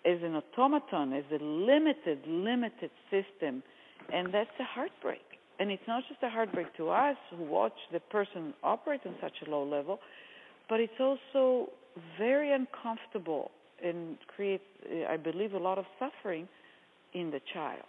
as 0.04 0.18
an 0.22 0.36
automaton, 0.36 1.12
as 1.12 1.24
a 1.32 1.42
limited, 1.42 2.18
limited 2.26 2.90
system, 3.10 3.62
and 4.12 4.32
that's 4.32 4.50
a 4.60 4.64
heartbreak. 4.64 5.22
And 5.58 5.70
it's 5.70 5.82
not 5.86 6.02
just 6.08 6.22
a 6.22 6.28
heartbreak 6.28 6.76
to 6.76 6.90
us 6.90 7.16
who 7.30 7.44
watch 7.44 7.76
the 7.92 8.00
person 8.00 8.54
operate 8.62 9.00
on 9.06 9.14
such 9.20 9.34
a 9.46 9.50
low 9.50 9.64
level, 9.64 10.00
but 10.68 10.80
it's 10.80 11.00
also 11.00 11.70
very 12.18 12.52
uncomfortable 12.52 13.50
and 13.82 14.18
creates, 14.26 14.64
uh, 14.90 15.12
I 15.12 15.16
believe, 15.16 15.54
a 15.54 15.58
lot 15.58 15.78
of 15.78 15.84
suffering 15.98 16.48
in 17.12 17.30
the 17.30 17.40
child. 17.52 17.84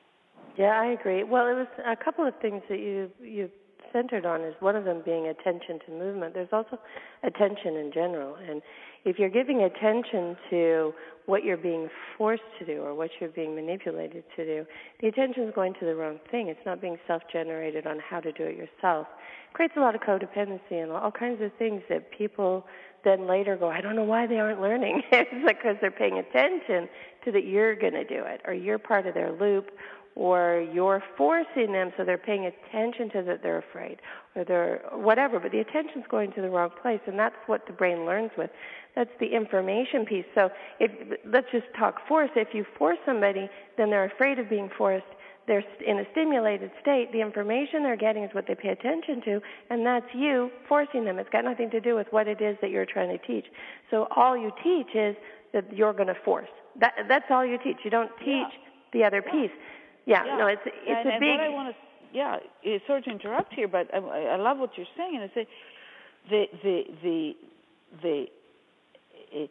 Yeah, 0.58 0.80
I 0.80 0.88
agree. 0.88 1.24
Well, 1.24 1.48
it 1.48 1.54
was 1.54 1.68
a 1.86 1.96
couple 1.96 2.28
of 2.28 2.34
things 2.42 2.62
that 2.70 2.80
you 2.80 3.10
you 3.22 3.50
centered 3.92 4.26
on. 4.26 4.42
Is 4.42 4.56
one 4.60 4.76
of 4.76 4.84
them 4.84 5.02
being 5.04 5.28
attention 5.28 5.80
to 5.86 5.92
movement. 5.92 6.34
There's 6.34 6.52
also 6.52 6.80
attention 7.24 7.76
in 7.76 7.92
general, 7.94 8.36
and 8.36 8.62
if 9.06 9.20
you're 9.20 9.30
giving 9.30 9.64
attention 9.64 10.36
to 10.50 10.94
what 11.28 11.44
you're 11.44 11.58
being 11.58 11.90
forced 12.18 12.44
to 12.60 12.66
do 12.66 12.82
or 12.82 12.94
what 12.94 13.10
you're 13.20 13.30
being 13.30 13.56
manipulated 13.56 14.24
to 14.36 14.46
do, 14.46 14.66
the 15.00 15.08
attention 15.08 15.44
is 15.44 15.54
going 15.54 15.74
to 15.80 15.86
the 15.86 15.96
wrong 15.96 16.20
thing. 16.32 16.48
It's 16.48 16.66
not 16.66 16.82
being 16.82 16.98
self-generated 17.08 17.86
on 17.88 18.00
how 18.00 18.20
to 18.20 18.32
do 18.32 18.44
it 18.44 18.58
yourself. 18.58 19.08
It 19.50 19.54
creates 19.54 19.76
a 19.78 19.80
lot 19.80 19.96
of 19.96 20.02
codependency 20.02 20.82
and 20.84 20.92
all 20.92 21.12
kinds 21.12 21.42
of 21.42 21.52
things 21.58 21.82
that 21.90 22.12
people 22.12 22.66
then 23.04 23.28
later 23.28 23.56
go, 23.56 23.70
I 23.70 23.82
don't 23.82 23.96
know 23.96 24.04
why 24.04 24.26
they 24.26 24.40
aren't 24.40 24.60
learning. 24.60 25.04
it's 25.12 25.30
because 25.46 25.78
they're 25.82 25.92
paying 25.92 26.18
attention 26.18 26.90
to 27.24 27.32
that 27.32 27.46
you're 27.46 27.76
going 27.76 27.94
to 27.94 28.04
do 28.04 28.24
it 28.26 28.42
or 28.46 28.54
you're 28.54 28.80
part 28.80 29.06
of 29.06 29.14
their 29.14 29.32
loop 29.32 29.72
or 30.16 30.66
you're 30.74 31.04
forcing 31.18 31.74
them 31.74 31.92
so 31.98 32.06
they're 32.06 32.18
paying 32.18 32.46
attention 32.46 33.10
to 33.10 33.22
that 33.22 33.44
they're 33.44 33.58
afraid 33.58 33.98
or 34.36 34.46
they're 34.46 34.82
whatever 34.94 35.40
but 35.40 35.52
the 35.52 35.60
attention's 35.60 36.06
going 36.10 36.32
to 36.32 36.42
the 36.42 36.50
wrong 36.50 36.70
place 36.82 37.02
and 37.06 37.20
that's 37.20 37.36
what 37.48 37.68
the 37.68 37.74
brain 37.74 38.06
learns 38.06 38.32
with. 38.38 38.50
That's 38.96 39.12
the 39.20 39.28
information 39.28 40.06
piece. 40.06 40.26
So 40.34 40.50
if 40.80 40.92
let's 41.26 41.48
just 41.52 41.66
talk 41.78 42.08
force. 42.08 42.30
If 42.36 42.50
you 42.54 42.66
force 42.78 42.98
somebody 43.06 43.50
then 43.78 43.90
they're 43.90 44.06
afraid 44.06 44.40
of 44.40 44.50
being 44.50 44.70
forced. 44.78 45.06
They're 45.48 45.64
in 45.86 46.00
a 46.00 46.06
stimulated 46.12 46.72
state. 46.82 47.12
The 47.12 47.22
information 47.22 47.84
they're 47.84 47.98
getting 47.98 48.24
is 48.24 48.34
what 48.34 48.48
they 48.48 48.56
pay 48.56 48.70
attention 48.70 49.22
to 49.26 49.42
and 49.70 49.86
that's 49.86 50.08
you 50.14 50.50
forcing 50.70 51.04
them. 51.04 51.20
It's 51.20 51.30
got 51.30 51.44
nothing 51.44 51.70
to 51.72 51.82
do 51.82 51.94
with 51.96 52.08
what 52.12 52.30
it 52.30 52.42
is 52.42 52.58
that 52.62 52.70
you're 52.70 52.86
trying 52.86 53.10
to 53.10 53.28
teach. 53.28 53.46
So 53.92 54.08
all 54.16 54.38
you 54.38 54.52
teach 54.64 54.96
is 54.96 55.18
that 55.54 55.76
you're 55.76 55.94
going 55.94 56.08
to 56.08 56.18
force. 56.24 56.50
That 56.80 56.94
that's 57.10 57.26
all 57.30 57.46
you 57.46 57.58
teach. 57.62 57.78
You 57.84 57.92
don't 57.92 58.12
teach 58.20 58.28
yeah. 58.28 58.48
the 58.94 59.04
other 59.04 59.22
piece 59.22 59.52
yeah, 60.06 60.26
yeah. 60.26 60.38
no, 60.38 60.48
it's 60.48 60.62
it's 60.66 60.76
and, 60.88 61.10
a 61.10 61.12
and 61.14 61.20
big. 61.20 61.30
What 61.32 61.40
I 61.40 61.50
want 61.50 61.76
to, 61.76 62.18
yeah, 62.18 62.78
sorry 62.88 63.02
to 63.04 63.10
interrupt 63.10 63.54
here, 63.54 63.68
but 63.68 63.94
I, 63.94 63.98
I 63.98 64.36
love 64.38 64.58
what 64.58 64.72
you're 64.78 64.88
saying, 64.98 65.16
and 65.16 65.30
I 65.30 65.34
say 65.34 65.48
the 66.30 66.46
the 66.64 66.82
the 67.04 67.34
the. 68.02 68.26
Uh, 69.36 69.48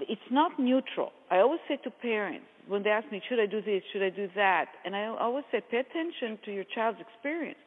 it's 0.00 0.28
not 0.30 0.58
neutral. 0.58 1.12
I 1.30 1.38
always 1.38 1.60
say 1.68 1.76
to 1.84 1.90
parents 1.90 2.46
when 2.66 2.82
they 2.82 2.90
ask 2.90 3.10
me, 3.12 3.22
should 3.28 3.38
I 3.38 3.46
do 3.46 3.62
this, 3.62 3.82
should 3.92 4.02
I 4.02 4.10
do 4.10 4.28
that, 4.34 4.66
and 4.84 4.96
I 4.96 5.06
always 5.06 5.44
say, 5.52 5.62
pay 5.70 5.78
attention 5.78 6.38
to 6.44 6.52
your 6.52 6.64
child's 6.64 6.98
experience 7.00 7.58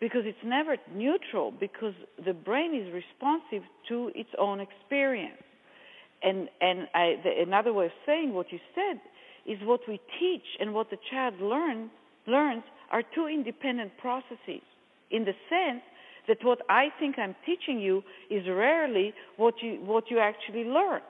because 0.00 0.22
it's 0.24 0.38
never 0.44 0.76
neutral 0.94 1.50
because 1.50 1.94
the 2.24 2.32
brain 2.32 2.74
is 2.74 2.92
responsive 2.92 3.68
to 3.88 4.12
its 4.14 4.30
own 4.38 4.60
experience. 4.60 5.42
And 6.22 6.48
and 6.60 6.88
I, 6.94 7.16
the, 7.22 7.42
another 7.42 7.72
way 7.72 7.86
of 7.86 7.92
saying 8.06 8.32
what 8.32 8.52
you 8.52 8.58
said 8.74 9.00
is 9.48 9.58
what 9.64 9.80
we 9.88 9.98
teach 10.20 10.44
and 10.60 10.74
what 10.74 10.90
the 10.90 10.98
child 11.10 11.40
learn, 11.40 11.90
learns 12.26 12.62
are 12.92 13.02
two 13.14 13.26
independent 13.26 13.92
processes 13.98 14.62
in 15.10 15.24
the 15.24 15.34
sense 15.48 15.82
that 16.28 16.44
what 16.44 16.60
I 16.68 16.88
think 17.00 17.18
I'm 17.18 17.34
teaching 17.46 17.80
you 17.80 18.02
is 18.30 18.46
rarely 18.46 19.14
what 19.36 19.54
you 19.62 19.80
what 19.84 20.10
you 20.10 20.18
actually 20.18 20.64
learn. 20.64 21.00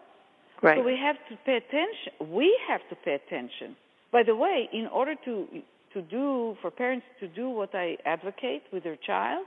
Right. 0.63 0.79
So 0.79 0.85
we 0.85 0.97
have 0.97 1.17
to 1.29 1.37
pay 1.45 1.57
attention. 1.57 2.33
We 2.33 2.57
have 2.69 2.81
to 2.91 2.97
pay 3.05 3.15
attention. 3.15 3.77
By 4.13 4.23
the 4.23 4.37
way, 4.37 4.69
in 4.73 4.87
order 4.87 5.15
to 5.25 5.47
to 5.95 6.03
do 6.03 6.57
for 6.63 6.71
parents 6.71 7.07
to 7.21 7.29
do 7.29 7.51
what 7.51 7.75
I 7.75 7.97
advocate 8.07 8.63
with 8.73 8.85
their 8.85 8.97
child, 8.97 9.45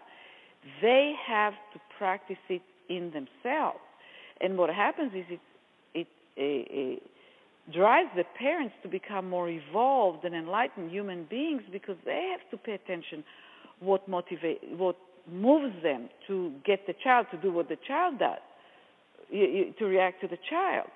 they 0.81 1.13
have 1.25 1.53
to 1.73 1.79
practice 1.97 2.43
it 2.49 2.61
in 2.89 3.11
themselves. 3.11 3.79
And 4.41 4.57
what 4.57 4.69
happens 4.69 5.13
is 5.13 5.25
it 5.29 5.39
it 5.93 6.07
a, 6.37 6.51
a 6.83 7.01
drives 7.74 8.09
the 8.15 8.24
parents 8.38 8.74
to 8.84 8.89
become 8.89 9.30
more 9.30 9.49
evolved 9.49 10.26
and 10.26 10.36
enlightened 10.36 10.91
human 10.91 11.26
beings 11.30 11.61
because 11.72 11.97
they 12.05 12.30
have 12.32 12.49
to 12.51 12.57
pay 12.57 12.74
attention 12.74 13.24
what 13.80 14.07
motivate 14.07 14.59
what 14.78 14.95
moves 15.32 15.74
them 15.84 16.09
to 16.28 16.51
get 16.65 16.86
the 16.88 16.93
child 17.03 17.26
to 17.32 17.38
do 17.38 17.51
what 17.51 17.69
the 17.69 17.78
child 17.88 18.19
does 18.19 18.39
to 19.32 19.86
react 19.86 20.22
to 20.22 20.28
the 20.28 20.38
child. 20.49 20.88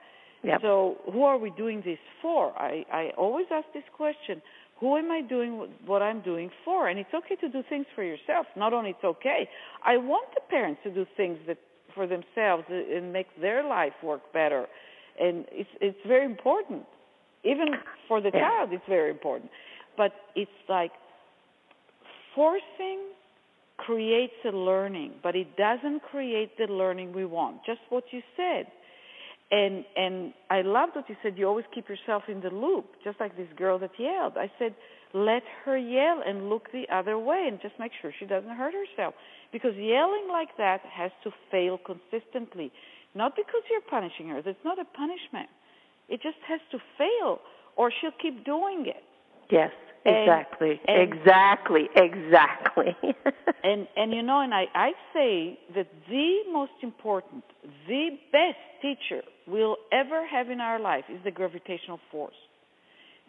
Yep. 0.43 0.61
so 0.61 0.97
who 1.11 1.23
are 1.23 1.39
we 1.39 1.49
doing 1.51 1.81
this 1.83 1.97
for? 2.21 2.51
I 2.57 2.85
i 2.91 3.11
always 3.17 3.47
ask 3.51 3.65
this 3.73 3.89
question 3.95 4.41
who 4.79 4.97
am 4.97 5.09
i 5.09 5.21
doing 5.21 5.67
what 5.85 6.01
i'm 6.01 6.21
doing 6.21 6.49
for? 6.63 6.87
And 6.89 6.99
it's 6.99 7.13
okay 7.13 7.35
to 7.37 7.49
do 7.49 7.63
things 7.67 7.85
for 7.95 8.03
yourself. 8.03 8.45
Not 8.55 8.73
only 8.73 8.91
it's 8.91 9.03
okay. 9.03 9.49
I 9.83 9.97
want 9.97 10.27
the 10.35 10.41
parents 10.49 10.81
to 10.83 10.91
do 10.91 11.05
things 11.17 11.39
that 11.47 11.57
for 11.95 12.05
themselves 12.05 12.65
uh, 12.69 12.95
and 12.95 13.11
make 13.11 13.27
their 13.41 13.67
life 13.67 13.93
work 14.03 14.21
better 14.33 14.67
and 15.19 15.45
it's 15.51 15.69
it's 15.81 15.97
very 16.07 16.25
important. 16.25 16.83
Even 17.43 17.67
for 18.07 18.21
the 18.21 18.31
child, 18.31 18.69
it's 18.71 18.83
very 18.87 19.11
important. 19.11 19.51
But 19.97 20.11
it's 20.35 20.49
like 20.67 20.91
forcing 22.33 22.99
creates 23.77 24.33
a 24.45 24.55
learning, 24.55 25.13
but 25.21 25.35
it 25.35 25.55
doesn't 25.57 26.01
create 26.03 26.57
the 26.57 26.71
learning 26.71 27.13
we 27.13 27.25
want. 27.25 27.57
Just 27.65 27.81
what 27.89 28.03
you 28.11 28.21
said. 28.35 28.67
And 29.51 29.85
and 29.95 30.33
I 30.49 30.61
loved 30.61 30.95
what 30.95 31.07
you 31.09 31.15
said. 31.21 31.37
You 31.37 31.47
always 31.47 31.65
keep 31.73 31.87
yourself 31.87 32.23
in 32.27 32.41
the 32.41 32.49
loop, 32.49 32.85
just 33.03 33.19
like 33.19 33.37
this 33.37 33.47
girl 33.55 33.77
that 33.79 33.91
yelled. 33.99 34.37
I 34.37 34.51
said, 34.57 34.75
let 35.13 35.43
her 35.63 35.77
yell 35.77 36.21
and 36.25 36.49
look 36.49 36.71
the 36.73 36.85
other 36.93 37.17
way, 37.17 37.45
and 37.47 37.61
just 37.61 37.75
make 37.79 37.91
sure 38.01 38.11
she 38.19 38.25
doesn't 38.25 38.49
hurt 38.49 38.73
herself. 38.73 39.13
Because 39.53 39.73
yelling 39.75 40.27
like 40.29 40.49
that 40.57 40.81
has 40.91 41.11
to 41.23 41.31
fail 41.51 41.77
consistently. 41.77 42.71
Not 43.15 43.35
because 43.35 43.61
you're 43.71 43.81
punishing 43.89 44.27
her. 44.29 44.41
That's 44.41 44.63
not 44.65 44.77
a 44.77 44.85
punishment. 44.85 45.49
It 46.09 46.21
just 46.21 46.37
has 46.47 46.59
to 46.71 46.77
fail, 46.97 47.39
or 47.77 47.91
she'll 47.99 48.11
keep 48.21 48.45
doing 48.45 48.85
it. 48.85 49.03
Yes, 49.49 49.71
exactly, 50.05 50.79
and, 50.87 51.01
and, 51.01 51.13
exactly, 51.13 51.89
exactly. 51.95 52.95
and 53.63 53.87
and 53.95 54.13
you 54.13 54.21
know, 54.21 54.41
and 54.41 54.53
I 54.53 54.65
I 54.75 54.91
say 55.13 55.57
that 55.75 55.87
the 56.09 56.39
most 56.51 56.73
important, 56.83 57.43
the 57.87 58.09
best 58.31 58.57
teacher 58.81 59.21
we'll 59.47 59.77
ever 59.91 60.27
have 60.27 60.49
in 60.49 60.59
our 60.59 60.79
life 60.79 61.05
is 61.09 61.19
the 61.23 61.31
gravitational 61.31 61.99
force, 62.11 62.35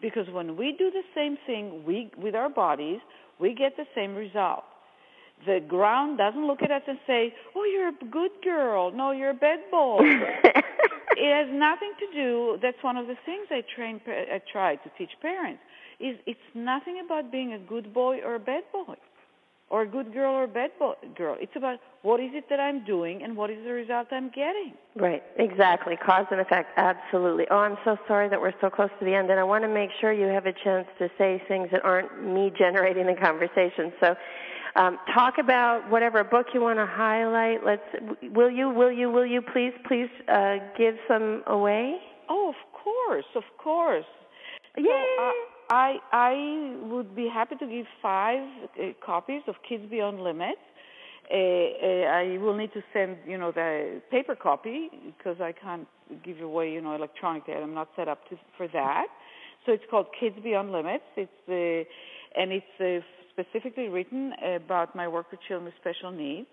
because 0.01 0.27
when 0.31 0.57
we 0.57 0.75
do 0.77 0.91
the 0.91 1.03
same 1.15 1.37
thing 1.47 1.83
we 1.85 2.11
with 2.17 2.35
our 2.35 2.49
bodies, 2.49 2.99
we 3.39 3.55
get 3.55 3.77
the 3.77 3.85
same 3.95 4.15
result 4.15 4.63
the 5.45 5.59
ground 5.67 6.17
doesn't 6.17 6.47
look 6.47 6.61
at 6.61 6.71
us 6.71 6.81
and 6.87 6.97
say, 7.05 7.33
"Oh, 7.55 7.63
you're 7.63 7.89
a 7.89 8.05
good 8.11 8.31
girl." 8.43 8.91
No, 8.91 9.11
you're 9.11 9.31
a 9.31 9.33
bad 9.33 9.59
boy. 9.69 9.99
it 11.17 11.33
has 11.33 11.47
nothing 11.51 11.93
to 11.99 12.13
do. 12.13 12.57
That's 12.61 12.81
one 12.81 12.97
of 12.97 13.07
the 13.07 13.17
things 13.25 13.47
I 13.51 13.63
train. 13.75 14.01
I 14.07 14.41
try 14.51 14.75
to 14.75 14.89
teach 14.97 15.11
parents. 15.21 15.61
Is 15.99 16.17
it's 16.25 16.39
nothing 16.53 17.01
about 17.03 17.31
being 17.31 17.53
a 17.53 17.59
good 17.59 17.93
boy 17.93 18.19
or 18.23 18.35
a 18.35 18.39
bad 18.39 18.63
boy, 18.71 18.95
or 19.69 19.81
a 19.81 19.87
good 19.87 20.13
girl 20.13 20.33
or 20.33 20.43
a 20.43 20.47
bad 20.47 20.71
boy, 20.79 20.93
girl. 21.15 21.35
It's 21.39 21.55
about 21.55 21.79
what 22.03 22.19
is 22.19 22.31
it 22.33 22.45
that 22.49 22.59
I'm 22.59 22.85
doing 22.85 23.23
and 23.23 23.35
what 23.35 23.49
is 23.49 23.57
the 23.65 23.73
result 23.73 24.07
I'm 24.11 24.29
getting. 24.29 24.73
Right. 24.95 25.23
Exactly. 25.37 25.95
Cause 25.97 26.25
and 26.31 26.39
effect. 26.39 26.69
Absolutely. 26.77 27.45
Oh, 27.51 27.57
I'm 27.57 27.77
so 27.83 27.97
sorry 28.07 28.29
that 28.29 28.39
we're 28.39 28.53
so 28.61 28.69
close 28.69 28.89
to 28.99 29.05
the 29.05 29.13
end, 29.13 29.29
and 29.29 29.39
I 29.39 29.43
want 29.43 29.63
to 29.63 29.67
make 29.67 29.89
sure 29.99 30.13
you 30.13 30.27
have 30.27 30.45
a 30.45 30.53
chance 30.63 30.87
to 30.99 31.09
say 31.17 31.41
things 31.47 31.69
that 31.71 31.83
aren't 31.83 32.23
me 32.23 32.51
generating 32.57 33.07
the 33.07 33.15
conversation. 33.15 33.91
So 33.99 34.15
um, 34.75 34.97
talk 35.13 35.35
about 35.39 35.89
whatever 35.89 36.23
book 36.23 36.47
you 36.53 36.61
want 36.61 36.79
to 36.79 36.85
highlight. 36.85 37.65
Let's. 37.65 37.81
Will 38.33 38.49
you? 38.51 38.69
Will 38.69 38.91
you? 38.91 39.09
Will 39.09 39.25
you? 39.25 39.41
Please, 39.41 39.73
please 39.87 40.09
uh, 40.27 40.57
give 40.77 40.95
some 41.07 41.43
away. 41.47 41.97
Oh, 42.29 42.49
of 42.49 42.83
course, 42.83 43.25
of 43.35 43.43
course. 43.57 44.05
Yeah. 44.77 44.83
So, 45.17 45.23
uh, 45.23 45.31
I 45.69 45.97
I 46.11 46.75
would 46.87 47.15
be 47.15 47.27
happy 47.27 47.55
to 47.55 47.67
give 47.67 47.85
five 48.01 48.47
uh, 48.79 48.93
copies 49.05 49.41
of 49.47 49.55
Kids 49.67 49.83
Beyond 49.89 50.21
Limits. 50.23 50.59
Uh, 51.29 51.35
uh, 51.35 51.37
I 51.37 52.37
will 52.39 52.55
need 52.55 52.71
to 52.73 52.81
send 52.93 53.17
you 53.25 53.37
know 53.37 53.51
the 53.51 54.01
paper 54.11 54.35
copy 54.35 54.89
because 55.05 55.41
I 55.41 55.51
can't 55.51 55.87
give 56.23 56.39
away 56.41 56.71
you 56.71 56.81
know 56.81 56.95
electronically. 56.95 57.53
I'm 57.53 57.73
not 57.73 57.89
set 57.95 58.07
up 58.07 58.27
to, 58.29 58.37
for 58.55 58.67
that. 58.69 59.07
So 59.65 59.73
it's 59.73 59.83
called 59.89 60.07
Kids 60.17 60.37
Beyond 60.41 60.71
Limits. 60.71 61.03
It's 61.17 61.31
uh, 61.49 62.39
and 62.39 62.51
it's 62.53 62.65
uh, 62.79 63.05
specifically 63.39 63.87
written 63.87 64.33
about 64.55 64.95
my 64.95 65.07
work 65.07 65.31
with 65.31 65.39
children 65.47 65.65
with 65.65 65.73
special 65.79 66.11
needs. 66.11 66.47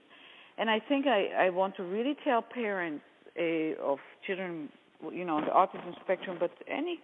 And 0.59 0.71
I 0.71 0.81
think 0.81 1.07
I, 1.07 1.47
I 1.47 1.51
want 1.51 1.77
to 1.77 1.83
really 1.83 2.17
tell 2.25 2.43
parents 2.43 3.05
uh, 3.39 3.83
of 3.83 3.99
children, 4.27 4.69
you 5.13 5.25
know, 5.25 5.37
on 5.37 5.45
the 5.45 5.51
autism 5.51 5.99
spectrum, 6.03 6.37
but 6.39 6.51
any 6.69 7.01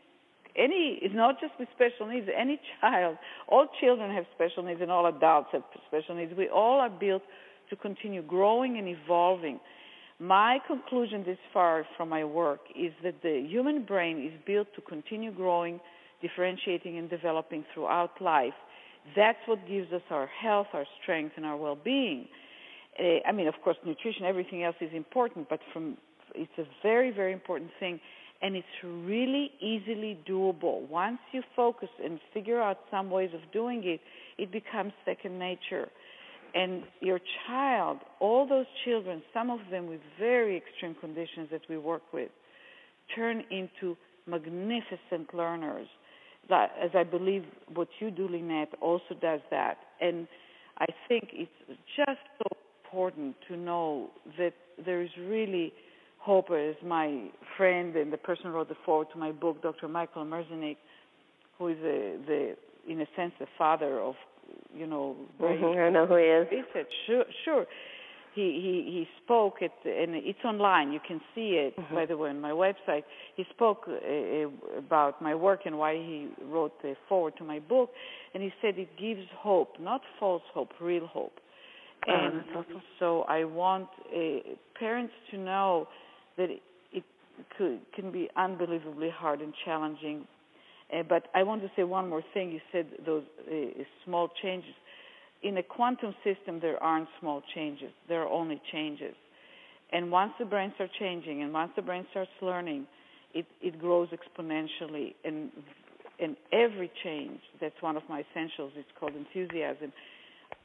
any 0.57 0.99
it's 1.01 1.14
not 1.14 1.41
just 1.41 1.53
with 1.61 1.68
special 1.76 2.09
needs 2.09 2.26
any 2.37 2.61
child 2.81 3.16
all 3.47 3.68
children 3.81 4.12
have 4.12 4.24
special 4.35 4.64
needs 4.64 4.81
and 4.83 4.91
all 4.91 5.07
adults 5.07 5.49
have 5.53 5.62
special 5.87 6.16
needs. 6.16 6.33
We 6.37 6.49
all 6.49 6.81
are 6.81 6.91
built 6.91 7.22
to 7.70 7.76
continue 7.76 8.20
growing 8.22 8.76
and 8.76 8.89
evolving. 8.89 9.61
My 10.18 10.59
conclusion 10.66 11.22
this 11.24 11.39
far 11.53 11.87
from 11.97 12.09
my 12.09 12.24
work 12.24 12.61
is 12.76 12.93
that 13.05 13.22
the 13.22 13.47
human 13.49 13.85
brain 13.85 14.26
is 14.26 14.33
built 14.45 14.66
to 14.74 14.81
continue 14.81 15.31
growing 15.33 15.78
differentiating 16.20 16.99
and 16.99 17.09
developing 17.09 17.64
throughout 17.72 18.20
life 18.20 18.53
that's 19.16 19.38
what 19.46 19.66
gives 19.66 19.92
us 19.92 20.03
our 20.11 20.26
health 20.26 20.68
our 20.72 20.86
strength 21.03 21.32
and 21.36 21.44
our 21.44 21.57
well-being 21.57 22.26
uh, 22.98 23.28
i 23.28 23.32
mean 23.32 23.48
of 23.48 23.55
course 23.62 23.76
nutrition 23.84 24.24
everything 24.24 24.62
else 24.62 24.76
is 24.80 24.90
important 24.92 25.48
but 25.48 25.61
from 25.72 25.96
it's 26.34 26.59
a 26.59 26.64
very 26.82 27.11
very 27.11 27.32
important 27.32 27.70
thing 27.80 28.01
and 28.42 28.57
it's 28.57 28.66
really 28.82 29.51
easily 29.61 30.18
doable. 30.28 30.88
Once 30.88 31.18
you 31.32 31.42
focus 31.55 31.90
and 32.03 32.18
figure 32.32 32.61
out 32.61 32.78
some 32.90 33.11
ways 33.11 33.30
of 33.34 33.40
doing 33.53 33.82
it, 33.84 34.01
it 34.38 34.51
becomes 34.51 34.92
second 35.05 35.38
nature. 35.38 35.88
And 36.55 36.82
your 37.01 37.20
child, 37.46 37.98
all 38.18 38.48
those 38.48 38.66
children, 38.84 39.22
some 39.32 39.51
of 39.51 39.61
them 39.70 39.86
with 39.86 40.01
very 40.18 40.57
extreme 40.57 40.96
conditions 41.01 41.48
that 41.53 41.61
we 41.68 41.76
work 41.76 42.03
with, 42.12 42.30
turn 43.14 43.44
into 43.51 43.96
magnificent 44.26 45.34
learners. 45.34 45.86
That, 46.51 46.72
as 46.82 46.90
I 46.94 47.05
believe 47.05 47.44
what 47.72 47.88
you 48.01 48.11
do, 48.11 48.28
Lynette, 48.28 48.74
also 48.80 49.14
does 49.20 49.40
that. 49.51 49.78
And 50.01 50.28
I 50.78 50.86
think 51.09 51.30
it's 51.32 51.51
just 51.96 52.20
so 52.38 52.57
important 52.84 53.36
to 53.48 53.57
know 53.57 54.11
that 54.36 54.53
there 54.84 55.01
is 55.01 55.11
really 55.18 55.72
Hope 56.20 56.48
is 56.53 56.76
my 56.84 57.28
friend 57.57 57.96
and 57.96 58.12
the 58.12 58.18
person 58.18 58.44
who 58.46 58.51
wrote 58.51 58.68
the 58.68 58.76
foreword 58.84 59.09
to 59.14 59.18
my 59.18 59.32
book, 59.32 59.62
Dr. 59.62 59.88
Michael 59.88 60.26
Merzenich, 60.26 60.76
who 61.59 61.68
is 61.68 61.78
a, 61.78 62.18
the, 62.26 62.57
in 62.86 63.01
a 63.01 63.07
sense, 63.16 63.32
the 63.40 63.46
father 63.57 63.98
of, 64.01 64.16
you 64.74 64.86
know, 64.86 65.16
mm-hmm, 65.40 65.80
I 65.80 65.88
know 65.88 66.07
who 66.07 66.16
he 66.16 66.24
is. 66.24 66.46
Research. 66.51 66.92
Sure, 67.07 67.24
sure. 67.44 67.66
He 68.35 68.43
he 68.43 68.93
he 68.93 69.09
spoke 69.24 69.57
at, 69.62 69.72
and 69.85 70.14
it's 70.14 70.39
online. 70.45 70.93
You 70.93 71.01
can 71.07 71.20
see 71.35 71.53
it, 71.53 71.76
mm-hmm. 71.76 71.95
by 71.95 72.07
the 72.07 72.16
way, 72.16 72.31
on 72.31 72.41
my 72.41 72.51
website. 72.51 73.03
He 73.37 73.45
spoke 73.51 73.89
uh, 73.89 74.78
about 74.78 75.20
my 75.20 75.35
work 75.35 75.62
and 75.66 75.78
why 75.78 75.95
he 75.95 76.28
wrote 76.45 76.81
the 76.83 76.95
foreword 77.09 77.37
to 77.39 77.45
my 77.45 77.59
book, 77.59 77.91
and 78.33 78.43
he 78.43 78.53
said 78.62 78.78
it 78.78 78.89
gives 78.99 79.26
hope, 79.37 79.81
not 79.81 80.01
false 80.18 80.43
hope, 80.55 80.70
real 80.81 81.07
hope. 81.07 81.33
Oh, 82.09 82.12
and 82.12 82.43
awesome. 82.57 82.83
so 82.99 83.22
I 83.22 83.45
want 83.45 83.89
uh, 84.14 84.20
parents 84.78 85.12
to 85.33 85.39
know 85.39 85.89
that 86.39 86.49
it 86.51 87.05
could, 87.57 87.81
can 87.95 88.11
be 88.11 88.28
unbelievably 88.37 89.11
hard 89.11 89.41
and 89.41 89.53
challenging. 89.64 90.26
Uh, 90.93 91.03
but 91.09 91.24
I 91.35 91.43
want 91.43 91.62
to 91.62 91.70
say 91.76 91.85
one 91.85 92.09
more 92.09 92.22
thing. 92.35 92.53
You 92.53 92.61
said 92.72 92.87
those 93.05 93.22
uh, 93.51 93.83
small 94.05 94.28
changes. 94.43 94.74
In 95.43 95.57
a 95.57 95.62
quantum 95.62 96.14
system, 96.22 96.61
there 96.61 96.82
aren't 96.82 97.09
small 97.18 97.43
changes. 97.55 97.91
There 98.09 98.22
are 98.22 98.28
only 98.28 98.61
changes. 98.72 99.14
And 99.93 100.11
once 100.11 100.32
the 100.38 100.45
brain 100.45 100.72
starts 100.74 100.93
changing, 100.99 101.43
and 101.43 101.53
once 101.53 101.72
the 101.76 101.82
brain 101.82 102.07
starts 102.11 102.30
learning, 102.43 102.86
it, 103.34 103.47
it 103.61 103.80
grows 103.80 104.09
exponentially. 104.11 105.14
And 105.24 105.51
and 106.20 106.36
every 106.53 106.91
change, 107.03 107.41
that's 107.61 107.80
one 107.80 107.97
of 107.97 108.03
my 108.09 108.24
essentials. 108.30 108.72
It's 108.76 108.88
called 108.99 109.12
enthusiasm. 109.16 109.93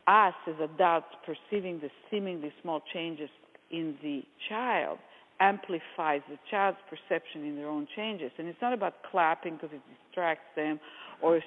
Us 0.07 0.33
as 0.47 0.55
adults 0.61 1.07
perceiving 1.25 1.79
the 1.79 1.89
seemingly 2.11 2.51
small 2.61 2.81
changes 2.93 3.29
in 3.71 3.95
the 4.03 4.23
child 4.49 4.99
amplifies 5.39 6.21
the 6.29 6.37
child's 6.49 6.77
perception 6.89 7.45
in 7.45 7.55
their 7.55 7.67
own 7.67 7.87
changes. 7.95 8.31
And 8.37 8.47
it's 8.47 8.61
not 8.61 8.73
about 8.73 8.95
clapping 9.09 9.55
because 9.55 9.69
it 9.73 9.81
distracts 10.05 10.45
them 10.55 10.79
or 11.21 11.41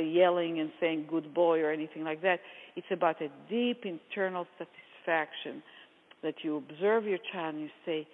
yelling 0.00 0.60
and 0.60 0.70
saying 0.80 1.06
good 1.08 1.34
boy 1.34 1.60
or 1.60 1.70
anything 1.70 2.04
like 2.04 2.22
that. 2.22 2.40
It's 2.76 2.86
about 2.90 3.20
a 3.20 3.28
deep 3.48 3.84
internal 3.84 4.46
satisfaction 4.58 5.62
that 6.22 6.36
you 6.42 6.56
observe 6.56 7.04
your 7.04 7.18
child 7.32 7.54
and 7.54 7.64
you 7.64 7.70
say, 7.84 8.06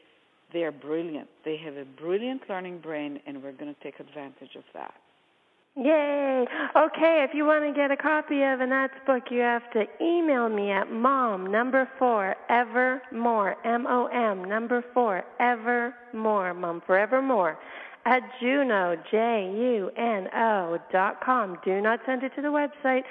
they 0.53 0.65
are 0.65 0.73
brilliant. 0.73 1.29
They 1.45 1.59
have 1.59 1.77
a 1.77 1.85
brilliant 1.85 2.43
learning 2.49 2.79
brain, 2.79 3.21
and 3.27 3.43
we're 3.43 3.53
going 3.53 3.75
to 3.75 3.81
take 3.83 4.01
advantage 4.01 4.57
of 4.57 4.65
that. 4.73 4.95
Yay! 5.77 6.47
Okay, 6.75 7.25
if 7.29 7.35
you 7.35 7.45
want 7.45 7.65
to 7.65 7.73
get 7.73 7.91
a 7.91 7.97
copy 7.97 8.43
of 8.43 8.61
Anat's 8.61 8.95
book, 9.07 9.25
you 9.31 9.41
have 9.41 9.71
to 9.73 9.85
email 10.01 10.49
me 10.49 10.73
at 10.73 10.91
mom 10.91 11.53
number 11.53 11.89
four 11.99 12.35
evermore 12.49 13.57
m 13.65 13.87
o 13.87 14.07
m 14.07 14.45
number 14.45 14.83
four 14.93 15.23
evermore 15.39 16.53
mom 16.55 16.83
forevermore 16.85 17.59
at 18.09 18.23
Juno 18.41 18.97
j 19.11 19.17
u 19.53 19.91
n 19.97 20.29
o 20.35 20.79
dot 20.91 21.21
com. 21.25 21.59
Do 21.65 21.81
not 21.81 22.01
send 22.07 22.23
it 22.23 22.33
to 22.37 22.43
the 22.43 22.49
website 22.49 23.05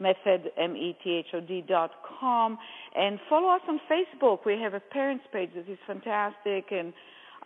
method 0.00 0.50
m 0.56 0.74
e 0.76 0.96
t 1.04 1.12
h 1.12 1.26
o 1.32 1.40
d 1.40 1.62
dot 1.68 1.92
com 2.18 2.58
and 2.96 3.20
follow 3.30 3.48
us 3.48 3.60
on 3.68 3.80
facebook 3.88 4.44
we 4.44 4.58
have 4.60 4.74
a 4.74 4.80
parents 4.80 5.24
page 5.32 5.50
that 5.54 5.68
is 5.68 5.78
fantastic 5.86 6.72
and 6.72 6.92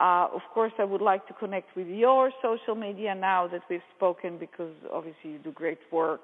uh, 0.00 0.28
of 0.34 0.42
course, 0.52 0.72
I 0.78 0.84
would 0.84 1.00
like 1.00 1.26
to 1.28 1.32
connect 1.32 1.74
with 1.74 1.86
your 1.86 2.30
social 2.42 2.74
media 2.74 3.14
now 3.14 3.48
that 3.48 3.62
we've 3.70 3.80
spoken 3.96 4.36
because 4.38 4.74
obviously 4.92 5.30
you 5.30 5.38
do 5.38 5.52
great 5.52 5.78
work, 5.90 6.20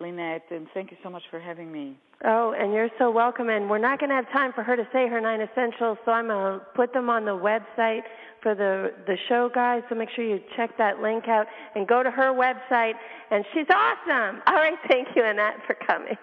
Lynette, 0.00 0.44
and 0.50 0.66
thank 0.74 0.90
you 0.90 0.96
so 1.02 1.10
much 1.10 1.22
for 1.30 1.38
having 1.38 1.70
me. 1.70 1.96
Oh, 2.24 2.54
and 2.58 2.72
you're 2.72 2.90
so 2.98 3.10
welcome. 3.10 3.48
And 3.48 3.68
we're 3.68 3.78
not 3.78 3.98
going 3.98 4.10
to 4.10 4.16
have 4.16 4.30
time 4.32 4.52
for 4.52 4.62
her 4.62 4.76
to 4.76 4.86
say 4.92 5.08
her 5.08 5.20
nine 5.20 5.40
essentials, 5.40 5.98
so 6.04 6.12
I'm 6.12 6.28
going 6.28 6.58
to 6.58 6.64
put 6.74 6.92
them 6.92 7.10
on 7.10 7.24
the 7.24 7.32
website 7.32 8.02
for 8.42 8.54
the 8.54 8.92
the 9.06 9.16
show, 9.28 9.50
guys. 9.52 9.82
So 9.88 9.94
make 9.94 10.10
sure 10.14 10.24
you 10.24 10.40
check 10.56 10.76
that 10.78 11.00
link 11.00 11.28
out 11.28 11.46
and 11.74 11.86
go 11.86 12.02
to 12.02 12.10
her 12.10 12.32
website. 12.32 12.94
And 13.30 13.44
she's 13.52 13.66
awesome. 13.70 14.42
All 14.46 14.54
right, 14.54 14.78
thank 14.88 15.08
you, 15.16 15.22
Anat, 15.22 15.54
for 15.66 15.74
coming. 15.86 16.16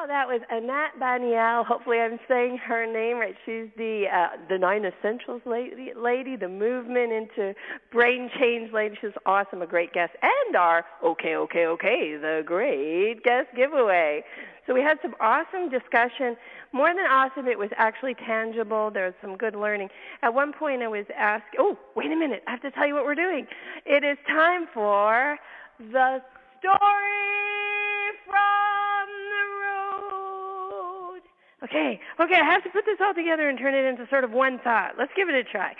Wow, 0.00 0.06
that 0.06 0.28
was 0.28 0.40
Anat 0.50 0.98
Baniel. 0.98 1.64
Hopefully, 1.66 1.98
I'm 1.98 2.18
saying 2.26 2.58
her 2.58 2.90
name 2.90 3.18
right. 3.18 3.34
She's 3.44 3.68
the 3.76 4.04
uh, 4.10 4.28
the 4.48 4.56
Nine 4.56 4.84
Essentials 4.86 5.42
lady, 5.44 5.92
lady, 5.94 6.36
the 6.36 6.48
movement 6.48 7.12
into 7.12 7.54
brain 7.92 8.30
change 8.38 8.72
lady. 8.72 8.96
She's 9.00 9.10
awesome, 9.26 9.60
a 9.60 9.66
great 9.66 9.92
guest, 9.92 10.12
and 10.22 10.56
our 10.56 10.86
okay, 11.04 11.36
okay, 11.36 11.66
okay, 11.66 12.16
the 12.16 12.42
great 12.46 13.22
guest 13.24 13.48
giveaway. 13.54 14.22
So 14.66 14.72
we 14.72 14.80
had 14.80 14.98
some 15.02 15.14
awesome 15.20 15.68
discussion. 15.68 16.36
More 16.72 16.88
than 16.88 17.04
awesome, 17.04 17.46
it 17.46 17.58
was 17.58 17.70
actually 17.76 18.14
tangible. 18.14 18.90
There 18.90 19.04
was 19.04 19.14
some 19.20 19.36
good 19.36 19.54
learning. 19.54 19.90
At 20.22 20.32
one 20.32 20.54
point, 20.54 20.80
I 20.82 20.88
was 20.88 21.04
asked, 21.14 21.56
"Oh, 21.58 21.76
wait 21.94 22.10
a 22.10 22.16
minute! 22.16 22.42
I 22.46 22.52
have 22.52 22.62
to 22.62 22.70
tell 22.70 22.86
you 22.86 22.94
what 22.94 23.04
we're 23.04 23.14
doing. 23.14 23.46
It 23.84 24.02
is 24.02 24.16
time 24.26 24.66
for 24.72 25.36
the 25.78 26.22
story 26.60 26.99
okay, 31.64 32.00
okay, 32.20 32.34
I 32.34 32.44
have 32.44 32.62
to 32.64 32.70
put 32.70 32.84
this 32.84 32.98
all 33.00 33.14
together 33.14 33.48
and 33.48 33.58
turn 33.58 33.74
it 33.74 33.84
into 33.84 34.06
sort 34.08 34.24
of 34.24 34.32
one 34.32 34.58
thought. 34.62 34.92
Let's 34.98 35.12
give 35.16 35.28
it 35.28 35.34
a 35.34 35.44
try. 35.44 35.74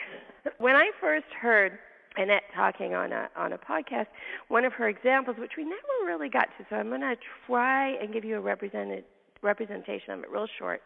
When 0.58 0.76
I 0.76 0.90
first 1.00 1.26
heard 1.40 1.78
Anat 2.16 2.42
talking 2.54 2.94
on 2.94 3.12
a 3.12 3.28
on 3.36 3.52
a 3.52 3.58
podcast, 3.58 4.06
one 4.48 4.64
of 4.64 4.72
her 4.74 4.88
examples, 4.88 5.36
which 5.38 5.52
we 5.56 5.64
never 5.64 5.80
really 6.06 6.28
got 6.28 6.48
to, 6.58 6.66
so 6.68 6.76
I'm 6.76 6.88
going 6.88 7.02
to 7.02 7.16
try 7.46 7.90
and 7.90 8.12
give 8.12 8.24
you 8.24 8.36
a 8.36 8.40
represented 8.40 9.04
representation 9.42 10.12
of 10.12 10.20
it 10.20 10.30
real 10.30 10.46
short 10.58 10.82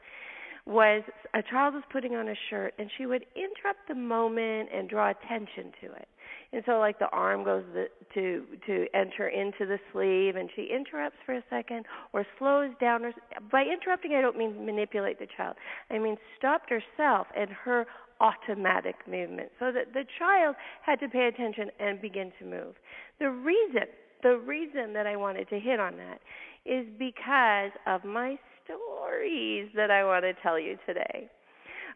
was 0.67 1.03
a 1.35 1.43
child 1.43 1.75
was 1.75 1.83
putting 1.93 2.15
on 2.15 2.29
a 2.29 2.35
shirt 2.49 2.75
and 2.79 2.91
she 2.97 3.07
would 3.07 3.27
interrupt 3.37 3.87
the 3.89 3.95
moment 3.95 4.71
and 4.73 4.89
draw 4.89 5.11
attention 5.11 5.73
to 5.81 5.93
it. 5.93 6.09
And 6.53 6.63
so 6.67 6.79
like 6.79 6.99
the 6.99 7.09
arm 7.09 7.45
goes 7.45 7.65
the, 7.75 7.87
to 8.15 8.45
to 8.67 8.87
enter 8.95 9.29
into 9.29 9.67
the 9.67 9.79
sleeve 9.93 10.37
and 10.37 10.49
she 10.55 10.69
interrupts 10.73 11.19
for 11.27 11.35
a 11.35 11.43
second 11.51 11.87
or 12.13 12.27
slows 12.39 12.71
down 12.81 13.05
or 13.05 13.13
by 13.51 13.63
interrupting 13.63 14.15
I 14.15 14.21
don't 14.21 14.39
mean 14.39 14.65
manipulate 14.65 15.19
the 15.19 15.27
child. 15.37 15.57
I 15.91 15.99
mean 15.99 16.17
stopped 16.39 16.71
herself 16.71 17.27
and 17.37 17.51
her 17.51 17.87
automatic 18.21 18.97
movement 19.09 19.51
so 19.59 19.73
that 19.73 19.93
the 19.93 20.05
child 20.19 20.55
had 20.83 21.01
to 21.01 21.09
pay 21.09 21.27
attention 21.27 21.71
and 21.81 22.01
begin 22.01 22.33
to 22.39 22.45
move. 22.45 22.75
The 23.19 23.31
reason 23.31 23.85
the 24.23 24.39
reason 24.39 24.93
that 24.95 25.07
I 25.07 25.17
wanted 25.17 25.49
to 25.51 25.59
hit 25.61 25.79
on 25.79 25.97
that 25.99 26.21
is 26.65 26.87
because 26.99 27.71
of 27.87 28.05
my 28.05 28.39
stories 28.65 29.69
that 29.77 29.91
I 29.91 30.05
want 30.05 30.25
to 30.25 30.33
tell 30.43 30.59
you 30.59 30.79
today. 30.87 31.29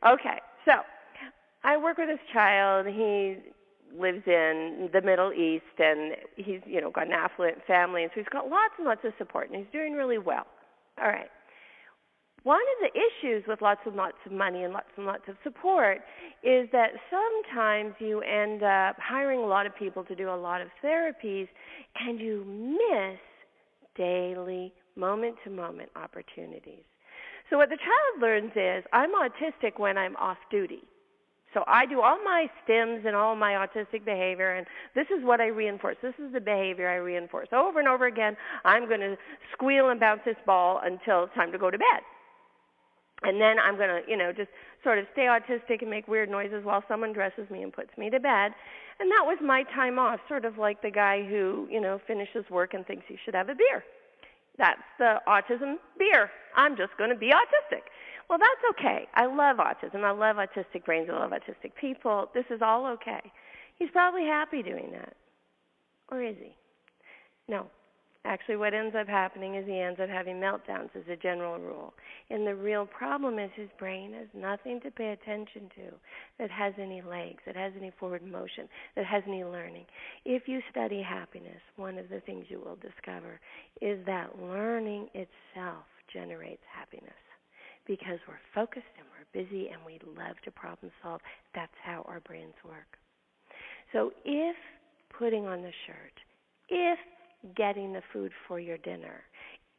Okay, 0.07 0.39
so 0.64 0.72
I 1.64 1.76
work 1.76 1.99
with 1.99 2.09
this 2.09 2.18
child. 2.32 2.86
He 2.86 3.36
lives 3.97 4.22
in 4.26 4.91
the 4.93 5.01
Middle 5.01 5.32
East, 5.32 5.78
and 5.78 6.12
he's 6.36 6.61
you 6.66 6.80
know 6.80 6.91
got 6.91 7.07
an 7.07 7.12
affluent 7.12 7.59
family, 7.66 8.03
and 8.03 8.11
so 8.14 8.20
he's 8.20 8.28
got 8.30 8.49
lots 8.49 8.74
and 8.78 8.86
lots 8.86 9.01
of 9.05 9.12
support, 9.18 9.49
and 9.51 9.59
he's 9.59 9.72
doing 9.72 9.95
really 9.95 10.18
well. 10.18 10.47
All 11.01 11.09
right. 11.09 11.30
One 12.45 12.61
of 12.61 12.93
the 12.93 12.99
issues 12.99 13.45
with 13.49 13.61
lots 13.61 13.80
and 13.84 13.97
lots 13.97 14.16
of 14.24 14.32
money 14.32 14.62
and 14.62 14.72
lots 14.72 14.89
and 14.97 15.07
lots 15.07 15.24
of 15.28 15.34
support 15.43 15.99
is 16.43 16.68
that 16.72 16.91
sometimes 17.11 17.95
you 17.99 18.20
end 18.20 18.62
up 18.62 18.97
hiring 18.99 19.41
a 19.41 19.47
lot 19.47 19.66
of 19.66 19.74
people 19.76 20.05
to 20.05 20.14
do 20.14 20.30
a 20.30 20.36
lot 20.36 20.61
of 20.61 20.68
therapies 20.82 21.49
and 22.01 22.20
you 22.20 22.45
miss 22.47 23.18
daily, 23.97 24.72
moment 24.97 25.34
to 25.45 25.51
moment 25.51 25.91
opportunities. 25.97 26.84
So, 27.51 27.57
what 27.57 27.70
the 27.70 27.76
child 27.76 28.22
learns 28.22 28.53
is 28.55 28.84
I'm 28.93 29.11
autistic 29.14 29.78
when 29.78 29.99
I'm 29.99 30.16
off 30.16 30.39
duty. 30.51 30.84
So 31.55 31.64
I 31.66 31.86
do 31.86 32.01
all 32.03 32.18
my 32.24 32.46
stims 32.62 33.07
and 33.07 33.16
all 33.16 33.34
my 33.34 33.53
autistic 33.53 34.05
behavior, 34.05 34.55
and 34.55 34.66
this 34.94 35.07
is 35.07 35.24
what 35.24 35.40
I 35.40 35.46
reinforce. 35.46 35.96
This 36.03 36.14
is 36.18 36.32
the 36.32 36.40
behavior 36.40 36.88
I 36.88 36.96
reinforce 36.96 37.49
over 37.53 37.78
and 37.78 37.88
over 37.88 38.07
again. 38.07 38.36
I'm 38.64 38.86
going 38.86 39.01
to 39.01 39.16
squeal 39.53 39.88
and 39.88 39.99
bounce 39.99 40.20
this 40.24 40.36
ball 40.44 40.80
until 40.84 41.24
it's 41.24 41.34
time 41.34 41.51
to 41.53 41.59
go 41.59 41.70
to 41.70 41.78
bed. 41.78 42.03
And 43.22 43.40
then 43.40 43.57
I'm 43.59 43.76
going 43.76 43.88
to, 43.88 44.01
you 44.09 44.16
know, 44.16 44.32
just 44.32 44.51
sort 44.84 44.99
of 44.99 45.07
stay 45.12 45.22
autistic 45.22 45.80
and 45.80 45.90
make 45.90 46.07
weird 46.07 46.30
noises 46.30 46.64
while 46.64 46.84
someone 46.86 47.12
dresses 47.12 47.51
me 47.51 47.62
and 47.62 47.72
puts 47.72 47.90
me 47.96 48.11
to 48.11 48.20
bed. 48.20 48.53
And 49.01 49.11
that 49.11 49.24
was 49.24 49.38
my 49.42 49.64
time 49.74 49.99
off, 49.99 50.20
sort 50.28 50.44
of 50.44 50.59
like 50.59 50.82
the 50.82 50.90
guy 50.90 51.24
who, 51.24 51.66
you 51.70 51.80
know, 51.80 52.01
finishes 52.07 52.44
work 52.51 52.74
and 52.74 52.86
thinks 52.86 53.05
he 53.09 53.16
should 53.24 53.34
have 53.34 53.49
a 53.49 53.55
beer. 53.55 53.82
That's 54.59 54.82
the 54.98 55.20
autism 55.26 55.76
beer. 55.98 56.30
I'm 56.56 56.76
just 56.76 56.96
going 56.98 57.11
to 57.11 57.16
be 57.16 57.28
autistic. 57.28 57.82
Well, 58.28 58.38
that's 58.38 58.78
okay. 58.78 59.06
I 59.14 59.26
love 59.26 59.56
autism. 59.59 60.04
I 60.04 60.11
love 60.11 60.36
autistic 60.36 60.84
brains. 60.84 61.09
I 61.11 61.18
love 61.18 61.30
autistic 61.30 61.72
people. 61.80 62.28
This 62.34 62.44
is 62.50 62.61
all 62.61 62.86
okay. 62.86 63.20
He's 63.78 63.90
probably 63.90 64.24
happy 64.24 64.62
doing 64.62 64.90
that. 64.92 65.14
Or 66.11 66.22
is 66.22 66.36
he? 66.38 66.56
No. 67.48 67.66
Actually, 68.24 68.56
what 68.56 68.74
ends 68.74 68.94
up 68.98 69.06
happening 69.08 69.54
is 69.54 69.66
he 69.66 69.80
ends 69.80 70.00
up 70.00 70.08
having 70.08 70.36
meltdowns 70.36 70.94
as 70.94 71.04
a 71.10 71.16
general 71.16 71.58
rule. 71.58 71.94
And 72.30 72.46
the 72.46 72.54
real 72.54 72.84
problem 72.84 73.38
is 73.38 73.50
his 73.54 73.70
brain 73.78 74.12
has 74.12 74.26
nothing 74.34 74.80
to 74.82 74.90
pay 74.90 75.12
attention 75.12 75.70
to 75.76 75.94
that 76.38 76.50
has 76.50 76.74
any 76.78 77.00
legs, 77.00 77.38
that 77.46 77.56
has 77.56 77.72
any 77.78 77.92
forward 77.98 78.22
motion, 78.22 78.68
that 78.96 79.06
has 79.06 79.22
any 79.26 79.44
learning. 79.44 79.86
If 80.24 80.46
you 80.46 80.60
study 80.70 81.00
happiness, 81.00 81.60
one 81.76 81.96
of 81.96 82.08
the 82.08 82.20
things 82.20 82.46
you 82.48 82.58
will 82.58 82.76
discover 82.76 83.40
is 83.80 84.04
that 84.06 84.38
learning 84.42 85.08
itself 85.14 85.84
generates 86.12 86.62
happiness 86.74 87.12
because 87.86 88.18
we're 88.28 88.34
focused 88.54 88.84
and 88.98 89.06
we're 89.08 89.42
busy 89.42 89.68
and 89.68 89.80
we 89.86 89.98
love 90.06 90.36
to 90.44 90.50
problem 90.50 90.92
solve. 91.02 91.20
That's 91.54 91.72
how 91.82 92.04
our 92.06 92.20
brains 92.20 92.54
work. 92.64 92.98
So 93.92 94.12
if 94.24 94.56
putting 95.18 95.46
on 95.46 95.62
the 95.62 95.72
shirt, 95.86 96.12
if 96.68 96.98
getting 97.57 97.93
the 97.93 98.03
food 98.12 98.32
for 98.47 98.61
your 98.61 98.78
dinner, 98.78 99.22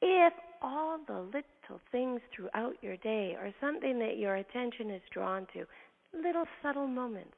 if 0.01 0.33
all 0.61 0.99
the 1.07 1.19
little 1.19 1.81
things 1.91 2.21
throughout 2.35 2.75
your 2.81 2.97
day 2.97 3.35
are 3.39 3.53
something 3.61 3.99
that 3.99 4.17
your 4.17 4.35
attention 4.35 4.89
is 4.91 5.01
drawn 5.11 5.45
to, 5.53 5.65
little 6.13 6.45
subtle 6.63 6.87
moments, 6.87 7.35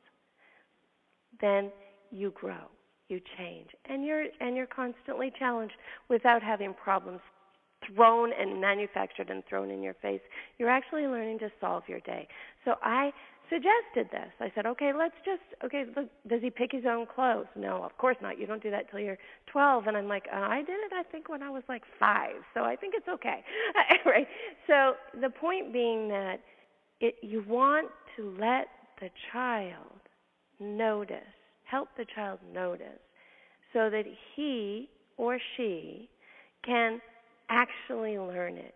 then 1.40 1.72
you 2.12 2.32
grow, 2.32 2.70
you 3.08 3.20
change, 3.38 3.70
and 3.86 4.06
you're 4.06 4.26
and 4.40 4.56
you're 4.56 4.68
constantly 4.68 5.32
challenged 5.38 5.74
without 6.10 6.44
having 6.44 6.74
problems 6.74 7.20
thrown 7.96 8.32
and 8.40 8.62
manufactured 8.62 9.30
and 9.30 9.44
thrown 9.46 9.72
in 9.72 9.82
your 9.82 9.96
face. 9.96 10.22
You're 10.58 10.70
actually 10.70 11.08
learning 11.08 11.40
to 11.40 11.50
solve 11.60 11.84
your 11.88 12.00
day. 12.02 12.28
So 12.64 12.76
I 12.84 13.12
suggested 13.52 14.10
this. 14.12 14.32
I 14.40 14.52
said, 14.56 14.66
okay, 14.66 14.92
let's 14.98 15.16
just, 15.26 15.42
okay, 15.64 15.84
look, 15.96 16.08
does 16.28 16.42
he 16.42 16.50
pick 16.50 16.72
his 16.72 16.86
own 16.88 17.06
clothes? 17.06 17.48
No, 17.56 17.84
of 17.84 17.98
course 17.98 18.16
not. 18.22 18.40
You 18.40 18.48
don't 18.48 18.64
do 18.64 18.72
that 18.72 18.90
till 18.90 19.02
you're 19.02 19.18
12. 19.52 19.88
And 19.88 19.98
I'm 19.98 20.08
like, 20.08 20.26
uh, 20.34 20.38
I 20.38 20.60
did 20.60 20.80
it, 20.80 20.94
I 20.94 21.04
think, 21.04 21.28
when 21.28 21.44
I 21.44 21.50
was 21.50 21.64
like 21.68 21.84
five. 22.00 22.36
So 22.54 22.62
I 22.62 22.76
think 22.76 22.94
it's 22.96 23.08
okay. 23.10 23.44
right? 24.06 24.28
So 24.68 24.94
the 25.20 25.30
point 25.30 25.74
being 25.74 26.08
that 26.08 26.40
it, 27.02 27.16
you 27.22 27.44
want 27.48 27.90
to 28.16 28.36
let 28.40 28.68
the 29.02 29.10
child 29.34 30.00
notice, 30.60 31.18
help 31.66 31.90
the 31.98 32.06
child 32.16 32.40
notice, 32.54 33.02
so 33.74 33.90
that 33.90 34.06
he 34.36 34.90
or 35.18 35.40
she 35.58 36.10
can 36.66 37.02
actually 37.50 38.18
learn 38.18 38.56
it. 38.58 38.76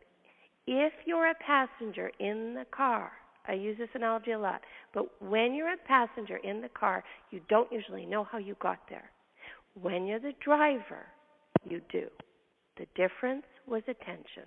If 0.67 0.93
you're 1.05 1.29
a 1.29 1.35
passenger 1.35 2.11
in 2.19 2.55
the 2.55 2.65
car, 2.75 3.11
I 3.47 3.53
use 3.53 3.77
this 3.77 3.89
analogy 3.93 4.31
a 4.31 4.39
lot, 4.39 4.61
but 4.93 5.05
when 5.21 5.53
you're 5.53 5.73
a 5.73 5.87
passenger 5.87 6.37
in 6.37 6.61
the 6.61 6.69
car, 6.69 7.03
you 7.31 7.41
don't 7.49 7.71
usually 7.71 8.05
know 8.05 8.23
how 8.23 8.37
you 8.37 8.55
got 8.59 8.79
there. 8.89 9.09
When 9.79 10.05
you're 10.05 10.19
the 10.19 10.33
driver, 10.43 11.05
you 11.69 11.81
do. 11.91 12.07
The 12.77 12.87
difference 12.95 13.45
was 13.67 13.83
attention. 13.87 14.43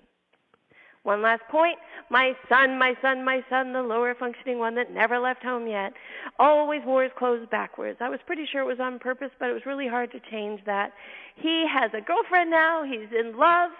One 1.09 1.23
last 1.23 1.41
point. 1.51 1.79
My 2.11 2.37
son, 2.51 2.79
my 2.79 2.95
son, 3.01 3.25
my 3.25 3.43
son, 3.49 3.73
the 3.73 3.81
lower 3.81 4.15
functioning 4.15 4.59
one 4.59 4.75
that 4.75 4.93
never 4.93 5.19
left 5.19 5.43
home 5.43 5.67
yet, 5.67 5.95
always 6.39 6.83
wore 6.85 7.03
his 7.03 7.13
clothes 7.17 7.49
backwards. 7.51 7.97
I 8.03 8.11
was 8.11 8.21
pretty 8.27 8.45
sure 8.45 8.61
it 8.61 8.67
was 8.67 8.79
on 8.79 8.99
purpose, 8.99 9.31
but 9.41 9.49
it 9.49 9.55
was 9.55 9.65
really 9.65 9.89
hard 9.89 10.13
to 10.13 10.21
change 10.31 10.61
that. 10.67 10.93
He 11.35 11.65
has 11.67 11.93
a 11.95 12.03
girlfriend 12.03 12.51
now, 12.51 12.85
he's 12.85 13.09
in 13.19 13.39
love, 13.39 13.71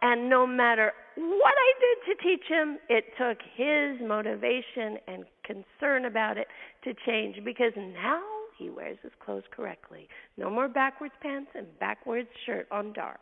and 0.00 0.30
no 0.30 0.46
matter 0.46 0.94
what 1.16 1.54
I 1.58 1.72
did 1.78 2.16
to 2.16 2.22
teach 2.22 2.46
him, 2.48 2.78
it 2.88 3.04
took 3.18 3.36
his 3.54 4.00
motivation 4.00 4.96
and 5.06 5.26
concern 5.44 6.06
about 6.06 6.38
it 6.38 6.46
to 6.84 6.94
change 7.04 7.36
because 7.44 7.72
now 7.76 8.22
he 8.56 8.70
wears 8.70 8.96
his 9.02 9.12
clothes 9.22 9.44
correctly. 9.50 10.08
No 10.38 10.48
more 10.48 10.68
backwards 10.68 11.12
pants 11.20 11.50
and 11.54 11.66
backwards 11.78 12.30
shirt 12.46 12.66
on 12.70 12.94
Dar. 12.94 13.18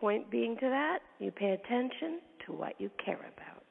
Point 0.00 0.30
being 0.30 0.56
to 0.56 0.68
that, 0.68 1.00
you 1.18 1.32
pay 1.32 1.50
attention 1.50 2.20
to 2.46 2.52
what 2.52 2.80
you 2.80 2.88
care 3.04 3.18
about. 3.18 3.64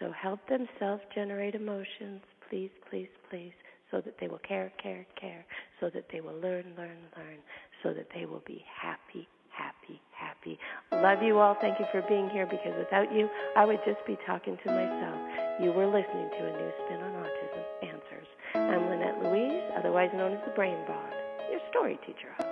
So 0.00 0.10
help 0.10 0.40
them 0.48 0.66
self 0.80 1.00
generate 1.14 1.54
emotions, 1.54 2.20
please, 2.50 2.70
please, 2.90 3.08
please, 3.30 3.52
so 3.90 4.00
that 4.00 4.16
they 4.20 4.26
will 4.26 4.40
care, 4.46 4.72
care, 4.82 5.06
care, 5.20 5.44
so 5.78 5.88
that 5.94 6.06
they 6.10 6.20
will 6.20 6.34
learn, 6.34 6.64
learn, 6.76 6.98
learn, 7.16 7.38
so 7.84 7.92
that 7.94 8.08
they 8.12 8.26
will 8.26 8.42
be 8.44 8.64
happy, 8.66 9.28
happy, 9.50 10.00
happy. 10.10 10.58
Love 10.90 11.22
you 11.22 11.38
all. 11.38 11.56
Thank 11.60 11.78
you 11.78 11.86
for 11.92 12.02
being 12.08 12.28
here 12.30 12.46
because 12.46 12.74
without 12.76 13.14
you, 13.14 13.28
I 13.56 13.64
would 13.64 13.78
just 13.86 14.04
be 14.04 14.18
talking 14.26 14.58
to 14.64 14.70
myself. 14.70 15.62
You 15.62 15.70
were 15.70 15.86
listening 15.86 16.28
to 16.28 16.46
a 16.46 16.52
new 16.58 16.72
spin 16.84 17.00
on 17.00 17.22
autism 17.22 17.88
answers. 17.88 18.26
I'm 18.54 18.88
Lynette 18.88 19.22
Louise, 19.22 19.62
otherwise 19.78 20.10
known 20.12 20.32
as 20.32 20.40
the 20.44 20.54
Brain 20.56 20.78
Broad, 20.86 21.14
your 21.52 21.60
story 21.70 22.00
teacher. 22.04 22.51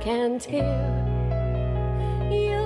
Can't 0.00 0.44
hear 0.44 0.64
you. 2.30 2.65